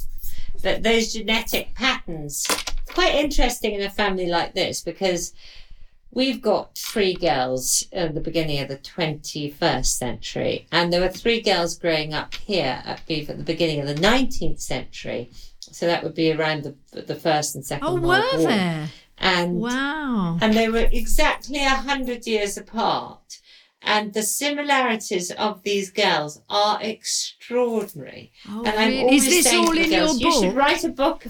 But 0.61 0.83
those 0.83 1.13
genetic 1.13 1.73
patterns, 1.75 2.47
quite 2.87 3.15
interesting 3.15 3.73
in 3.73 3.81
a 3.81 3.89
family 3.89 4.27
like 4.27 4.53
this 4.53 4.81
because 4.81 5.33
we've 6.15 6.41
got 6.41 6.75
three 6.75 7.13
girls 7.13 7.83
at 7.93 8.15
the 8.15 8.21
beginning 8.21 8.59
of 8.59 8.67
the 8.69 8.77
21st 8.77 9.85
century, 9.85 10.65
and 10.71 10.91
there 10.91 11.01
were 11.01 11.09
three 11.09 11.41
girls 11.41 11.77
growing 11.77 12.13
up 12.15 12.33
here 12.33 12.81
at 12.83 13.05
Beef 13.05 13.29
at 13.29 13.37
the 13.37 13.43
beginning 13.43 13.81
of 13.81 13.87
the 13.87 13.93
19th 13.95 14.61
century. 14.61 15.29
So 15.59 15.85
that 15.85 16.03
would 16.03 16.15
be 16.15 16.31
around 16.31 16.63
the, 16.63 17.01
the 17.01 17.15
first 17.15 17.53
and 17.55 17.65
second 17.65 17.87
Oh, 17.87 17.93
World 17.95 18.03
were 18.03 18.39
War. 18.39 18.47
there? 18.47 18.89
And 19.17 19.55
Wow. 19.61 20.37
and 20.41 20.53
they 20.53 20.69
were 20.69 20.87
exactly 20.91 21.63
a 21.63 21.69
hundred 21.69 22.25
years 22.27 22.57
apart. 22.57 23.39
And 23.81 24.13
the 24.13 24.23
similarities 24.23 25.29
of 25.31 25.61
these 25.63 25.91
girls 25.91 26.41
are 26.49 26.79
extraordinary. 26.81 28.31
Oh, 28.49 28.63
and 28.65 28.79
I'm 28.79 28.89
really? 28.89 29.01
always 29.03 29.23
Is 29.27 29.29
this 29.29 29.43
saying 29.45 29.59
all 29.65 29.73
to 29.73 29.75
the 29.75 29.83
in 29.83 29.89
girls, 29.89 30.19
your 30.19 30.31
you 30.31 30.39
should 30.41 30.55
write 30.55 30.83
a 30.83 30.89
book. 30.89 31.27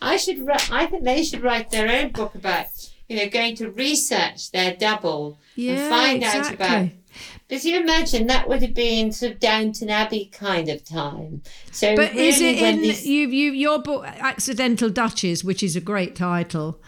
I 0.00 0.16
should. 0.16 0.46
I 0.70 0.86
think 0.86 1.04
they 1.04 1.22
should 1.24 1.42
write 1.42 1.70
their 1.70 1.88
own 1.88 2.12
book 2.12 2.34
about, 2.34 2.66
you 3.14 3.24
know, 3.24 3.30
going 3.30 3.54
to 3.56 3.70
research 3.70 4.50
their 4.50 4.74
double 4.74 5.38
Yeah, 5.56 5.72
and 5.74 5.88
find 5.90 6.22
out 6.24 6.36
exactly. 6.36 6.54
about. 6.66 6.88
But 7.48 7.62
you 7.64 7.78
imagine 7.78 8.26
that 8.26 8.48
would 8.48 8.62
have 8.62 8.74
been 8.74 9.12
sort 9.12 9.32
of 9.32 9.38
Downton 9.38 9.90
Abbey 9.90 10.30
kind 10.32 10.68
of 10.68 10.84
time. 10.84 11.42
So 11.70 11.94
But 11.94 12.12
really 12.12 12.28
is 12.28 12.40
it 12.40 12.58
in 12.58 12.80
these- 12.82 13.06
you, 13.06 13.28
you 13.28 13.52
your 13.52 13.78
book, 13.80 14.04
Accidental 14.06 14.88
Duchess, 14.90 15.44
which 15.44 15.62
is 15.62 15.76
a 15.76 15.80
great 15.80 16.16
title? 16.16 16.80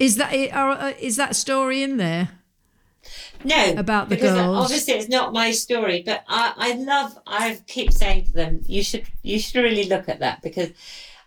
Is 0.00 0.16
that 0.16 0.32
uh, 0.32 0.92
is 0.98 1.16
that 1.16 1.36
story 1.36 1.82
in 1.82 1.98
there? 1.98 2.30
No, 3.44 3.74
about 3.76 4.08
the 4.08 4.14
because 4.14 4.34
girls. 4.34 4.64
Obviously, 4.64 4.94
it's 4.94 5.08
not 5.10 5.32
my 5.34 5.50
story, 5.50 6.02
but 6.06 6.24
I, 6.28 6.54
I 6.56 6.72
love. 6.74 7.18
I 7.26 7.60
keep 7.66 7.92
saying 7.92 8.24
to 8.26 8.32
them, 8.32 8.62
you 8.66 8.82
should 8.82 9.04
you 9.22 9.38
should 9.38 9.62
really 9.62 9.84
look 9.84 10.08
at 10.08 10.20
that 10.20 10.40
because 10.42 10.70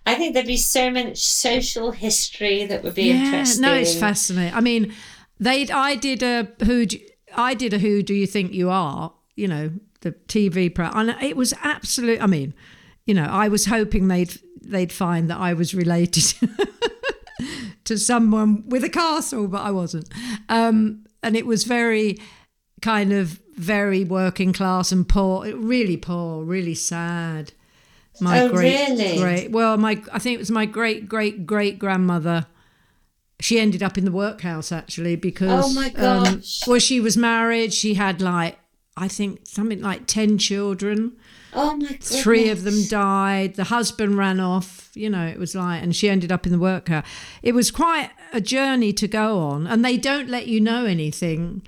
I 0.07 0.15
think 0.15 0.33
there'd 0.33 0.47
be 0.47 0.55
so 0.55 0.89
much 0.89 1.17
social 1.17 1.91
history 1.91 2.65
that 2.65 2.81
would 2.81 2.95
be 2.95 3.11
interesting. 3.11 3.61
no, 3.61 3.73
it's 3.73 3.93
fascinating. 3.93 4.53
I 4.53 4.61
mean, 4.61 4.93
they 5.37 5.67
I 5.67 5.95
did 5.95 6.23
a 6.23 6.47
who 6.63 6.85
do, 6.85 6.97
I 7.35 7.53
did 7.53 7.73
a 7.73 7.79
who 7.79 8.01
do 8.01 8.13
you 8.13 8.25
think 8.25 8.53
you 8.53 8.69
are? 8.69 9.13
You 9.35 9.49
know, 9.49 9.71
the 10.01 10.13
TV 10.13 10.73
pro, 10.73 10.87
and 10.87 11.09
it 11.21 11.35
was 11.35 11.53
absolute. 11.61 12.21
I 12.21 12.25
mean, 12.25 12.53
you 13.05 13.13
know, 13.13 13.25
I 13.25 13.49
was 13.49 13.65
hoping 13.65 14.07
they'd 14.07 14.33
they'd 14.61 14.93
find 14.93 15.29
that 15.29 15.39
I 15.39 15.53
was 15.53 15.75
related 15.75 16.33
to 17.83 17.97
someone 17.97 18.63
with 18.69 18.85
a 18.85 18.89
castle, 18.89 19.49
but 19.49 19.61
I 19.61 19.71
wasn't. 19.71 20.09
Um, 20.47 21.05
and 21.21 21.35
it 21.35 21.45
was 21.45 21.65
very 21.65 22.17
kind 22.81 23.11
of 23.11 23.41
very 23.55 24.05
working 24.05 24.53
class 24.53 24.93
and 24.93 25.07
poor, 25.07 25.53
really 25.53 25.97
poor, 25.97 26.45
really 26.45 26.75
sad. 26.75 27.51
My 28.19 28.41
Oh, 28.41 28.49
great, 28.49 28.89
really? 28.89 29.17
great. 29.17 29.51
Well, 29.51 29.77
my 29.77 30.01
I 30.11 30.19
think 30.19 30.35
it 30.35 30.39
was 30.39 30.51
my 30.51 30.65
great 30.65 31.07
great 31.07 31.45
great 31.45 31.77
grandmother. 31.79 32.47
She 33.39 33.59
ended 33.59 33.83
up 33.83 33.97
in 33.97 34.05
the 34.05 34.11
workhouse 34.11 34.71
actually 34.71 35.15
because 35.15 35.65
Oh, 35.65 35.73
my 35.73 35.91
um, 35.93 36.41
well, 36.65 36.79
she 36.79 36.99
was 36.99 37.15
married. 37.15 37.73
She 37.73 37.93
had 37.93 38.21
like 38.21 38.57
I 38.95 39.07
think 39.07 39.41
something 39.43 39.79
like 39.81 40.07
ten 40.07 40.37
children. 40.39 41.15
Oh 41.53 41.75
my 41.77 41.87
god! 41.89 42.03
Three 42.03 42.49
of 42.49 42.63
them 42.63 42.83
died. 42.89 43.55
The 43.55 43.65
husband 43.65 44.17
ran 44.17 44.39
off. 44.39 44.89
You 44.95 45.09
know, 45.11 45.25
it 45.27 45.37
was 45.37 45.53
like, 45.53 45.83
and 45.83 45.95
she 45.95 46.09
ended 46.09 46.31
up 46.31 46.45
in 46.47 46.51
the 46.51 46.57
workhouse. 46.59 47.05
It 47.43 47.53
was 47.53 47.69
quite 47.69 48.09
a 48.33 48.41
journey 48.41 48.91
to 48.93 49.07
go 49.07 49.39
on, 49.39 49.67
and 49.67 49.85
they 49.85 49.97
don't 49.97 50.29
let 50.29 50.47
you 50.47 50.59
know 50.59 50.85
anything, 50.85 51.61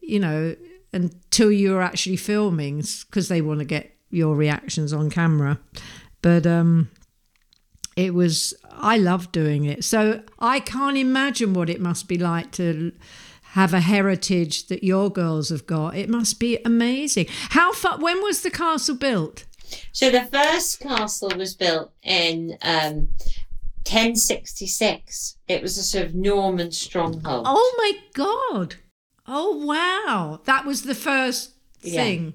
you 0.00 0.18
know, 0.18 0.56
until 0.92 1.52
you're 1.52 1.80
actually 1.82 2.16
filming 2.16 2.82
because 3.06 3.28
they 3.28 3.40
want 3.40 3.60
to 3.60 3.64
get 3.64 3.94
your 4.10 4.34
reactions 4.34 4.92
on 4.92 5.10
camera. 5.10 5.58
But 6.22 6.46
um, 6.46 6.90
it 7.96 8.14
was, 8.14 8.54
I 8.70 8.96
loved 8.96 9.32
doing 9.32 9.64
it. 9.64 9.84
So 9.84 10.22
I 10.38 10.60
can't 10.60 10.96
imagine 10.96 11.54
what 11.54 11.70
it 11.70 11.80
must 11.80 12.08
be 12.08 12.18
like 12.18 12.50
to 12.52 12.92
have 13.52 13.72
a 13.72 13.80
heritage 13.80 14.66
that 14.66 14.84
your 14.84 15.10
girls 15.10 15.48
have 15.48 15.66
got. 15.66 15.96
It 15.96 16.08
must 16.08 16.38
be 16.38 16.58
amazing. 16.64 17.26
How 17.50 17.72
far? 17.72 17.98
When 17.98 18.22
was 18.22 18.42
the 18.42 18.50
castle 18.50 18.94
built? 18.94 19.44
So 19.92 20.10
the 20.10 20.24
first 20.24 20.80
castle 20.80 21.32
was 21.36 21.54
built 21.54 21.92
in 22.02 22.56
um, 22.62 23.08
1066. 23.88 25.36
It 25.48 25.62
was 25.62 25.78
a 25.78 25.82
sort 25.82 26.06
of 26.06 26.14
Norman 26.14 26.72
stronghold. 26.72 27.44
Oh 27.48 27.74
my 27.78 27.92
god! 28.14 28.76
Oh 29.26 29.56
wow! 29.64 30.40
That 30.44 30.64
was 30.64 30.82
the 30.82 30.94
first 30.94 31.52
Yeah. 31.82 32.30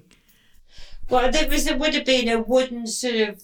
Well, 1.10 1.30
there 1.30 1.48
was 1.48 1.66
it 1.66 1.78
would 1.78 1.94
have 1.94 2.04
been 2.04 2.28
a 2.28 2.40
wooden 2.40 2.86
sort 2.86 3.16
of 3.16 3.42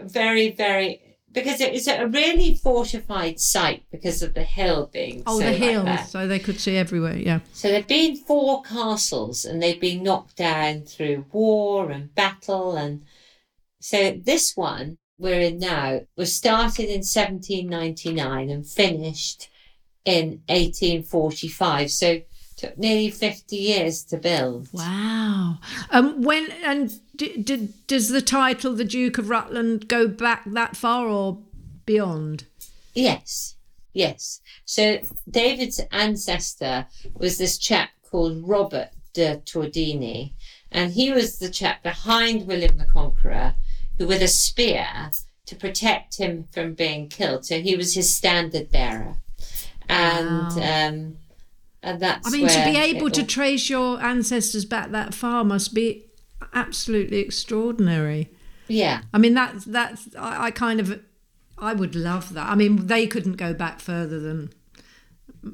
very 0.00 0.50
very 0.50 1.00
because 1.30 1.60
it 1.60 1.72
was 1.72 1.86
a 1.88 2.06
really 2.06 2.54
fortified 2.54 3.38
site 3.38 3.82
because 3.92 4.22
of 4.22 4.34
the 4.34 4.44
hill 4.44 4.88
being 4.92 5.22
Oh, 5.26 5.38
so 5.38 5.44
the 5.44 5.52
hill, 5.52 5.84
that. 5.84 6.08
so 6.08 6.26
they 6.26 6.38
could 6.38 6.58
see 6.58 6.76
everywhere. 6.76 7.16
Yeah. 7.16 7.40
So 7.52 7.68
there've 7.68 7.86
been 7.86 8.16
four 8.16 8.62
castles 8.62 9.44
and 9.44 9.62
they've 9.62 9.80
been 9.80 10.02
knocked 10.02 10.36
down 10.36 10.82
through 10.82 11.26
war 11.32 11.90
and 11.90 12.14
battle 12.14 12.76
and 12.76 13.04
so 13.80 14.10
this 14.12 14.56
one 14.56 14.98
we're 15.18 15.40
in 15.40 15.58
now 15.58 16.00
was 16.16 16.34
started 16.34 16.84
in 16.86 17.02
1799 17.02 18.50
and 18.50 18.66
finished 18.66 19.48
in 20.04 20.40
1845. 20.48 21.90
So 21.90 22.20
took 22.58 22.76
nearly 22.76 23.08
50 23.10 23.56
years 23.56 24.02
to 24.04 24.18
build. 24.18 24.68
Wow. 24.72 25.58
Um. 25.90 26.20
When 26.22 26.50
and 26.64 26.92
d- 27.16 27.36
d- 27.42 27.68
does 27.86 28.08
the 28.10 28.20
title, 28.20 28.74
the 28.74 28.84
Duke 28.84 29.16
of 29.16 29.30
Rutland, 29.30 29.88
go 29.88 30.06
back 30.08 30.42
that 30.44 30.76
far 30.76 31.06
or 31.06 31.38
beyond? 31.86 32.44
Yes, 32.94 33.54
yes. 33.94 34.40
So 34.64 34.98
David's 35.30 35.80
ancestor 35.92 36.86
was 37.14 37.38
this 37.38 37.56
chap 37.58 37.90
called 38.10 38.42
Robert 38.46 38.90
de 39.12 39.36
Todeni, 39.46 40.32
and 40.72 40.92
he 40.92 41.12
was 41.12 41.38
the 41.38 41.48
chap 41.50 41.82
behind 41.82 42.46
William 42.46 42.76
the 42.76 42.84
Conqueror, 42.86 43.54
who 43.98 44.06
with 44.06 44.20
a 44.20 44.28
spear 44.28 44.86
to 45.46 45.54
protect 45.56 46.18
him 46.18 46.46
from 46.52 46.74
being 46.74 47.08
killed. 47.08 47.46
So 47.46 47.60
he 47.60 47.76
was 47.76 47.94
his 47.94 48.12
standard 48.12 48.70
bearer, 48.70 49.16
and 49.88 50.56
Wow. 50.56 50.88
um, 50.88 51.16
and 51.82 52.00
that's. 52.00 52.26
I 52.26 52.30
mean, 52.30 52.48
to 52.48 52.64
be 52.64 52.76
able 52.76 53.10
to 53.10 53.24
trace 53.24 53.70
your 53.70 54.00
ancestors 54.00 54.64
back 54.64 54.90
that 54.90 55.14
far 55.14 55.44
must 55.44 55.74
be 55.74 56.06
absolutely 56.52 57.18
extraordinary. 57.18 58.30
yeah. 58.68 59.02
I 59.12 59.18
mean, 59.18 59.34
that's 59.34 59.64
that's 59.64 60.08
I, 60.16 60.46
I 60.46 60.50
kind 60.50 60.80
of 60.80 61.00
I 61.58 61.74
would 61.74 61.94
love 61.94 62.34
that. 62.34 62.48
I 62.48 62.54
mean, 62.54 62.86
they 62.86 63.06
couldn't 63.06 63.36
go 63.36 63.54
back 63.54 63.80
further 63.80 64.20
than 64.20 64.50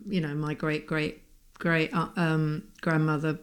you 0.06 0.20
know 0.20 0.34
my 0.34 0.54
great 0.54 0.86
great 0.86 1.22
great 1.58 1.94
uh, 1.94 2.08
um, 2.16 2.64
grandmother, 2.80 3.38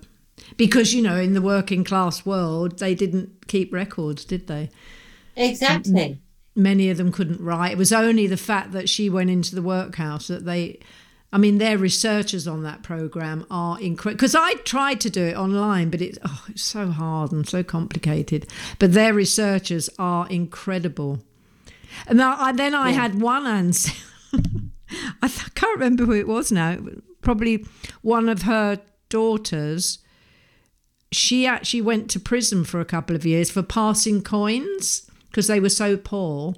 because 0.58 0.94
you 0.94 1.02
know 1.02 1.18
in 1.18 1.34
the 1.34 1.42
working 1.42 1.84
class 1.84 2.26
world 2.26 2.80
they 2.80 2.96
didn't 2.96 3.48
keep 3.48 3.74
records, 3.74 4.26
did 4.26 4.48
they? 4.48 4.70
Exactly. 5.36 6.20
Many 6.54 6.90
of 6.90 6.98
them 6.98 7.14
couldn't 7.14 7.40
write. 7.40 7.72
It 7.72 7.78
was 7.78 7.94
only 7.94 8.28
the 8.28 8.36
fact 8.36 8.74
that 8.74 8.90
she 8.90 9.10
went 9.10 9.30
into 9.30 9.56
the 9.56 9.62
workhouse 9.62 10.28
that 10.28 10.46
they. 10.46 10.80
I 11.34 11.38
mean, 11.38 11.60
their 11.60 11.78
researchers 11.78 12.48
on 12.48 12.64
that 12.64 12.84
program 12.84 13.46
are 13.50 13.80
incredible. 13.80 14.18
Because 14.18 14.36
I 14.36 14.54
tried 14.66 15.00
to 15.02 15.10
do 15.10 15.24
it 15.24 15.36
online, 15.36 15.90
but 15.90 16.02
it's 16.02 16.18
oh, 16.26 16.44
it's 16.50 16.64
so 16.64 16.88
hard 16.88 17.32
and 17.32 17.48
so 17.48 17.64
complicated. 17.64 18.48
But 18.80 18.94
their 18.94 19.14
researchers 19.14 19.90
are 19.98 20.28
incredible. 20.28 21.20
And 22.08 22.22
I, 22.22 22.52
then 22.52 22.76
I 22.76 22.92
had 22.92 23.22
one 23.22 23.48
answer. 23.48 23.94
I 25.22 25.28
can't 25.56 25.80
remember 25.80 26.06
who 26.06 26.14
it 26.14 26.28
was 26.28 26.52
now. 26.52 26.78
Probably 27.22 27.66
one 28.02 28.28
of 28.28 28.44
her 28.44 28.82
daughters. 29.10 30.00
She 31.12 31.46
actually 31.46 31.82
went 31.82 32.10
to 32.12 32.20
prison 32.20 32.64
for 32.64 32.80
a 32.80 32.86
couple 32.86 33.16
of 33.16 33.26
years 33.26 33.52
for 33.52 33.64
passing 33.64 34.22
coins 34.22 35.10
because 35.30 35.48
they 35.48 35.60
were 35.60 35.70
so 35.70 35.96
poor. 35.98 36.56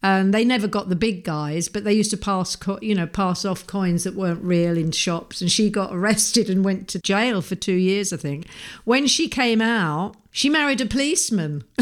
And 0.00 0.32
they 0.32 0.44
never 0.44 0.68
got 0.68 0.88
the 0.88 0.94
big 0.96 1.24
guys, 1.24 1.66
but 1.68 1.82
they 1.82 1.92
used 1.92 2.12
to 2.12 2.16
pass, 2.16 2.54
co- 2.54 2.78
you 2.80 2.94
know, 2.94 3.06
pass 3.08 3.44
off 3.44 3.66
coins 3.66 4.04
that 4.04 4.14
weren't 4.14 4.42
real 4.44 4.78
in 4.78 4.92
shops. 4.92 5.40
And 5.40 5.50
she 5.50 5.70
got 5.70 5.92
arrested 5.92 6.48
and 6.48 6.64
went 6.64 6.86
to 6.88 7.00
jail 7.00 7.42
for 7.42 7.56
two 7.56 7.72
years, 7.74 8.12
I 8.12 8.16
think. 8.16 8.46
When 8.84 9.08
she 9.08 9.28
came 9.28 9.60
out, 9.60 10.14
she 10.30 10.48
married 10.48 10.80
a 10.80 10.86
policeman. 10.86 11.64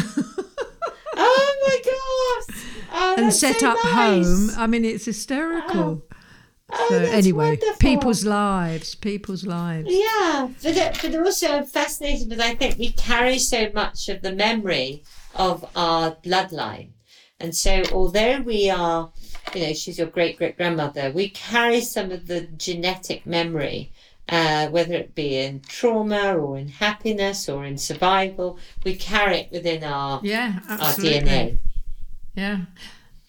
Oh 1.19 1.57
my 1.67 1.81
god! 1.85 2.57
Oh, 2.93 3.14
and 3.19 3.33
set 3.33 3.61
so 3.61 3.71
up 3.71 3.79
nice. 3.85 4.27
home. 4.27 4.51
I 4.59 4.67
mean, 4.67 4.85
it's 4.85 5.07
hysterical. 5.07 6.03
Oh. 6.05 6.17
oh, 6.73 6.87
so 6.91 6.99
that's 6.99 7.12
anyway, 7.12 7.51
wonderful. 7.51 7.77
people's 7.79 8.25
lives, 8.25 8.95
people's 8.95 9.47
lives. 9.47 9.89
Yeah, 9.91 10.49
but 10.62 10.99
but 11.01 11.14
also 11.14 11.62
fascinating 11.64 12.29
because 12.29 12.45
I 12.45 12.55
think 12.55 12.79
we 12.79 12.93
carry 12.93 13.39
so 13.39 13.71
much 13.75 14.09
of 14.09 14.21
the 14.23 14.33
memory 14.33 15.05
of 15.35 15.64
our 15.75 16.17
bloodline, 16.17 16.91
and 17.41 17.55
so 17.55 17.82
although 17.93 18.41
we 18.41 18.70
are, 18.70 19.11
you 19.55 19.66
know, 19.66 19.72
she's 19.72 19.99
your 19.99 20.07
great 20.09 20.37
great 20.39 20.57
grandmother, 20.57 21.11
we 21.11 21.28
carry 21.28 21.80
some 21.80 22.11
of 22.11 22.26
the 22.26 22.43
genetic 22.43 23.26
memory. 23.26 23.93
Uh, 24.28 24.66
whether 24.70 24.95
it 24.95 25.14
be 25.14 25.37
in 25.39 25.61
trauma 25.61 26.34
or 26.37 26.59
in 26.59 26.66
happiness 26.66 27.49
or 27.49 27.64
in 27.64 27.78
survival, 27.78 28.59
we 28.84 28.97
carry 28.97 29.37
it 29.37 29.53
within 29.53 29.84
our, 29.84 30.20
Yeah, 30.24 30.59
our. 30.68 30.78
DNA. 30.95 31.59
Yeah. 32.34 32.62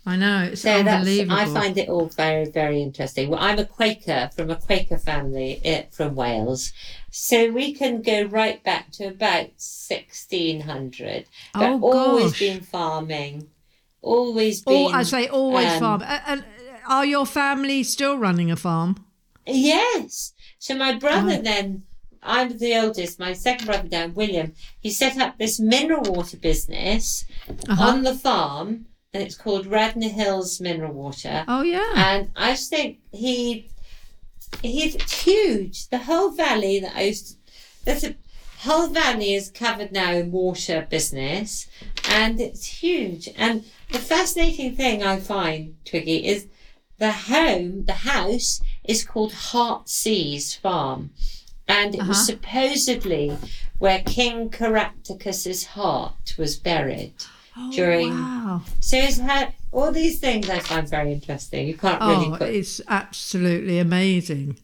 I 0.07 0.15
know 0.15 0.43
it's 0.51 0.61
So 0.61 0.69
that's, 0.81 0.87
unbelievable. 0.87 1.35
I 1.37 1.45
find 1.45 1.77
it 1.77 1.89
all 1.89 2.07
very, 2.07 2.45
very 2.49 2.81
interesting. 2.81 3.29
Well, 3.29 3.39
I'm 3.41 3.59
a 3.59 3.65
Quaker 3.65 4.31
from 4.35 4.49
a 4.49 4.55
Quaker 4.55 4.97
family 4.97 5.61
eh, 5.65 5.83
from 5.91 6.15
Wales. 6.15 6.71
So 7.11 7.51
we 7.51 7.73
can 7.73 8.01
go 8.01 8.23
right 8.23 8.63
back 8.63 8.89
to 8.93 9.05
about 9.07 9.51
1600. 9.59 11.25
But 11.53 11.61
Oh, 11.61 11.91
always 11.91 12.39
been 12.39 12.61
farming. 12.61 13.49
Always 14.07 14.61
been. 14.61 14.73
All, 14.75 14.95
I 14.95 15.03
say 15.03 15.27
always 15.27 15.67
um, 15.73 15.79
farm. 15.79 16.03
And 16.03 16.43
are 16.87 17.05
your 17.05 17.25
family 17.25 17.83
still 17.83 18.17
running 18.17 18.49
a 18.51 18.55
farm? 18.55 18.95
Yes. 19.45 20.33
So 20.59 20.75
my 20.75 20.93
brother 20.97 21.37
Oh. 21.39 21.41
then, 21.41 21.83
I'm 22.23 22.57
the 22.57 22.75
oldest, 22.81 23.19
my 23.19 23.33
second 23.33 23.65
brother 23.67 23.87
down, 23.87 24.13
William, 24.13 24.53
he 24.79 24.89
set 24.91 25.17
up 25.17 25.37
this 25.37 25.59
mineral 25.59 26.03
water 26.13 26.37
business 26.37 27.25
Uh-huh. 27.69 27.87
on 27.89 28.03
the 28.03 28.15
farm, 28.15 28.87
and 29.13 29.23
it's 29.23 29.35
called 29.35 29.65
Radnor 29.67 30.09
Hills 30.09 30.59
Mineral 30.59 30.93
Water. 30.93 31.45
Oh 31.47 31.61
yeah. 31.61 31.91
And 31.95 32.31
I 32.35 32.51
just 32.51 32.69
think 32.69 32.99
he, 33.11 33.69
he's 34.61 34.95
huge. 35.23 35.87
The 35.89 35.99
whole 35.99 36.31
valley 36.31 36.79
that 36.79 36.95
I 36.95 37.01
used 37.03 37.27
to, 37.27 37.33
there's 37.85 38.03
a 38.03 38.15
whole 38.67 38.87
valley 38.87 39.33
is 39.33 39.49
covered 39.49 39.91
now 39.91 40.11
in 40.13 40.31
water 40.31 40.85
business, 40.89 41.67
and 42.09 42.39
it's 42.39 42.65
huge. 42.83 43.29
And 43.37 43.63
the 43.91 43.99
fascinating 43.99 44.75
thing 44.75 45.03
I 45.03 45.19
find, 45.19 45.75
Twiggy, 45.85 46.25
is 46.27 46.47
the 46.99 47.11
home, 47.11 47.85
the 47.85 47.93
house, 48.13 48.61
is 48.83 49.03
called 49.03 49.33
Heartsease 49.33 50.53
Farm. 50.55 51.11
And 51.67 51.95
it 51.95 51.99
was 51.99 52.17
Uh-huh. 52.17 52.25
supposedly 52.33 53.37
where 53.77 54.01
King 54.05 54.49
Caractacus's 54.49 55.65
heart 55.65 56.33
was 56.37 56.55
buried. 56.55 57.13
Oh, 57.59 57.71
during- 57.71 58.11
wow. 58.11 58.61
So 58.79 58.97
it's 58.97 59.17
had 59.17 59.53
all 59.71 59.91
these 59.91 60.19
things 60.19 60.49
I 60.49 60.59
find 60.59 60.87
very 60.89 61.11
interesting. 61.11 61.67
You 61.67 61.77
can't 61.77 61.97
Oh, 62.01 62.09
really 62.25 62.37
put. 62.37 62.49
it's 62.49 62.79
absolutely 62.87 63.79
amazing. 63.79 64.57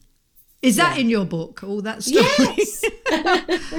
Is 0.63 0.77
that 0.77 0.95
Yeah. 0.95 1.01
in 1.01 1.09
your 1.09 1.25
book? 1.25 1.61
All 1.63 1.81
that 1.81 2.01
story. 2.03 2.25
Yes, 2.39 2.83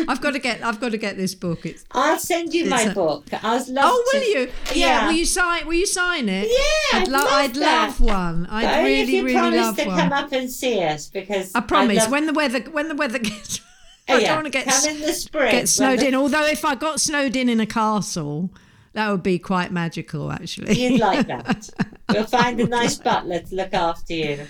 I've 0.09 0.20
got 0.20 0.32
to 0.35 0.39
get. 0.39 0.62
I've 0.62 0.80
got 0.80 0.91
to 0.93 0.99
get 0.99 1.16
this 1.16 1.35
book. 1.35 1.64
It's. 1.66 1.85
I'll 1.93 2.18
send 2.18 2.53
you 2.55 2.66
my 2.66 2.82
a- 2.82 2.95
book. 2.95 3.24
I 3.43 3.55
was 3.55 3.68
love. 3.70 3.85
Oh, 3.89 4.11
will 4.12 4.20
to- 4.20 4.26
you? 4.28 4.41
Yeah. 4.74 4.74
Yeah. 4.74 5.07
Will 5.07 5.14
you 5.14 5.24
sign? 5.24 5.66
Will 5.66 5.74
you 5.74 5.87
sign 5.87 6.28
it? 6.28 6.49
Yeah, 6.49 7.01
I'd, 7.01 7.09
lo- 7.09 7.18
love 7.20 7.28
I'd 7.32 7.55
that. 7.55 7.87
love 7.89 8.01
one. 8.01 8.47
I'd 8.51 8.62
But 8.66 8.78
only 8.78 8.93
if 9.01 9.07
really, 9.09 9.16
you 9.16 9.24
really 9.24 9.35
promise 9.39 9.61
love 9.61 9.76
to 9.78 9.87
one. 9.87 9.99
come 9.99 10.12
up 10.12 10.32
and 10.32 10.51
see 10.51 10.82
us 10.82 11.09
because 11.09 11.55
I 11.55 11.61
promise. 11.61 11.99
love- 11.99 12.11
when 12.12 12.26
the 12.26 12.32
weather, 12.35 12.61
when 12.70 12.89
the 12.89 12.95
weather 12.95 13.18
gets, 13.30 13.61
Oh, 14.07 14.16
I 14.16 14.18
yeah, 14.18 14.26
don't 14.35 14.43
want 14.43 14.47
to 14.47 14.51
get 14.51 14.66
come 14.66 14.91
in 14.95 15.01
the 15.01 15.12
spring. 15.14 15.51
get 15.51 15.68
snowed 15.70 15.99
when 16.01 16.09
in. 16.09 16.14
Although 16.14 16.45
if 16.47 16.64
I 16.66 16.74
got 16.74 17.01
snowed 17.01 17.35
in 17.35 17.49
in 17.49 17.61
a 17.61 17.66
castle, 17.66 18.51
that 18.93 19.11
would 19.11 19.22
be 19.22 19.39
quite 19.39 19.72
magical, 19.72 20.30
actually. 20.30 20.66
the- 20.66 20.76
You'd 20.76 21.01
like 21.01 21.26
that. 21.28 21.70
we'll 22.11 22.26
find 22.26 22.61
a 22.61 22.66
nice 22.66 22.97
butler 22.99 23.41
to 23.41 23.55
look 23.55 23.72
after 23.72 24.12
you. 24.12 24.47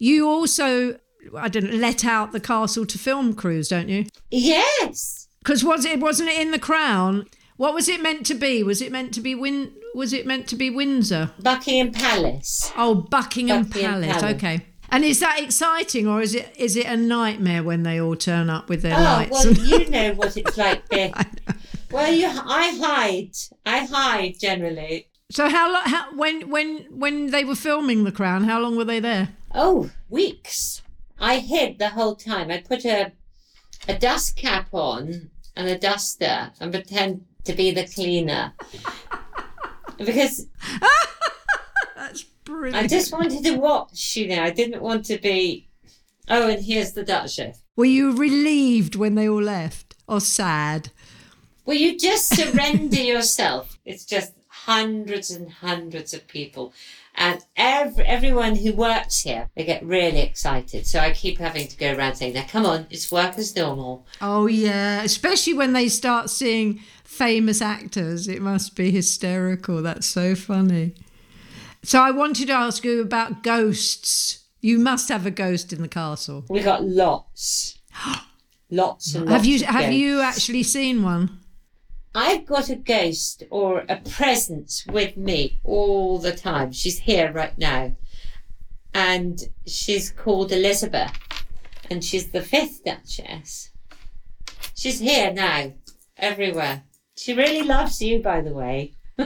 You 0.00 0.28
also, 0.28 0.98
I 1.36 1.48
don't 1.48 1.74
let 1.74 2.04
out 2.04 2.32
the 2.32 2.40
castle 2.40 2.84
to 2.86 2.98
film 2.98 3.34
crews, 3.34 3.68
don't 3.68 3.88
you? 3.88 4.06
Yes. 4.32 5.28
Because 5.38 5.62
was 5.62 5.84
it 5.84 6.00
wasn't 6.00 6.30
it 6.30 6.40
in 6.40 6.50
the 6.50 6.58
Crown? 6.58 7.26
What 7.56 7.74
was 7.74 7.88
it 7.88 8.02
meant 8.02 8.26
to 8.26 8.34
be? 8.34 8.62
Was 8.64 8.82
it 8.82 8.90
meant 8.90 9.14
to 9.14 9.20
be 9.20 9.34
Win? 9.36 9.72
Was 9.94 10.12
it 10.12 10.26
meant 10.26 10.46
to 10.48 10.56
be 10.56 10.70
Windsor? 10.70 11.30
Buckingham 11.40 11.92
Palace. 11.92 12.72
Oh, 12.76 12.94
Buckingham, 12.94 13.64
Buckingham 13.64 14.02
Palace. 14.02 14.20
Palace. 14.22 14.34
Okay. 14.36 14.66
And 14.92 15.04
is 15.04 15.20
that 15.20 15.40
exciting, 15.40 16.08
or 16.08 16.20
is 16.20 16.34
it 16.34 16.52
is 16.58 16.74
it 16.76 16.86
a 16.86 16.96
nightmare 16.96 17.62
when 17.62 17.84
they 17.84 18.00
all 18.00 18.16
turn 18.16 18.50
up 18.50 18.68
with 18.68 18.82
their 18.82 18.96
Oh, 18.98 19.02
lights? 19.02 19.30
well, 19.44 19.52
you 19.54 19.88
know 19.90 20.12
what 20.14 20.36
it's 20.36 20.56
like 20.56 20.88
there. 20.88 21.12
Well, 21.92 22.12
you, 22.14 22.28
I 22.28 22.78
hide. 22.80 23.32
I 23.66 23.84
hide 23.84 24.38
generally. 24.38 25.08
so 25.32 25.48
how 25.48 25.72
long? 25.72 25.82
How, 25.86 26.14
when 26.16 26.48
when 26.48 26.86
when 26.90 27.30
they 27.32 27.44
were 27.44 27.56
filming 27.56 28.04
The 28.04 28.12
Crown? 28.12 28.44
How 28.44 28.60
long 28.60 28.76
were 28.76 28.84
they 28.84 29.00
there? 29.00 29.30
Oh, 29.54 29.90
weeks. 30.08 30.82
I 31.18 31.38
hid 31.38 31.78
the 31.78 31.90
whole 31.90 32.16
time. 32.16 32.50
I 32.50 32.58
put 32.58 32.84
a 32.84 33.12
a 33.88 33.98
dust 33.98 34.36
cap 34.36 34.68
on 34.72 35.30
and 35.56 35.68
a 35.68 35.78
duster 35.78 36.52
and 36.60 36.72
pretend 36.72 37.24
to 37.44 37.52
be 37.54 37.70
the 37.70 37.86
cleaner. 37.86 38.52
because 39.98 40.46
That's 41.96 42.22
brilliant. 42.44 42.76
I 42.76 42.86
just 42.86 43.12
wanted 43.12 43.42
to 43.44 43.56
watch, 43.56 44.16
you 44.16 44.28
know, 44.28 44.42
I 44.42 44.50
didn't 44.50 44.82
want 44.82 45.04
to 45.06 45.18
be 45.18 45.70
Oh, 46.32 46.48
and 46.48 46.64
here's 46.64 46.92
the 46.92 47.02
Duchess. 47.02 47.60
Were 47.74 47.84
you 47.84 48.12
relieved 48.12 48.94
when 48.94 49.16
they 49.16 49.28
all 49.28 49.42
left, 49.42 49.96
or 50.06 50.20
sad? 50.20 50.90
Well, 51.64 51.76
you 51.76 51.98
just 51.98 52.28
surrender 52.36 53.00
yourself. 53.00 53.78
It's 53.84 54.04
just 54.04 54.32
hundreds 54.66 55.30
and 55.30 55.50
hundreds 55.50 56.12
of 56.14 56.26
people. 56.26 56.72
And 57.14 57.44
every, 57.56 58.04
everyone 58.04 58.56
who 58.56 58.72
works 58.72 59.20
here, 59.20 59.50
they 59.54 59.64
get 59.64 59.84
really 59.84 60.20
excited. 60.20 60.86
So 60.86 61.00
I 61.00 61.12
keep 61.12 61.38
having 61.38 61.66
to 61.68 61.76
go 61.76 61.94
around 61.94 62.16
saying, 62.16 62.34
now 62.34 62.46
come 62.48 62.66
on, 62.66 62.86
it's 62.90 63.10
work 63.10 63.36
as 63.38 63.54
normal. 63.56 64.06
Oh 64.20 64.46
yeah, 64.46 65.02
especially 65.02 65.54
when 65.54 65.72
they 65.72 65.88
start 65.88 66.30
seeing 66.30 66.80
famous 67.04 67.60
actors. 67.60 68.28
It 68.28 68.40
must 68.40 68.76
be 68.76 68.90
hysterical. 68.90 69.82
That's 69.82 70.06
so 70.06 70.34
funny. 70.34 70.94
So 71.82 72.00
I 72.00 72.10
wanted 72.10 72.46
to 72.48 72.52
ask 72.52 72.84
you 72.84 73.00
about 73.00 73.42
ghosts. 73.42 74.44
You 74.60 74.78
must 74.78 75.08
have 75.08 75.26
a 75.26 75.30
ghost 75.30 75.72
in 75.72 75.82
the 75.82 75.88
castle. 75.88 76.44
We 76.48 76.60
got 76.60 76.84
lots. 76.84 77.78
Lots 78.72 79.16
and 79.16 79.24
lots. 79.24 79.32
Have 79.32 79.44
you 79.44 79.64
have 79.64 79.80
ghosts. 79.80 79.94
you 79.96 80.20
actually 80.20 80.62
seen 80.62 81.02
one? 81.02 81.39
I've 82.14 82.44
got 82.44 82.68
a 82.68 82.76
ghost 82.76 83.44
or 83.50 83.84
a 83.88 83.96
presence 83.98 84.84
with 84.86 85.16
me 85.16 85.60
all 85.62 86.18
the 86.18 86.32
time. 86.34 86.72
She's 86.72 86.98
here 86.98 87.32
right 87.32 87.56
now. 87.56 87.96
And 88.92 89.40
she's 89.66 90.10
called 90.10 90.50
Elizabeth. 90.50 91.12
And 91.88 92.04
she's 92.04 92.30
the 92.30 92.42
fifth 92.42 92.84
Duchess. 92.84 93.70
She's 94.74 94.98
here 94.98 95.32
now, 95.32 95.72
everywhere. 96.16 96.84
She 97.16 97.34
really 97.34 97.62
loves 97.62 98.00
you, 98.02 98.20
by 98.20 98.40
the 98.40 98.52
way. 98.52 98.94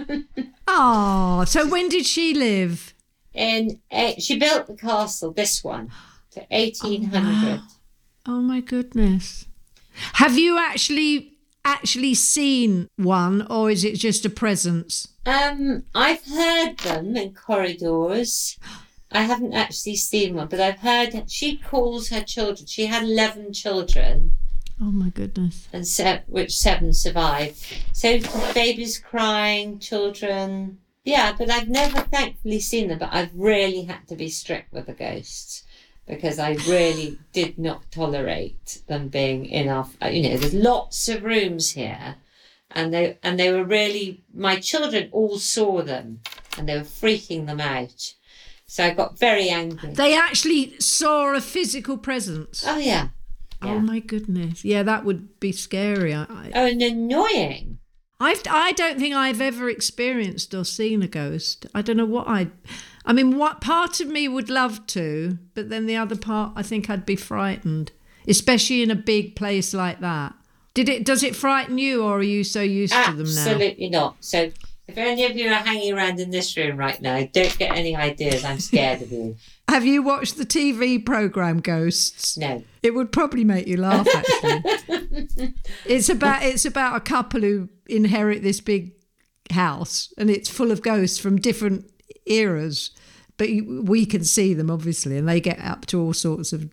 Oh, 0.67 1.45
so 1.47 1.69
when 1.69 1.89
did 1.89 2.07
she 2.07 2.33
live? 2.33 2.95
And 3.35 3.81
uh, 3.93 4.13
she 4.19 4.39
built 4.39 4.67
the 4.67 4.75
castle, 4.75 5.33
this 5.33 5.63
one, 5.63 5.91
to 6.31 6.41
1800. 6.49 7.61
Oh 8.27 8.41
my 8.41 8.61
goodness. 8.61 9.47
Have 10.15 10.39
you 10.39 10.59
actually 10.59 11.34
actually 11.65 12.15
seen 12.15 12.89
one 12.97 13.47
or 13.51 13.71
is 13.71 13.85
it 13.85 13.97
just 13.97 14.25
a 14.25 14.31
presence? 14.31 15.09
Um, 15.27 15.85
I've 15.95 16.25
heard 16.27 16.79
them 16.79 17.17
in 17.17 17.35
corridors. 17.35 18.59
I 19.11 19.23
haven't 19.23 19.53
actually 19.55 19.97
seen 19.97 20.35
one, 20.35 20.49
but 20.49 20.61
I've 20.61 20.81
heard 20.81 21.31
she 21.31 21.57
calls 21.57 22.09
her 22.09 22.23
children. 22.23 22.67
She 22.67 22.87
had 22.87 23.05
eleven 23.05 23.53
children, 23.53 24.33
Oh 24.81 24.91
my 24.91 25.09
goodness. 25.11 25.69
and 25.73 25.87
se- 25.87 26.23
which 26.27 26.55
seven 26.57 26.93
survived. 26.93 27.65
So 27.93 28.19
babies 28.55 28.99
crying, 28.99 29.79
children. 29.79 30.79
Yeah, 31.05 31.35
but 31.37 31.51
I've 31.51 31.69
never 31.69 32.01
thankfully 32.01 32.61
seen 32.61 32.89
them. 32.89 32.99
But 32.99 33.13
I've 33.13 33.35
really 33.35 33.83
had 33.85 34.09
to 34.09 34.17
be 34.17 34.29
strict 34.31 34.73
with 34.73 34.87
the 34.87 34.95
ghosts 34.95 35.64
because 36.07 36.39
I 36.39 36.53
really 36.69 37.19
did 37.33 37.59
not 37.59 37.91
tolerate 37.91 38.83
them 38.87 39.09
being 39.09 39.47
in 39.47 39.69
our. 39.69 39.87
Uh, 40.03 40.09
you 40.09 40.23
know, 40.23 40.37
there's 40.37 40.55
lots 40.55 41.09
of 41.09 41.23
rooms 41.23 41.71
here, 41.71 42.17
and 42.71 42.93
they 42.93 43.19
and 43.23 43.39
they 43.39 43.53
were 43.53 43.65
really. 43.65 44.25
My 44.33 44.57
children 44.61 45.09
all 45.13 45.39
saw 45.39 45.83
them, 45.83 46.21
and 46.59 46.69
they 46.69 46.77
were 46.77 46.83
freaking 46.83 47.47
them 47.47 47.61
out. 47.61 48.15
So 48.67 48.85
I 48.85 48.91
got 48.91 49.19
very 49.19 49.49
angry. 49.51 49.93
They 49.93 50.17
actually 50.17 50.79
saw 50.81 51.35
a 51.35 51.41
physical 51.41 51.99
presence. 51.99 52.65
Oh 52.67 52.79
yeah. 52.79 53.09
Oh 53.63 53.79
my 53.79 53.99
goodness. 53.99 54.65
Yeah, 54.65 54.83
that 54.83 55.05
would 55.05 55.41
be 55.41 55.53
scary. 55.53 56.13
I, 56.13 56.25
I, 56.25 56.53
Oh, 56.55 56.67
and 56.67 56.83
annoying. 56.83 57.79
I've, 58.25 58.43
I 58.51 58.73
don't 58.73 58.99
think 58.99 59.15
I've 59.15 59.41
ever 59.41 59.69
experienced 59.69 60.55
or 60.55 60.65
seen 60.65 61.03
a 61.03 61.09
ghost. 61.09 61.67
I 61.75 61.83
don't 61.83 61.97
know 61.97 62.07
what 62.07 62.27
I. 62.27 62.49
I 63.05 63.13
mean, 63.13 63.37
what 63.37 63.61
part 63.61 64.01
of 64.01 64.09
me 64.09 64.29
would 64.29 64.49
love 64.49 64.87
to, 64.89 65.39
but 65.55 65.69
then 65.69 65.85
the 65.85 65.97
other 65.97 66.17
part, 66.17 66.53
I 66.57 66.63
think 66.63 66.89
I'd 66.89 67.05
be 67.05 67.17
frightened, 67.17 67.93
especially 68.27 68.83
in 68.83 68.91
a 68.91 68.97
big 68.97 69.37
place 69.37 69.75
like 69.75 70.01
that. 70.01 70.35
Did 70.73 70.89
it? 70.89 71.05
Does 71.05 71.23
it 71.23 71.37
frighten 71.37 71.79
you, 71.79 72.03
or 72.03 72.19
are 72.19 72.23
you 72.23 72.45
so 72.45 72.63
used 72.63 72.95
to 72.95 73.13
them 73.13 73.33
now? 73.35 73.43
Absolutely 73.43 73.91
not. 73.91 74.17
So 74.21 74.51
if 74.87 74.99
any 74.99 75.25
of 75.25 75.37
you 75.37 75.49
are 75.51 75.55
hanging 75.55 75.93
around 75.95 76.21
in 76.21 76.31
this 76.31 76.57
room 76.57 76.77
right 76.77 77.01
now, 77.01 77.27
don't 77.33 77.57
get 77.59 77.75
any 77.77 77.97
ideas. 77.97 78.45
I'm 78.45 78.61
scared 78.61 79.03
of 79.03 79.11
you. 79.11 79.37
Have 79.69 79.85
you 79.87 80.03
watched 80.03 80.37
the 80.37 80.45
TV 80.45 81.05
program 81.05 81.61
Ghosts? 81.61 82.37
No. 82.37 82.63
It 82.83 82.95
would 82.95 83.11
probably 83.13 83.45
make 83.45 83.67
you 83.67 83.79
laugh. 83.79 84.07
Actually, 84.15 85.29
it's 85.87 86.09
about 86.09 86.43
it's 86.43 86.65
about 86.67 86.97
a 86.97 87.01
couple 87.01 87.41
who 87.41 87.69
inherit 87.87 88.43
this 88.43 88.61
big 88.61 88.93
house, 89.51 90.13
and 90.19 90.31
it's 90.31 90.49
full 90.51 90.71
of 90.71 90.83
ghosts 90.83 91.19
from 91.19 91.37
different 91.41 91.91
eras. 92.27 92.91
But 93.37 93.49
we 93.67 94.07
can 94.07 94.23
see 94.23 94.55
them 94.55 94.71
obviously, 94.71 95.17
and 95.17 95.29
they 95.29 95.41
get 95.41 95.59
up 95.61 95.87
to 95.87 96.01
all 96.01 96.13
sorts 96.13 96.53
of 96.53 96.71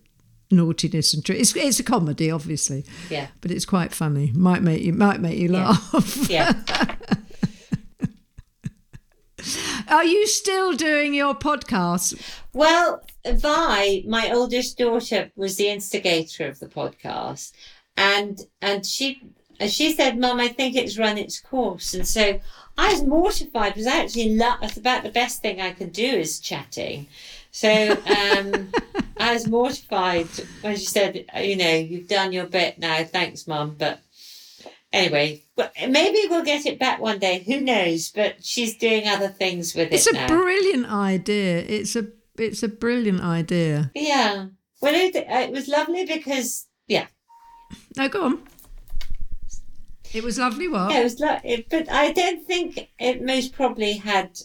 naughtiness 0.50 1.14
and 1.14 1.24
tr- 1.24 1.32
it's 1.32 1.56
it's 1.56 1.80
a 1.80 1.82
comedy, 1.82 2.30
obviously. 2.30 2.84
Yeah. 3.08 3.28
But 3.40 3.50
it's 3.50 3.64
quite 3.64 3.92
funny. 3.92 4.30
Might 4.34 4.62
make 4.62 4.82
you 4.82 4.92
might 4.92 5.18
make 5.20 5.38
you 5.38 5.50
Yeah. 5.50 5.68
laugh. 5.70 6.30
Yeah. 6.30 6.52
Are 9.88 10.04
you 10.04 10.26
still 10.26 10.72
doing 10.72 11.14
your 11.14 11.34
podcast? 11.34 12.20
Well, 12.52 13.02
Vi, 13.26 14.04
my 14.06 14.30
oldest 14.32 14.78
daughter, 14.78 15.30
was 15.36 15.56
the 15.56 15.68
instigator 15.68 16.46
of 16.46 16.58
the 16.58 16.66
podcast, 16.66 17.52
and 17.96 18.40
and 18.60 18.84
she 18.84 19.22
and 19.60 19.70
she 19.70 19.92
said, 19.92 20.18
"Mum, 20.18 20.40
I 20.40 20.48
think 20.48 20.76
it's 20.76 20.98
run 20.98 21.18
its 21.18 21.40
course." 21.40 21.94
And 21.94 22.06
so 22.06 22.40
I 22.76 22.92
was 22.92 23.02
mortified 23.02 23.74
because 23.74 23.86
I 23.86 23.98
actually 23.98 24.34
love. 24.34 24.58
It's 24.62 24.76
about 24.76 25.02
the 25.02 25.10
best 25.10 25.42
thing 25.42 25.60
I 25.60 25.72
can 25.72 25.90
do 25.90 26.04
is 26.04 26.40
chatting. 26.40 27.06
So 27.50 27.92
um, 27.92 28.72
I 29.18 29.34
was 29.34 29.46
mortified 29.46 30.28
when 30.62 30.76
she 30.76 30.86
said, 30.86 31.24
"You 31.40 31.56
know, 31.56 31.74
you've 31.74 32.08
done 32.08 32.32
your 32.32 32.46
bit 32.46 32.78
now. 32.78 33.04
Thanks, 33.04 33.46
Mum." 33.46 33.76
But 33.78 34.00
anyway, 34.92 35.42
well, 35.56 35.70
maybe 35.88 36.18
we'll 36.28 36.44
get 36.44 36.66
it 36.66 36.78
back 36.78 37.00
one 37.00 37.18
day. 37.18 37.42
Who 37.46 37.60
knows? 37.60 38.10
But 38.10 38.44
she's 38.44 38.76
doing 38.76 39.06
other 39.08 39.28
things 39.28 39.74
with 39.74 39.92
It's 39.92 40.06
it 40.06 40.10
It's 40.14 40.18
a 40.18 40.20
now. 40.22 40.26
brilliant 40.28 40.86
idea. 40.86 41.58
It's 41.58 41.96
a 41.96 42.06
it's 42.38 42.62
a 42.62 42.68
brilliant 42.68 43.20
idea. 43.22 43.90
Yeah. 43.94 44.46
Well, 44.80 44.94
it, 44.94 45.14
it 45.14 45.50
was 45.52 45.68
lovely 45.68 46.04
because, 46.06 46.66
yeah, 46.88 47.06
No, 47.96 48.08
go 48.08 48.24
on. 48.24 48.42
It 50.12 50.22
was 50.24 50.38
lovely. 50.38 50.68
What? 50.68 50.90
yeah, 50.92 51.00
it 51.00 51.04
was 51.04 51.20
lovely. 51.20 51.66
But 51.70 51.90
I 51.90 52.12
don't 52.12 52.46
think 52.46 52.88
it 52.98 53.22
most 53.22 53.52
probably 53.52 53.94
had, 53.94 54.38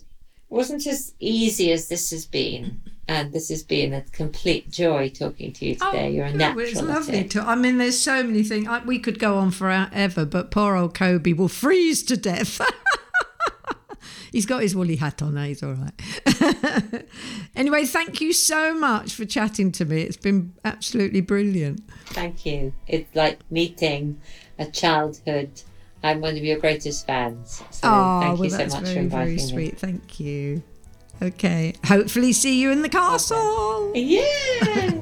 wasn't 0.50 0.86
as 0.88 1.14
easy 1.20 1.72
as 1.72 1.88
this 1.88 2.12
has 2.12 2.26
been. 2.26 2.82
And 3.10 3.32
this 3.32 3.50
has 3.50 3.64
been 3.64 3.94
a 3.94 4.02
complete 4.12 4.70
joy 4.70 5.10
talking 5.10 5.54
to 5.54 5.66
you 5.66 5.78
oh, 5.82 5.92
today. 5.92 6.12
You're 6.12 6.26
a 6.26 6.32
Oh, 6.32 6.36
natural. 6.36 6.66
It's 6.66 6.82
lovely 6.82 7.24
to. 7.26 7.42
I 7.42 7.56
mean, 7.56 7.78
there's 7.78 8.00
so 8.00 8.22
many 8.22 8.44
things. 8.44 8.68
I, 8.68 8.84
we 8.84 9.00
could 9.00 9.18
go 9.18 9.38
on 9.38 9.52
forever, 9.52 10.26
but 10.26 10.52
poor 10.52 10.76
old 10.76 10.94
Kobe 10.94 11.32
will 11.34 11.48
freeze 11.48 12.04
to 12.04 12.18
death. 12.18 12.60
He's 14.32 14.46
got 14.46 14.62
his 14.62 14.76
woolly 14.76 14.98
hat 14.98 15.22
on 15.22 15.36
now. 15.36 15.46
He's 15.46 15.64
all 15.64 15.74
right. 15.74 17.06
anyway, 17.56 17.86
thank 17.86 18.20
you 18.20 18.34
so 18.34 18.74
much 18.74 19.14
for 19.14 19.26
chatting 19.26 19.72
to 19.74 19.86
me. 19.86 20.02
It's 20.02 20.18
been 20.18 20.54
absolutely 20.66 21.22
brilliant. 21.22 21.90
Thank 22.08 22.46
you. 22.46 22.74
It's 22.88 23.16
like 23.16 23.40
meeting 23.50 24.20
a 24.60 24.66
childhood. 24.66 25.62
I'm 26.04 26.22
one 26.22 26.38
of 26.38 26.44
your 26.44 26.60
greatest 26.60 27.08
fans. 27.08 27.64
So 27.72 27.90
oh, 27.90 28.20
thank 28.22 28.34
well, 28.36 28.44
you 28.44 28.50
so 28.52 28.58
that's 28.58 28.74
much 28.76 28.84
very, 28.84 28.96
for 28.96 29.00
inviting 29.00 29.26
very 29.26 29.36
me. 29.36 29.48
sweet. 29.48 29.80
Thank 29.80 30.20
you. 30.20 30.62
Okay. 31.22 31.74
Hopefully, 31.86 32.34
see 32.34 32.62
you 32.62 32.72
in 32.72 32.82
the 32.82 32.90
castle. 32.90 33.92
Yeah. 33.96 35.02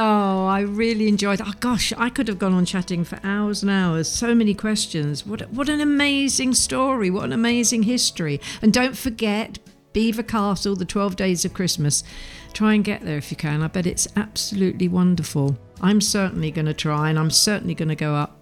Oh, 0.00 0.46
I 0.46 0.60
really 0.60 1.08
enjoyed. 1.08 1.40
Oh 1.40 1.52
gosh, 1.58 1.92
I 1.96 2.08
could 2.08 2.28
have 2.28 2.38
gone 2.38 2.52
on 2.52 2.64
chatting 2.64 3.02
for 3.02 3.18
hours 3.24 3.62
and 3.62 3.70
hours. 3.70 4.08
So 4.08 4.32
many 4.32 4.54
questions. 4.54 5.26
What 5.26 5.50
what 5.50 5.68
an 5.68 5.80
amazing 5.80 6.54
story. 6.54 7.10
What 7.10 7.24
an 7.24 7.32
amazing 7.32 7.82
history. 7.82 8.40
And 8.62 8.72
don't 8.72 8.96
forget 8.96 9.58
Belvoir 9.92 10.22
Castle, 10.22 10.76
the 10.76 10.84
12 10.84 11.16
days 11.16 11.44
of 11.44 11.52
Christmas. 11.52 12.04
Try 12.52 12.74
and 12.74 12.84
get 12.84 13.00
there 13.00 13.18
if 13.18 13.32
you 13.32 13.36
can. 13.36 13.60
I 13.60 13.66
bet 13.66 13.86
it's 13.86 14.06
absolutely 14.14 14.86
wonderful. 14.86 15.58
I'm 15.80 16.00
certainly 16.00 16.52
going 16.52 16.66
to 16.66 16.74
try 16.74 17.10
and 17.10 17.18
I'm 17.18 17.30
certainly 17.30 17.74
going 17.74 17.88
to 17.88 17.96
go 17.96 18.14
up 18.14 18.37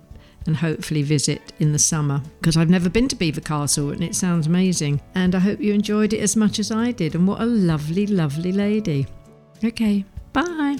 and 0.47 0.57
hopefully 0.57 1.03
visit 1.03 1.53
in 1.59 1.72
the 1.72 1.78
summer 1.78 2.22
because 2.40 2.57
I've 2.57 2.70
never 2.70 2.88
been 2.88 3.09
to 3.09 3.16
Belvoir 3.16 3.42
Castle 3.42 3.90
and 3.90 4.03
it 4.03 4.14
sounds 4.14 4.47
amazing. 4.47 5.01
And 5.14 5.34
I 5.34 5.38
hope 5.38 5.61
you 5.61 5.72
enjoyed 5.72 6.12
it 6.12 6.20
as 6.20 6.36
much 6.36 6.59
as 6.59 6.70
I 6.70 6.92
did. 6.92 7.14
And 7.14 7.26
what 7.26 7.40
a 7.40 7.47
lovely, 7.47 8.07
lovely 8.07 8.53
lady. 8.53 9.07
Okay, 9.64 10.05
bye. 10.32 10.76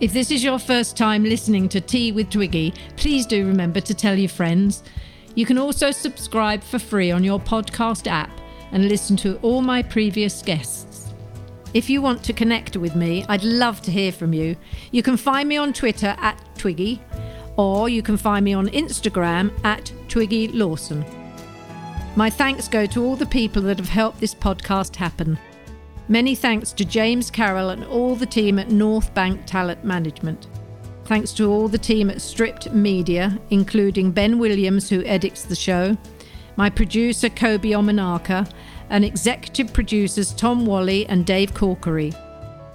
If 0.00 0.14
this 0.14 0.30
is 0.30 0.42
your 0.42 0.58
first 0.58 0.96
time 0.96 1.24
listening 1.24 1.68
to 1.70 1.80
Tea 1.80 2.12
with 2.12 2.30
Twiggy, 2.30 2.72
please 2.96 3.26
do 3.26 3.46
remember 3.46 3.80
to 3.80 3.94
tell 3.94 4.18
your 4.18 4.30
friends. 4.30 4.82
You 5.34 5.44
can 5.44 5.58
also 5.58 5.90
subscribe 5.90 6.62
for 6.62 6.78
free 6.78 7.10
on 7.10 7.22
your 7.22 7.38
podcast 7.38 8.06
app 8.06 8.30
and 8.72 8.88
listen 8.88 9.16
to 9.18 9.36
all 9.42 9.60
my 9.60 9.82
previous 9.82 10.40
guests. 10.40 10.79
If 11.72 11.88
you 11.88 12.02
want 12.02 12.24
to 12.24 12.32
connect 12.32 12.76
with 12.76 12.96
me, 12.96 13.24
I'd 13.28 13.44
love 13.44 13.80
to 13.82 13.92
hear 13.92 14.10
from 14.10 14.32
you. 14.32 14.56
You 14.90 15.04
can 15.04 15.16
find 15.16 15.48
me 15.48 15.56
on 15.56 15.72
Twitter 15.72 16.16
at 16.18 16.42
Twiggy, 16.58 17.00
or 17.56 17.88
you 17.88 18.02
can 18.02 18.16
find 18.16 18.44
me 18.44 18.54
on 18.54 18.66
Instagram 18.68 19.52
at 19.64 19.92
Twiggy 20.08 20.48
Lawson. 20.48 21.04
My 22.16 22.28
thanks 22.28 22.66
go 22.66 22.86
to 22.86 23.04
all 23.04 23.14
the 23.14 23.26
people 23.26 23.62
that 23.62 23.78
have 23.78 23.88
helped 23.88 24.18
this 24.18 24.34
podcast 24.34 24.96
happen. 24.96 25.38
Many 26.08 26.34
thanks 26.34 26.72
to 26.72 26.84
James 26.84 27.30
Carroll 27.30 27.70
and 27.70 27.84
all 27.84 28.16
the 28.16 28.26
team 28.26 28.58
at 28.58 28.72
North 28.72 29.14
Bank 29.14 29.46
Talent 29.46 29.84
Management. 29.84 30.48
Thanks 31.04 31.32
to 31.34 31.48
all 31.48 31.68
the 31.68 31.78
team 31.78 32.10
at 32.10 32.20
Stripped 32.20 32.72
Media, 32.72 33.38
including 33.50 34.10
Ben 34.10 34.40
Williams, 34.40 34.88
who 34.88 35.04
edits 35.04 35.44
the 35.44 35.54
show, 35.54 35.96
my 36.56 36.68
producer 36.68 37.28
Kobe 37.28 37.70
Omanaka, 37.70 38.52
and 38.90 39.04
executive 39.04 39.72
producers 39.72 40.32
Tom 40.32 40.66
Wally 40.66 41.06
and 41.06 41.24
Dave 41.24 41.54
Corkery. 41.54 42.14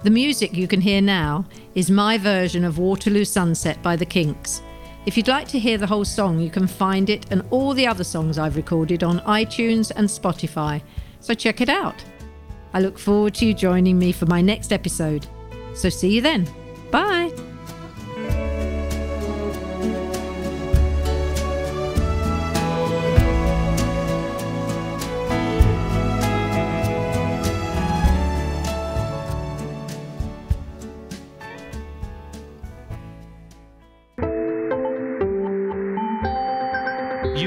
The 0.02 0.10
music 0.10 0.54
you 0.54 0.66
can 0.66 0.80
hear 0.80 1.00
now 1.00 1.44
is 1.74 1.90
my 1.90 2.18
version 2.18 2.64
of 2.64 2.78
Waterloo 2.78 3.24
Sunset 3.24 3.80
by 3.82 3.96
the 3.96 4.06
Kinks. 4.06 4.62
If 5.06 5.16
you'd 5.16 5.28
like 5.28 5.48
to 5.48 5.58
hear 5.58 5.78
the 5.78 5.86
whole 5.86 6.04
song, 6.04 6.40
you 6.40 6.50
can 6.50 6.66
find 6.66 7.08
it 7.08 7.26
and 7.30 7.42
all 7.50 7.74
the 7.74 7.86
other 7.86 8.04
songs 8.04 8.38
I've 8.38 8.56
recorded 8.56 9.04
on 9.04 9.20
iTunes 9.20 9.92
and 9.94 10.08
Spotify, 10.08 10.82
so 11.20 11.32
check 11.32 11.60
it 11.60 11.68
out. 11.68 12.04
I 12.74 12.80
look 12.80 12.98
forward 12.98 13.34
to 13.36 13.46
you 13.46 13.54
joining 13.54 13.98
me 13.98 14.12
for 14.12 14.26
my 14.26 14.40
next 14.40 14.72
episode. 14.72 15.26
So 15.74 15.88
see 15.88 16.14
you 16.14 16.20
then. 16.20 16.48
Bye. 16.90 17.45